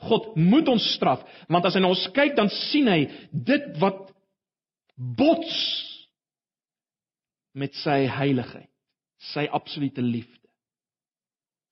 God 0.00 0.34
moet 0.36 0.68
ons 0.72 0.86
straf, 0.94 1.20
want 1.48 1.66
as 1.68 1.76
hy 1.76 1.82
na 1.84 1.92
ons 1.92 2.06
kyk 2.16 2.32
dan 2.36 2.48
sien 2.70 2.88
hy 2.88 3.02
dit 3.32 3.66
wat 3.80 4.08
bots 4.96 5.56
met 7.52 7.74
sy 7.82 8.04
heiligheid, 8.08 8.70
sy 9.32 9.44
absolute 9.52 10.04
liefde. 10.04 10.39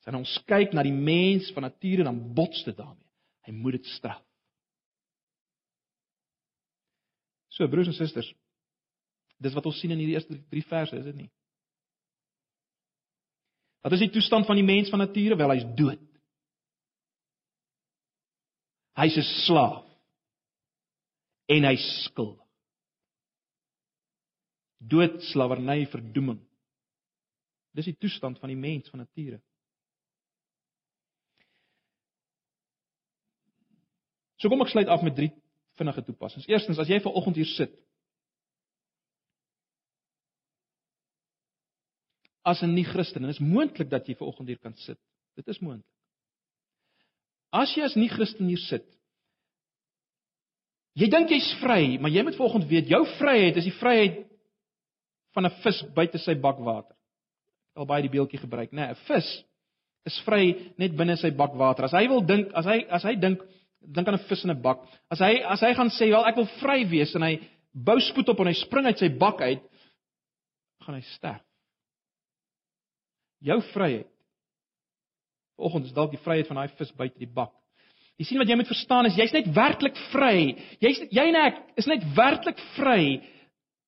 En 0.09 0.17
ons 0.17 0.39
kyk 0.49 0.73
na 0.73 0.85
die 0.87 0.95
mens 0.95 1.51
van 1.53 1.67
nature 1.67 2.07
dan 2.07 2.21
bots 2.35 2.63
dit 2.65 2.77
daarmee. 2.77 3.05
Hy 3.45 3.53
moet 3.53 3.77
dit 3.77 3.91
straf. 3.93 4.23
So 7.53 7.69
broers 7.69 7.91
en 7.91 7.97
susters, 7.97 8.29
dis 9.43 9.55
wat 9.57 9.67
ons 9.67 9.79
sien 9.81 9.93
in 9.93 10.01
hierdie 10.01 10.17
eerste 10.17 10.37
3 10.53 10.63
verse, 10.69 10.97
is 10.97 11.09
dit 11.09 11.17
nie? 11.17 11.31
Wat 13.83 13.95
is 13.97 14.05
die 14.05 14.13
toestand 14.15 14.47
van 14.47 14.59
die 14.59 14.67
mens 14.67 14.91
van 14.93 15.03
nature? 15.03 15.37
Wel, 15.39 15.55
hy's 15.57 15.67
dood. 15.79 16.05
Hy's 18.99 19.17
'n 19.17 19.29
slaaf. 19.47 19.85
En 21.49 21.65
hy 21.65 21.77
skuld. 21.77 22.41
Dood, 24.79 25.23
slawerny, 25.33 25.87
verdoeming. 25.87 26.41
Dis 27.75 27.85
die 27.91 27.97
toestand 27.97 28.39
van 28.39 28.49
die 28.49 28.59
mens 28.59 28.89
van 28.91 29.01
nature. 29.01 29.41
So 34.39 34.49
kom 34.49 34.63
ek 34.63 34.73
sluit 34.73 34.89
af 34.89 35.03
met 35.03 35.17
drie 35.19 35.31
vinnige 35.79 36.03
toepassings. 36.07 36.47
Eerstens, 36.51 36.79
as 36.79 36.91
jy 36.91 37.01
ver 37.03 37.15
oggend 37.15 37.39
hier 37.39 37.49
sit 37.57 37.75
as 42.49 42.63
'n 42.63 42.73
nie-Christen, 42.73 43.23
en 43.23 43.29
dit 43.29 43.37
is 43.37 43.45
moontlik 43.45 43.91
dat 43.91 44.07
jy 44.09 44.15
ver 44.17 44.27
oggend 44.27 44.49
hier 44.49 44.59
kan 44.59 44.75
sit. 44.75 44.99
Dit 45.37 45.49
is 45.49 45.61
moontlik. 45.61 45.93
As 47.53 47.75
jy 47.77 47.85
as 47.85 47.97
nie-Christen 47.97 48.49
hier 48.49 48.61
sit, 48.69 48.87
jy 50.95 51.09
dink 51.09 51.31
jy's 51.31 51.51
vry, 51.63 51.99
maar 52.01 52.11
jy 52.11 52.23
moet 52.23 52.37
vanoggend 52.37 52.69
weet 52.69 52.89
jou 52.89 53.05
vryheid 53.19 53.57
is 53.57 53.69
die 53.69 53.79
vryheid 53.81 54.27
van 55.35 55.47
'n 55.47 55.61
vis 55.63 55.83
buite 55.95 56.19
sy 56.19 56.35
bak 56.35 56.59
water. 56.59 56.97
Al 57.77 57.87
baie 57.87 58.03
die 58.03 58.11
beeldjie 58.11 58.41
gebruik, 58.41 58.73
né? 58.73 58.87
Nee, 58.87 58.91
'n 58.91 58.97
Vis 59.07 59.45
is 60.07 60.21
vry 60.25 60.73
net 60.79 60.97
binne 60.97 61.17
sy 61.17 61.31
bak 61.31 61.55
water. 61.55 61.85
As 61.85 61.93
hy 61.93 62.09
wil 62.09 62.21
dink, 62.21 62.53
as 62.55 62.65
hy 62.65 62.87
as 62.89 63.03
hy 63.03 63.15
dink 63.15 63.43
dink 63.81 64.09
aan 64.09 64.15
'n 64.15 64.29
vis 64.29 64.45
in 64.45 64.51
'n 64.51 64.63
bak. 64.63 64.85
As 65.11 65.19
hy 65.19 65.43
as 65.43 65.61
hy 65.61 65.75
gaan 65.75 65.91
sê, 65.91 66.11
"Wel, 66.11 66.27
ek 66.27 66.37
wil 66.37 66.49
vry 66.61 66.85
wees" 66.89 67.15
en 67.15 67.23
hy 67.23 67.41
bou 67.75 68.01
spoed 68.01 68.29
op 68.29 68.41
en 68.41 68.47
hy 68.47 68.53
spring 68.53 68.87
uit 68.87 68.99
sy 68.99 69.09
bak 69.09 69.41
uit, 69.41 69.63
gaan 70.83 70.95
hy 70.95 71.01
sterf. 71.01 71.43
jou 73.41 73.61
vryheid. 73.73 74.09
Vanoggend 75.59 75.85
is 75.87 75.95
dalk 75.97 76.11
die 76.15 76.23
vryheid 76.23 76.49
van 76.51 76.57
daai 76.57 76.75
vis 76.79 76.93
buite 76.99 77.19
die 77.19 77.31
bak. 77.31 77.53
Jy 78.19 78.27
sien 78.27 78.39
wat 78.39 78.51
jy 78.51 78.57
moet 78.59 78.71
verstaan 78.71 79.07
is 79.07 79.19
jy's 79.19 79.35
net 79.35 79.51
werklik 79.55 79.99
vry. 80.13 80.57
Jy's 80.83 81.01
jy 81.15 81.27
en 81.31 81.39
ek 81.39 81.61
is 81.79 81.87
net 81.87 82.07
werklik 82.17 82.59
vry 82.77 83.21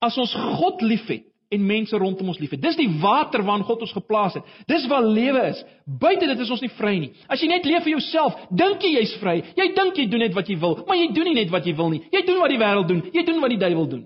as 0.02 0.18
ons 0.18 0.34
God 0.60 0.82
liefhet 0.86 1.29
en 1.50 1.66
mense 1.66 1.98
rondom 1.98 2.30
ons 2.30 2.38
liefhet. 2.38 2.60
Dis 2.62 2.78
die 2.78 2.88
water 3.02 3.42
waarin 3.42 3.66
God 3.66 3.82
ons 3.82 3.94
geplaas 3.94 4.36
het. 4.38 4.50
Dis 4.70 4.86
waar 4.90 5.02
lewe 5.02 5.42
is. 5.48 5.62
Buite 5.84 6.28
dit 6.30 6.42
is 6.44 6.52
ons 6.54 6.62
nie 6.62 6.70
vry 6.76 6.92
nie. 7.02 7.10
As 7.26 7.42
jy 7.42 7.48
net 7.50 7.66
leef 7.66 7.82
vir 7.86 7.96
jouself, 7.96 8.36
dink 8.54 8.84
jy 8.86 8.92
jy's 8.94 9.16
vry. 9.22 9.40
Jy 9.58 9.66
dink 9.74 9.98
jy 9.98 10.06
doen 10.12 10.22
net 10.22 10.36
wat 10.36 10.50
jy 10.50 10.56
wil, 10.62 10.78
maar 10.86 11.00
jy 11.00 11.08
doen 11.16 11.26
nie 11.26 11.38
net 11.40 11.50
wat 11.50 11.66
jy 11.66 11.74
wil 11.78 11.90
nie. 11.90 12.04
Jy 12.14 12.22
doen 12.28 12.38
wat 12.38 12.54
die 12.54 12.60
wêreld 12.60 12.90
doen. 12.92 13.02
Jy 13.16 13.24
doen 13.26 13.42
wat 13.42 13.54
die 13.54 13.60
duiwel 13.64 13.88
doen. 13.96 14.04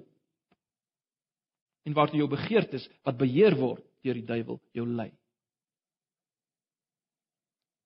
En 1.84 1.96
waartoe 1.98 2.22
jou 2.22 2.30
begeertes 2.32 2.88
wat 3.04 3.20
beheer 3.20 3.56
word 3.60 3.84
deur 4.04 4.16
die 4.16 4.24
duiwel 4.24 4.60
jou 4.72 4.86
lei. 4.88 5.10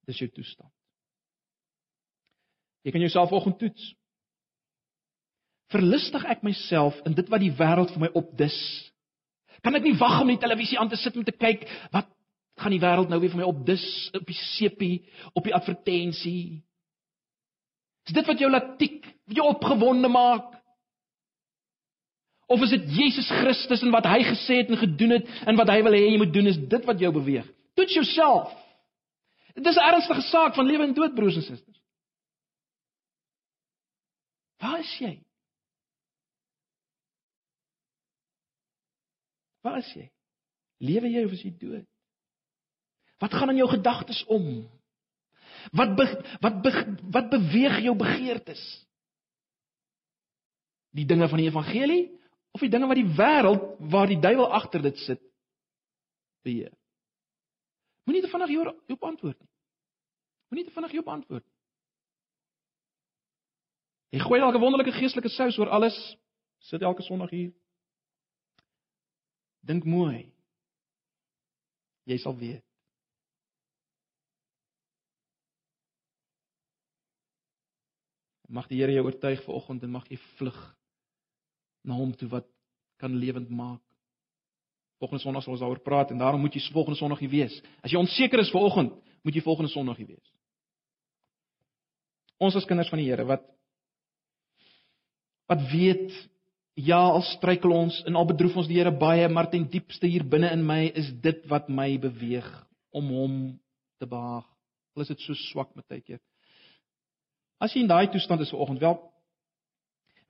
Dis 0.07 0.21
jou 0.23 0.29
toestand. 0.31 0.71
Jy 2.87 2.95
kan 2.95 3.03
jouself 3.03 3.27
vanoggend 3.29 3.59
toets. 3.59 3.89
Verlustig 5.69 6.23
ek 6.31 6.47
myself 6.47 6.95
in 7.05 7.13
dit 7.17 7.27
wat 7.29 7.43
die 7.43 7.51
wêreld 7.59 7.91
vir 7.91 8.07
my 8.07 8.09
opdis? 8.17 8.55
Kan 9.63 9.75
ek 9.75 9.83
nie 9.83 9.97
wag 9.99 10.21
om 10.21 10.31
die 10.31 10.39
televisie 10.39 10.79
aan 10.79 10.89
te 10.91 10.99
sit 10.99 11.17
om 11.17 11.25
te 11.27 11.35
kyk 11.35 11.65
wat 11.93 12.07
gaan 12.59 12.75
die 12.75 12.81
wêreld 12.81 13.11
nou 13.11 13.19
weer 13.21 13.31
vir 13.31 13.41
my 13.41 13.47
opdis 13.47 13.83
op 14.15 14.25
die 14.27 14.37
sepie, 14.37 14.95
op 15.33 15.45
die 15.47 15.55
advertensie? 15.55 16.61
Is 18.07 18.15
dit 18.15 18.25
wat 18.27 18.39
jou 18.41 18.49
laat 18.51 18.73
tik, 18.79 19.03
wat 19.29 19.37
jou 19.37 19.47
opgewonde 19.51 20.09
maak? 20.11 20.55
Of 22.49 22.63
is 22.65 22.73
dit 22.73 22.87
Jesus 22.97 23.27
Christus 23.29 23.83
en 23.85 23.93
wat 23.93 24.07
hy 24.09 24.23
gesê 24.25 24.63
het 24.63 24.71
en 24.73 24.81
gedoen 24.81 25.19
het 25.19 25.27
en 25.45 25.59
wat 25.59 25.69
hy 25.69 25.83
wil 25.85 25.93
hê 25.93 26.07
jy 26.07 26.17
moet 26.17 26.33
doen 26.33 26.49
is 26.49 26.57
dit 26.71 26.87
wat 26.89 27.03
jou 27.03 27.11
beweeg? 27.13 27.45
Toets 27.77 27.99
jouself. 27.99 28.49
Dit 29.53 29.67
is 29.67 29.77
'n 29.77 29.89
ernstige 29.91 30.21
saak 30.31 30.55
van 30.55 30.65
lewe 30.65 30.83
en 30.83 30.93
dood 30.93 31.13
broers 31.15 31.35
en 31.35 31.45
susters. 31.45 31.81
Waar 34.59 34.79
is 34.79 34.97
jy? 34.99 35.19
Waar 39.61 39.79
is 39.81 39.89
jy? 39.95 40.05
Lewe 40.79 41.11
jy 41.11 41.23
of 41.27 41.33
is 41.35 41.43
jy 41.43 41.53
dood? 41.59 41.87
Wat 43.19 43.33
gaan 43.35 43.51
in 43.51 43.59
jou 43.59 43.67
gedagtes 43.69 44.21
om? 44.31 44.45
Wat 45.75 45.95
be, 45.97 46.05
wat 46.39 46.61
be, 46.63 46.71
wat 47.11 47.29
beweeg 47.33 47.81
jou 47.83 47.95
begeertes? 47.99 48.61
Die 50.95 51.05
dinge 51.05 51.27
van 51.29 51.41
die 51.41 51.49
evangelie 51.49 52.05
of 52.55 52.63
die 52.63 52.71
dinge 52.71 52.87
wat 52.89 52.97
die 52.97 53.11
wêreld 53.17 53.75
waar 53.91 54.07
die 54.09 54.19
duiwel 54.19 54.47
agter 54.55 54.81
dit 54.81 54.97
sit 55.03 55.21
beheer? 56.47 56.71
Moenie 58.07 58.23
te 58.23 58.31
vinnig 58.31 58.55
hierop 58.55 59.03
antwoord 59.05 59.37
nie. 59.37 59.51
Moenie 60.49 60.65
te 60.65 60.73
vinnig 60.73 60.95
hierop 60.95 61.11
antwoord 61.13 61.43
nie. 61.43 61.57
Jy 64.09 64.23
gooi 64.25 64.39
'n 64.41 64.59
wonderlike 64.59 64.95
geestelike 64.97 65.29
sous 65.29 65.57
oor 65.59 65.69
alles. 65.69 66.17
Sit 66.59 66.81
elke 66.81 67.03
Sondag 67.03 67.29
hier. 67.29 67.53
Dink 69.69 69.85
mooi. 69.85 70.23
Jy 72.09 72.17
sal 72.17 72.33
weet. 72.39 72.65
Mag 78.49 78.65
die 78.71 78.79
Here 78.79 78.95
jou 78.95 79.05
oortuig 79.05 79.43
vanoggend 79.45 79.85
en 79.85 79.93
mag 79.93 80.07
jy 80.09 80.17
vlug 80.39 80.57
na 81.85 81.99
hom 81.99 82.15
toe 82.17 82.31
wat 82.31 82.47
kan 82.97 83.13
lewend 83.13 83.51
maak. 83.53 83.83
Volgende 84.99 85.21
Sondag 85.21 85.45
sal 85.45 85.53
ons 85.53 85.61
daaroor 85.61 85.83
praat 85.85 86.09
en 86.11 86.19
daarom 86.19 86.41
moet 86.41 86.57
jy 86.57 86.63
volgende 86.73 86.97
Sondag 86.97 87.21
hier 87.21 87.31
wees. 87.31 87.59
As 87.85 87.93
jy 87.93 88.01
onseker 88.01 88.41
is 88.41 88.49
vanoggend, 88.51 88.97
moet 89.21 89.37
jy 89.37 89.45
volgende 89.45 89.71
Sondag 89.71 90.01
hier 90.01 90.09
wees. 90.15 90.33
Ons 92.41 92.57
as 92.57 92.65
kinders 92.65 92.89
van 92.89 93.03
die 93.03 93.07
Here 93.11 93.27
wat 93.29 93.45
wat 95.49 95.61
weet 95.69 96.09
ja, 96.79 96.99
al 96.99 97.23
struikel 97.35 97.73
ons 97.75 97.97
en 98.07 98.15
al 98.15 98.27
bedroef 98.29 98.55
ons 98.61 98.69
die 98.69 98.77
Here 98.79 98.91
baie, 98.95 99.27
maar 99.31 99.49
ten 99.51 99.67
diepste 99.69 100.07
hier 100.07 100.23
binne 100.27 100.51
in 100.55 100.63
my 100.65 100.85
is 100.97 101.11
dit 101.23 101.41
wat 101.51 101.69
my 101.69 101.91
beweeg 102.01 102.47
om 102.95 103.11
hom 103.13 103.35
te 103.99 104.07
behaag. 104.07 104.45
Al 104.95 105.03
is 105.03 105.11
dit 105.11 105.25
so 105.25 105.37
swak 105.49 105.73
met 105.75 105.87
tydjie. 105.89 106.19
As 107.59 107.73
jy 107.75 107.83
in 107.83 107.91
daai 107.91 108.07
toestand 108.11 108.45
is 108.45 108.53
vanoggend, 108.53 108.79
wel 108.83 108.99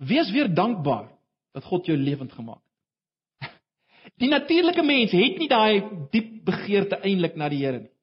wees 0.10 0.32
weer 0.32 0.50
dankbaar 0.56 1.10
dat 1.54 1.66
God 1.68 1.86
jou 1.90 1.98
lewend 1.98 2.32
gemaak 2.34 2.62
het. 3.42 3.54
Die 4.22 4.30
natuurlike 4.32 4.84
mens 4.84 5.14
het 5.14 5.38
nie 5.40 5.50
daai 5.52 5.84
diep 6.14 6.40
begeerte 6.48 6.98
eintlik 7.04 7.36
na 7.38 7.50
die 7.52 7.62
Here 7.62 7.84
nie. 7.84 7.94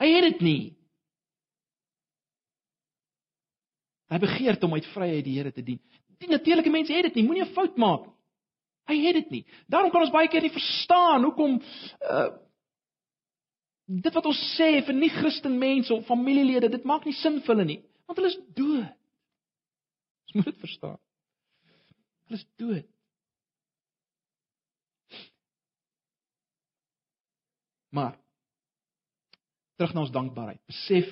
Hy 0.00 0.08
het 0.12 0.26
dit 0.26 0.42
nie. 0.44 0.62
Hy 4.12 4.18
begeer 4.22 4.58
om 4.64 4.74
uit 4.74 4.88
vryheid 4.92 5.24
die 5.24 5.36
Here 5.38 5.52
te 5.52 5.64
dien. 5.64 5.80
Die 6.22 6.28
natuurlike 6.28 6.70
mens 6.70 6.88
het 6.88 7.08
dit 7.08 7.14
nie. 7.14 7.24
Moenie 7.24 7.44
'n 7.44 7.54
fout 7.54 7.76
maak 7.76 8.06
nie. 8.06 8.14
Hy 8.86 8.96
het 9.06 9.14
dit 9.14 9.30
nie. 9.30 9.44
Daarom 9.66 9.90
kan 9.90 10.00
ons 10.00 10.14
baie 10.14 10.28
keer 10.28 10.42
nie 10.42 10.54
verstaan 10.54 11.24
hoekom 11.24 11.62
uh 12.00 12.28
dit 13.86 14.14
wat 14.14 14.26
ons 14.26 14.38
sê 14.56 14.82
vir 14.82 14.96
nie 14.98 15.10
Christen 15.14 15.58
mense 15.58 15.94
of 15.94 16.06
familielede, 16.06 16.68
dit 16.68 16.84
maak 16.84 17.04
nie 17.06 17.14
sin 17.14 17.38
vir 17.40 17.54
hulle 17.54 17.66
nie, 17.68 17.78
want 18.06 18.18
hulle 18.18 18.32
is 18.32 18.38
dood. 18.58 18.88
Ons 20.26 20.34
moet 20.34 20.48
dit 20.50 20.62
verstaan. 20.64 20.96
Hulle 22.26 22.40
is 22.40 22.46
dood. 22.58 22.88
Maar 27.94 28.18
terug 29.78 29.94
na 29.94 30.02
ons 30.02 30.12
dankbaarheid. 30.12 30.60
Besef 30.66 31.06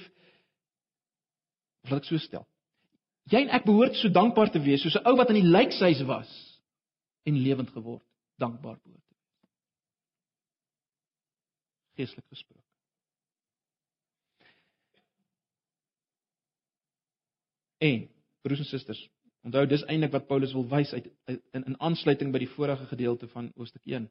laat 1.87 2.03
ek 2.03 2.11
so 2.11 2.19
stel. 2.19 2.49
Jy 3.33 3.41
en 3.47 3.55
ek 3.57 3.65
behoort 3.65 3.97
so 3.97 4.13
dankbaar 4.13 4.51
te 4.53 4.61
wees 4.61 4.83
soos 4.85 4.97
'n 5.01 5.07
ou 5.09 5.17
wat 5.17 5.31
in 5.33 5.41
die 5.41 5.51
lijkhuis 5.51 6.03
was 6.05 6.31
en 7.25 7.41
lewend 7.41 7.71
geword, 7.71 8.05
dankbaar 8.37 8.77
behoort 8.83 9.05
te 9.09 9.15
wees. 9.15 9.31
Geestelik 11.97 12.27
gesproke. 12.29 12.63
En 17.79 18.09
broers 18.43 18.61
en 18.61 18.65
susters, 18.69 19.09
onthou 19.45 19.67
dis 19.67 19.85
eintlik 19.89 20.13
wat 20.13 20.29
Paulus 20.29 20.53
wil 20.53 20.69
wys 20.69 20.93
uit 20.93 21.09
in 21.29 21.65
in 21.65 21.81
aansluiting 21.81 22.33
by 22.33 22.39
die 22.39 22.53
vorige 22.57 22.87
gedeelte 22.87 23.29
van 23.29 23.53
Hoofstuk 23.57 23.85
1. 23.87 24.09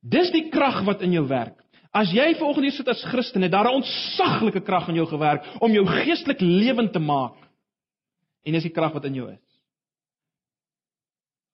Dis 0.00 0.30
die 0.30 0.48
krag 0.50 0.84
wat 0.86 1.02
in 1.02 1.12
jou 1.12 1.26
werk. 1.26 1.58
As 1.90 2.10
jy 2.12 2.34
vanoggend 2.36 2.68
hier 2.68 2.76
sit 2.76 2.88
as 2.88 3.02
Christen, 3.10 3.42
het 3.42 3.52
daar 3.52 3.66
'n 3.70 3.80
ontsaglike 3.80 4.60
krag 4.60 4.88
in 4.88 4.94
jou 4.94 5.06
gewerk 5.06 5.44
om 5.60 5.72
jou 5.72 5.86
geestelik 5.86 6.40
lewend 6.40 6.92
te 6.92 6.98
maak. 6.98 7.47
En 8.46 8.56
dis 8.56 8.66
die 8.66 8.74
krag 8.74 8.94
wat 8.96 9.06
in 9.08 9.18
jou 9.18 9.28
is. 9.32 9.44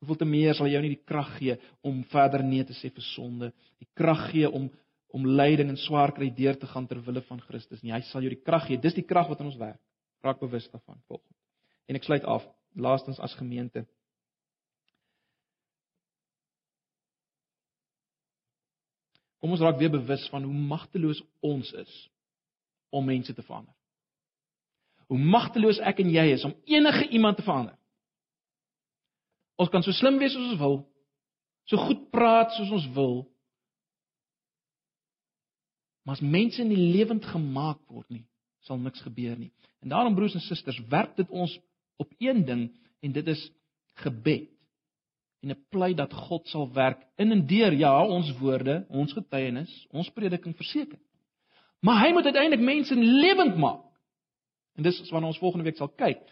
Hoeveel 0.04 0.20
te 0.20 0.28
meer 0.28 0.56
sal 0.56 0.68
jy 0.68 0.80
nie 0.84 0.96
die 0.96 1.06
krag 1.08 1.30
gee 1.38 1.56
om 1.86 2.02
verder 2.12 2.44
nee 2.44 2.64
te 2.66 2.76
sê 2.76 2.90
vir 2.92 3.06
sonde, 3.14 3.52
die 3.80 3.88
krag 3.96 4.28
gee 4.32 4.50
om 4.50 4.70
om 5.14 5.28
lyding 5.30 5.68
en 5.70 5.78
swaar 5.78 6.10
kry 6.10 6.26
deur 6.34 6.56
te 6.58 6.66
gaan 6.66 6.88
ter 6.90 6.98
wille 7.06 7.20
van 7.28 7.38
Christus 7.46 7.84
nie. 7.84 7.92
Hy 7.94 8.00
sal 8.08 8.24
jou 8.24 8.32
die 8.32 8.40
krag 8.42 8.64
gee. 8.66 8.80
Dis 8.82 8.96
die 8.96 9.04
krag 9.06 9.28
wat 9.30 9.44
in 9.44 9.46
ons 9.46 9.60
werk. 9.60 9.78
Raak 10.26 10.40
bewus 10.40 10.66
daarvan 10.72 10.98
volgens. 11.06 11.36
En 11.86 11.94
ek 11.94 12.02
sluit 12.02 12.26
af 12.26 12.42
laastens 12.74 13.20
as 13.22 13.36
gemeente. 13.38 13.84
Kom 19.38 19.54
ons 19.54 19.62
raak 19.62 19.78
weer 19.78 19.94
bewus 19.94 20.26
van 20.34 20.50
hoe 20.50 20.66
magteloos 20.74 21.22
ons 21.46 21.70
is 21.78 21.94
om 22.90 23.06
mense 23.06 23.30
te 23.38 23.46
verander 23.46 23.73
hoe 25.08 25.18
magteloos 25.18 25.80
ek 25.84 26.00
en 26.04 26.10
jy 26.10 26.26
is 26.34 26.44
om 26.44 26.54
enige 26.64 27.08
iemand 27.08 27.36
te 27.36 27.44
verander. 27.46 27.76
Ons 29.60 29.70
kan 29.70 29.84
so 29.84 29.94
slim 29.94 30.18
wees 30.18 30.34
soos 30.34 30.54
ons 30.54 30.60
wil, 30.60 30.78
so 31.70 31.80
goed 31.86 32.08
praat 32.14 32.52
soos 32.56 32.72
ons 32.74 32.88
wil. 32.96 33.22
Maar 36.04 36.18
as 36.18 36.24
mense 36.24 36.64
nie 36.64 36.80
lewend 36.96 37.24
gemaak 37.24 37.80
word 37.88 38.08
nie, 38.12 38.24
sal 38.66 38.80
niks 38.80 39.04
gebeur 39.04 39.38
nie. 39.38 39.52
En 39.84 39.92
daarom 39.92 40.16
broers 40.16 40.34
en 40.36 40.44
susters, 40.44 40.80
werk 40.88 41.14
dit 41.16 41.30
ons 41.30 41.52
op 42.00 42.10
een 42.18 42.44
ding 42.44 42.66
en 43.04 43.12
dit 43.12 43.26
is 43.28 43.42
gebed. 44.02 44.50
En 45.44 45.50
'n 45.50 45.64
pleit 45.68 45.96
dat 45.96 46.12
God 46.12 46.48
sal 46.48 46.72
werk 46.72 47.04
in 47.16 47.30
en 47.30 47.46
deur 47.46 47.72
ja, 47.72 48.06
ons 48.06 48.38
woorde, 48.38 48.86
ons 48.88 49.12
getuienis, 49.12 49.86
ons 49.90 50.10
prediking 50.10 50.56
verseker. 50.56 50.98
Maar 51.80 52.06
hy 52.06 52.12
moet 52.12 52.24
uiteindelik 52.24 52.64
mense 52.64 52.94
lewend 52.96 53.56
maak. 53.56 53.84
En 54.74 54.82
dis 54.82 55.10
waarna 55.10 55.30
ons 55.30 55.38
volgende 55.38 55.64
week 55.68 55.78
sal 55.78 55.92
kyk. 55.94 56.22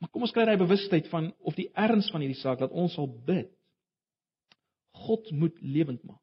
Maar 0.00 0.10
kom 0.12 0.26
ons 0.26 0.34
kry 0.34 0.44
daai 0.44 0.60
bewustheid 0.60 1.08
van 1.08 1.30
of 1.48 1.56
die 1.56 1.70
erns 1.72 2.10
van 2.12 2.24
hierdie 2.24 2.40
saak 2.40 2.60
dat 2.60 2.74
ons 2.74 2.92
sal 2.96 3.08
bid. 3.08 3.48
God 5.04 5.30
moet 5.32 5.56
lewend 5.60 6.02
maak. 6.04 6.20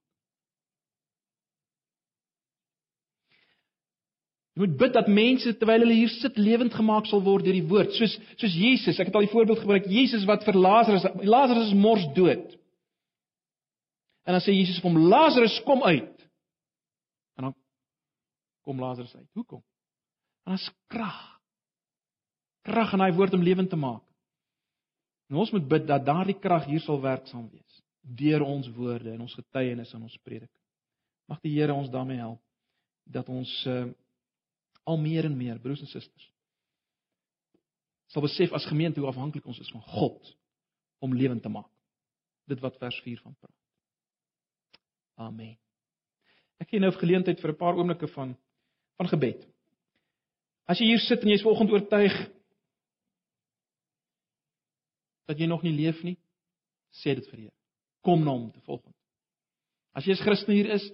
Jy 4.52 4.66
moet 4.66 4.78
bid 4.78 4.94
dat 4.94 5.08
mense 5.08 5.54
terwyl 5.58 5.86
hulle 5.86 5.96
hier 5.96 6.12
sit 6.12 6.38
lewend 6.38 6.76
gemaak 6.76 7.08
sal 7.08 7.24
word 7.24 7.48
deur 7.48 7.56
die 7.56 7.68
woord, 7.68 7.94
soos 7.96 8.18
soos 8.36 8.56
Jesus. 8.56 9.00
Ek 9.00 9.10
het 9.10 9.18
al 9.18 9.26
die 9.26 9.32
voorbeeld 9.32 9.64
gebruik, 9.64 9.88
Jesus 9.90 10.28
wat 10.30 10.44
vir 10.46 10.60
Lazarus, 10.60 11.08
Lazarus 11.24 11.72
is 11.72 11.78
mors 11.88 12.04
dood. 12.18 12.58
En 14.28 14.36
dan 14.36 14.44
sê 14.44 14.54
Jesus 14.54 14.82
vir 14.84 14.92
hom, 14.92 15.00
Lazarus, 15.10 15.56
kom 15.66 15.82
uit. 15.88 16.22
kom 18.62 18.80
Lazarus 18.80 19.16
uit. 19.16 19.28
Hoekom? 19.34 19.64
Want 20.44 20.58
daar's 20.58 20.72
krag. 20.88 21.20
Krag 22.62 22.94
in 22.94 23.04
daai 23.04 23.14
woord 23.14 23.34
om 23.34 23.44
lewend 23.44 23.70
te 23.70 23.80
maak. 23.80 24.04
En 25.30 25.40
ons 25.42 25.52
moet 25.52 25.68
bid 25.68 25.88
dat 25.88 26.06
daardie 26.06 26.40
krag 26.40 26.66
hier 26.66 26.84
sal 26.84 27.02
werksaam 27.02 27.50
wees 27.50 27.80
deur 28.02 28.42
ons 28.42 28.66
woorde 28.74 29.12
en 29.14 29.22
ons 29.22 29.34
getuienis 29.38 29.92
en 29.94 30.02
ons 30.02 30.18
predik. 30.26 30.50
Mag 31.30 31.38
die 31.46 31.52
Here 31.54 31.74
ons 31.74 31.90
daarmee 31.94 32.18
help 32.18 32.42
dat 33.06 33.30
ons 33.30 33.52
uh, 33.70 33.86
al 34.90 34.98
meer 34.98 35.28
en 35.30 35.38
meer 35.38 35.60
broers 35.62 35.84
en 35.86 35.90
susters 35.92 36.32
sal 38.12 38.26
besef 38.26 38.52
as 38.52 38.68
gemeente 38.68 39.00
hoe 39.00 39.10
afhanklik 39.10 39.46
ons 39.48 39.60
is 39.64 39.72
van 39.72 39.84
God 39.88 40.34
om 41.02 41.14
lewend 41.16 41.42
te 41.42 41.50
maak. 41.50 41.70
Dit 42.50 42.60
wat 42.60 42.78
vers 42.82 42.98
4 43.06 43.22
van 43.24 43.36
praat. 43.40 43.58
Amen. 45.22 45.56
Ek 46.60 46.70
gee 46.70 46.80
nou 46.80 46.92
'n 46.92 47.00
geleentheid 47.00 47.40
vir 47.40 47.52
'n 47.52 47.58
paar 47.58 47.78
oomblikke 47.78 48.08
van 48.08 48.36
van 48.98 49.08
gebed. 49.08 49.48
As 50.70 50.80
jy 50.80 50.92
hier 50.92 51.04
sit 51.04 51.24
en 51.24 51.32
jy 51.32 51.40
is 51.40 51.46
vanoggend 51.46 51.74
oortuig 51.74 52.16
dat 55.30 55.40
jy 55.40 55.48
nog 55.48 55.64
nie 55.64 55.74
leef 55.76 56.02
nie, 56.04 56.18
sê 56.92 57.16
dit 57.16 57.28
vir 57.32 57.46
Here. 57.46 57.56
Kom 58.04 58.26
na 58.26 58.34
hom 58.36 58.50
te 58.52 58.60
volgende. 58.66 58.98
As 59.96 60.08
jy 60.08 60.16
as 60.18 60.24
Christen 60.24 60.56
hier 60.56 60.72
is, 60.76 60.88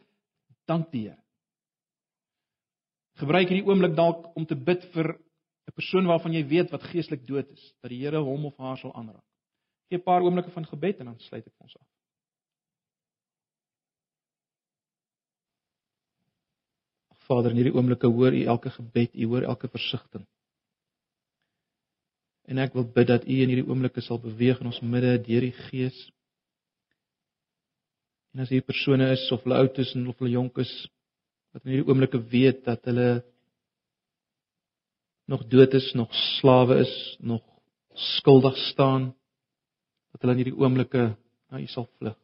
dank 0.69 0.91
die 0.93 1.07
Here. 1.07 1.17
Gebruik 3.17 3.49
hierdie 3.49 3.65
oomblik 3.65 3.95
dalk 3.97 4.27
om 4.37 4.45
te 4.45 4.55
bid 4.55 4.83
vir 4.93 5.15
'n 5.67 5.75
persoon 5.75 6.05
waarvan 6.07 6.33
jy 6.33 6.43
weet 6.47 6.71
wat 6.71 6.85
geestelik 6.91 7.25
dood 7.27 7.49
is, 7.49 7.73
dat 7.81 7.89
die 7.89 8.03
Here 8.03 8.21
hom 8.21 8.45
of 8.45 8.57
haar 8.57 8.77
sal 8.77 8.93
aanraak. 8.93 9.25
Gee 9.89 9.97
'n 9.97 10.03
paar 10.03 10.21
oomblikke 10.21 10.51
van 10.51 10.65
gebed 10.65 10.99
en 10.99 11.05
dan 11.05 11.19
sluit 11.19 11.47
ek 11.47 11.53
ons 11.59 11.75
af. 11.75 11.87
Vader, 17.27 17.51
in 17.51 17.61
hierdie 17.61 17.75
oomblikke 17.75 18.09
hoor 18.11 18.35
U 18.35 18.43
elke 18.55 18.71
gebed, 18.73 19.15
U 19.15 19.29
hoor 19.33 19.47
elke 19.53 19.69
versigtiging. 19.71 20.27
En 22.47 22.61
ek 22.63 22.75
wil 22.77 22.85
bid 22.95 23.09
dat 23.09 23.25
U 23.27 23.39
in 23.43 23.51
hierdie 23.51 23.67
oomblikke 23.67 24.01
sal 24.03 24.21
beweeg 24.23 24.61
in 24.63 24.69
ons 24.71 24.79
midde 24.83 25.17
deur 25.25 25.43
die 25.43 25.55
Gees. 25.67 25.97
En 28.35 28.45
as 28.45 28.51
hier 28.53 28.63
persone 28.63 29.09
is 29.11 29.25
of 29.35 29.43
hulle 29.43 29.57
oud 29.59 29.79
is 29.83 29.91
en 29.97 30.07
of 30.07 30.19
hulle 30.21 30.35
jonk 30.35 30.61
is, 30.63 30.71
wat 31.51 31.65
in 31.65 31.73
hierdie 31.73 31.89
oomblikke 31.89 32.21
weet 32.31 32.63
dat 32.67 32.87
hulle 32.87 33.09
nog 35.27 35.43
dood 35.51 35.73
is, 35.75 35.89
nog 35.99 36.13
slawe 36.37 36.79
is, 36.85 36.93
nog 37.19 37.43
skuldig 38.17 38.55
staan, 38.69 39.09
dat 40.13 40.23
hulle 40.23 40.37
in 40.37 40.43
hierdie 40.45 40.59
oomblikke 40.61 41.09
na 41.51 41.59
U 41.59 41.67
sal 41.71 41.89
vlug. 41.97 42.15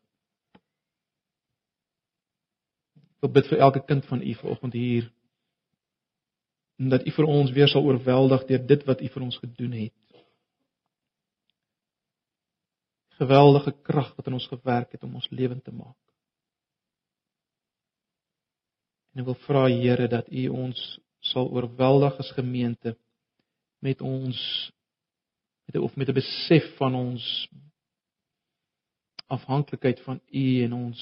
Ek 3.23 3.31
bid 3.31 3.47
vir 3.47 3.61
elke 3.63 3.81
kind 3.87 4.05
van 4.09 4.21
U 4.21 4.33
vanoggend 4.41 4.73
hier 4.75 5.11
en 6.81 6.89
dat 6.91 7.05
U 7.07 7.11
vir 7.15 7.27
ons 7.29 7.51
weer 7.55 7.69
sal 7.71 7.85
oorweldig 7.87 8.45
deur 8.49 8.63
dit 8.71 8.85
wat 8.89 9.01
U 9.01 9.09
vir 9.15 9.23
ons 9.23 9.37
gedoen 9.39 9.75
het. 9.77 10.23
Geweldige 13.19 13.71
krag 13.85 14.09
wat 14.17 14.27
in 14.27 14.35
ons 14.39 14.47
gewerk 14.51 14.91
het 14.91 15.03
om 15.07 15.15
ons 15.15 15.29
lewend 15.31 15.63
te 15.63 15.71
maak. 15.71 15.97
En 19.13 19.21
ek 19.21 19.29
wil 19.29 19.39
vra 19.45 19.67
Here 19.69 20.09
dat 20.09 20.27
U 20.27 20.47
ons 20.65 20.81
sal 21.31 21.47
oorweldig 21.53 22.17
as 22.19 22.33
gemeente 22.35 22.97
met 23.79 24.01
ons 24.01 24.39
met 25.69 25.79
of 25.79 25.95
met 25.95 26.09
'n 26.09 26.19
besef 26.19 26.65
van 26.77 26.95
ons 26.95 27.23
afhanklikheid 29.27 29.99
van 30.03 30.19
U 30.31 30.63
en 30.65 30.73
ons 30.73 30.99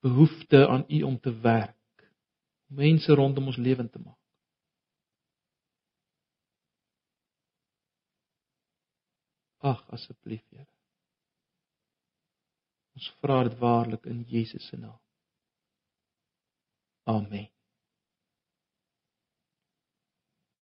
behoefte 0.00 0.68
aan 0.68 0.84
U 0.88 1.02
om 1.02 1.20
te 1.20 1.32
werk, 1.40 1.76
mense 2.66 3.14
rondom 3.14 3.46
ons 3.46 3.56
lewend 3.56 3.92
te 3.92 3.98
maak. 3.98 4.18
Ag 9.60 9.84
asseblief 9.92 10.44
Here. 10.48 10.68
Ons 12.96 13.12
vra 13.20 13.42
dit 13.44 13.58
waarlik 13.60 14.06
in 14.08 14.24
Jesus 14.28 14.66
se 14.66 14.76
naam. 14.76 14.98
Amen. 17.04 17.48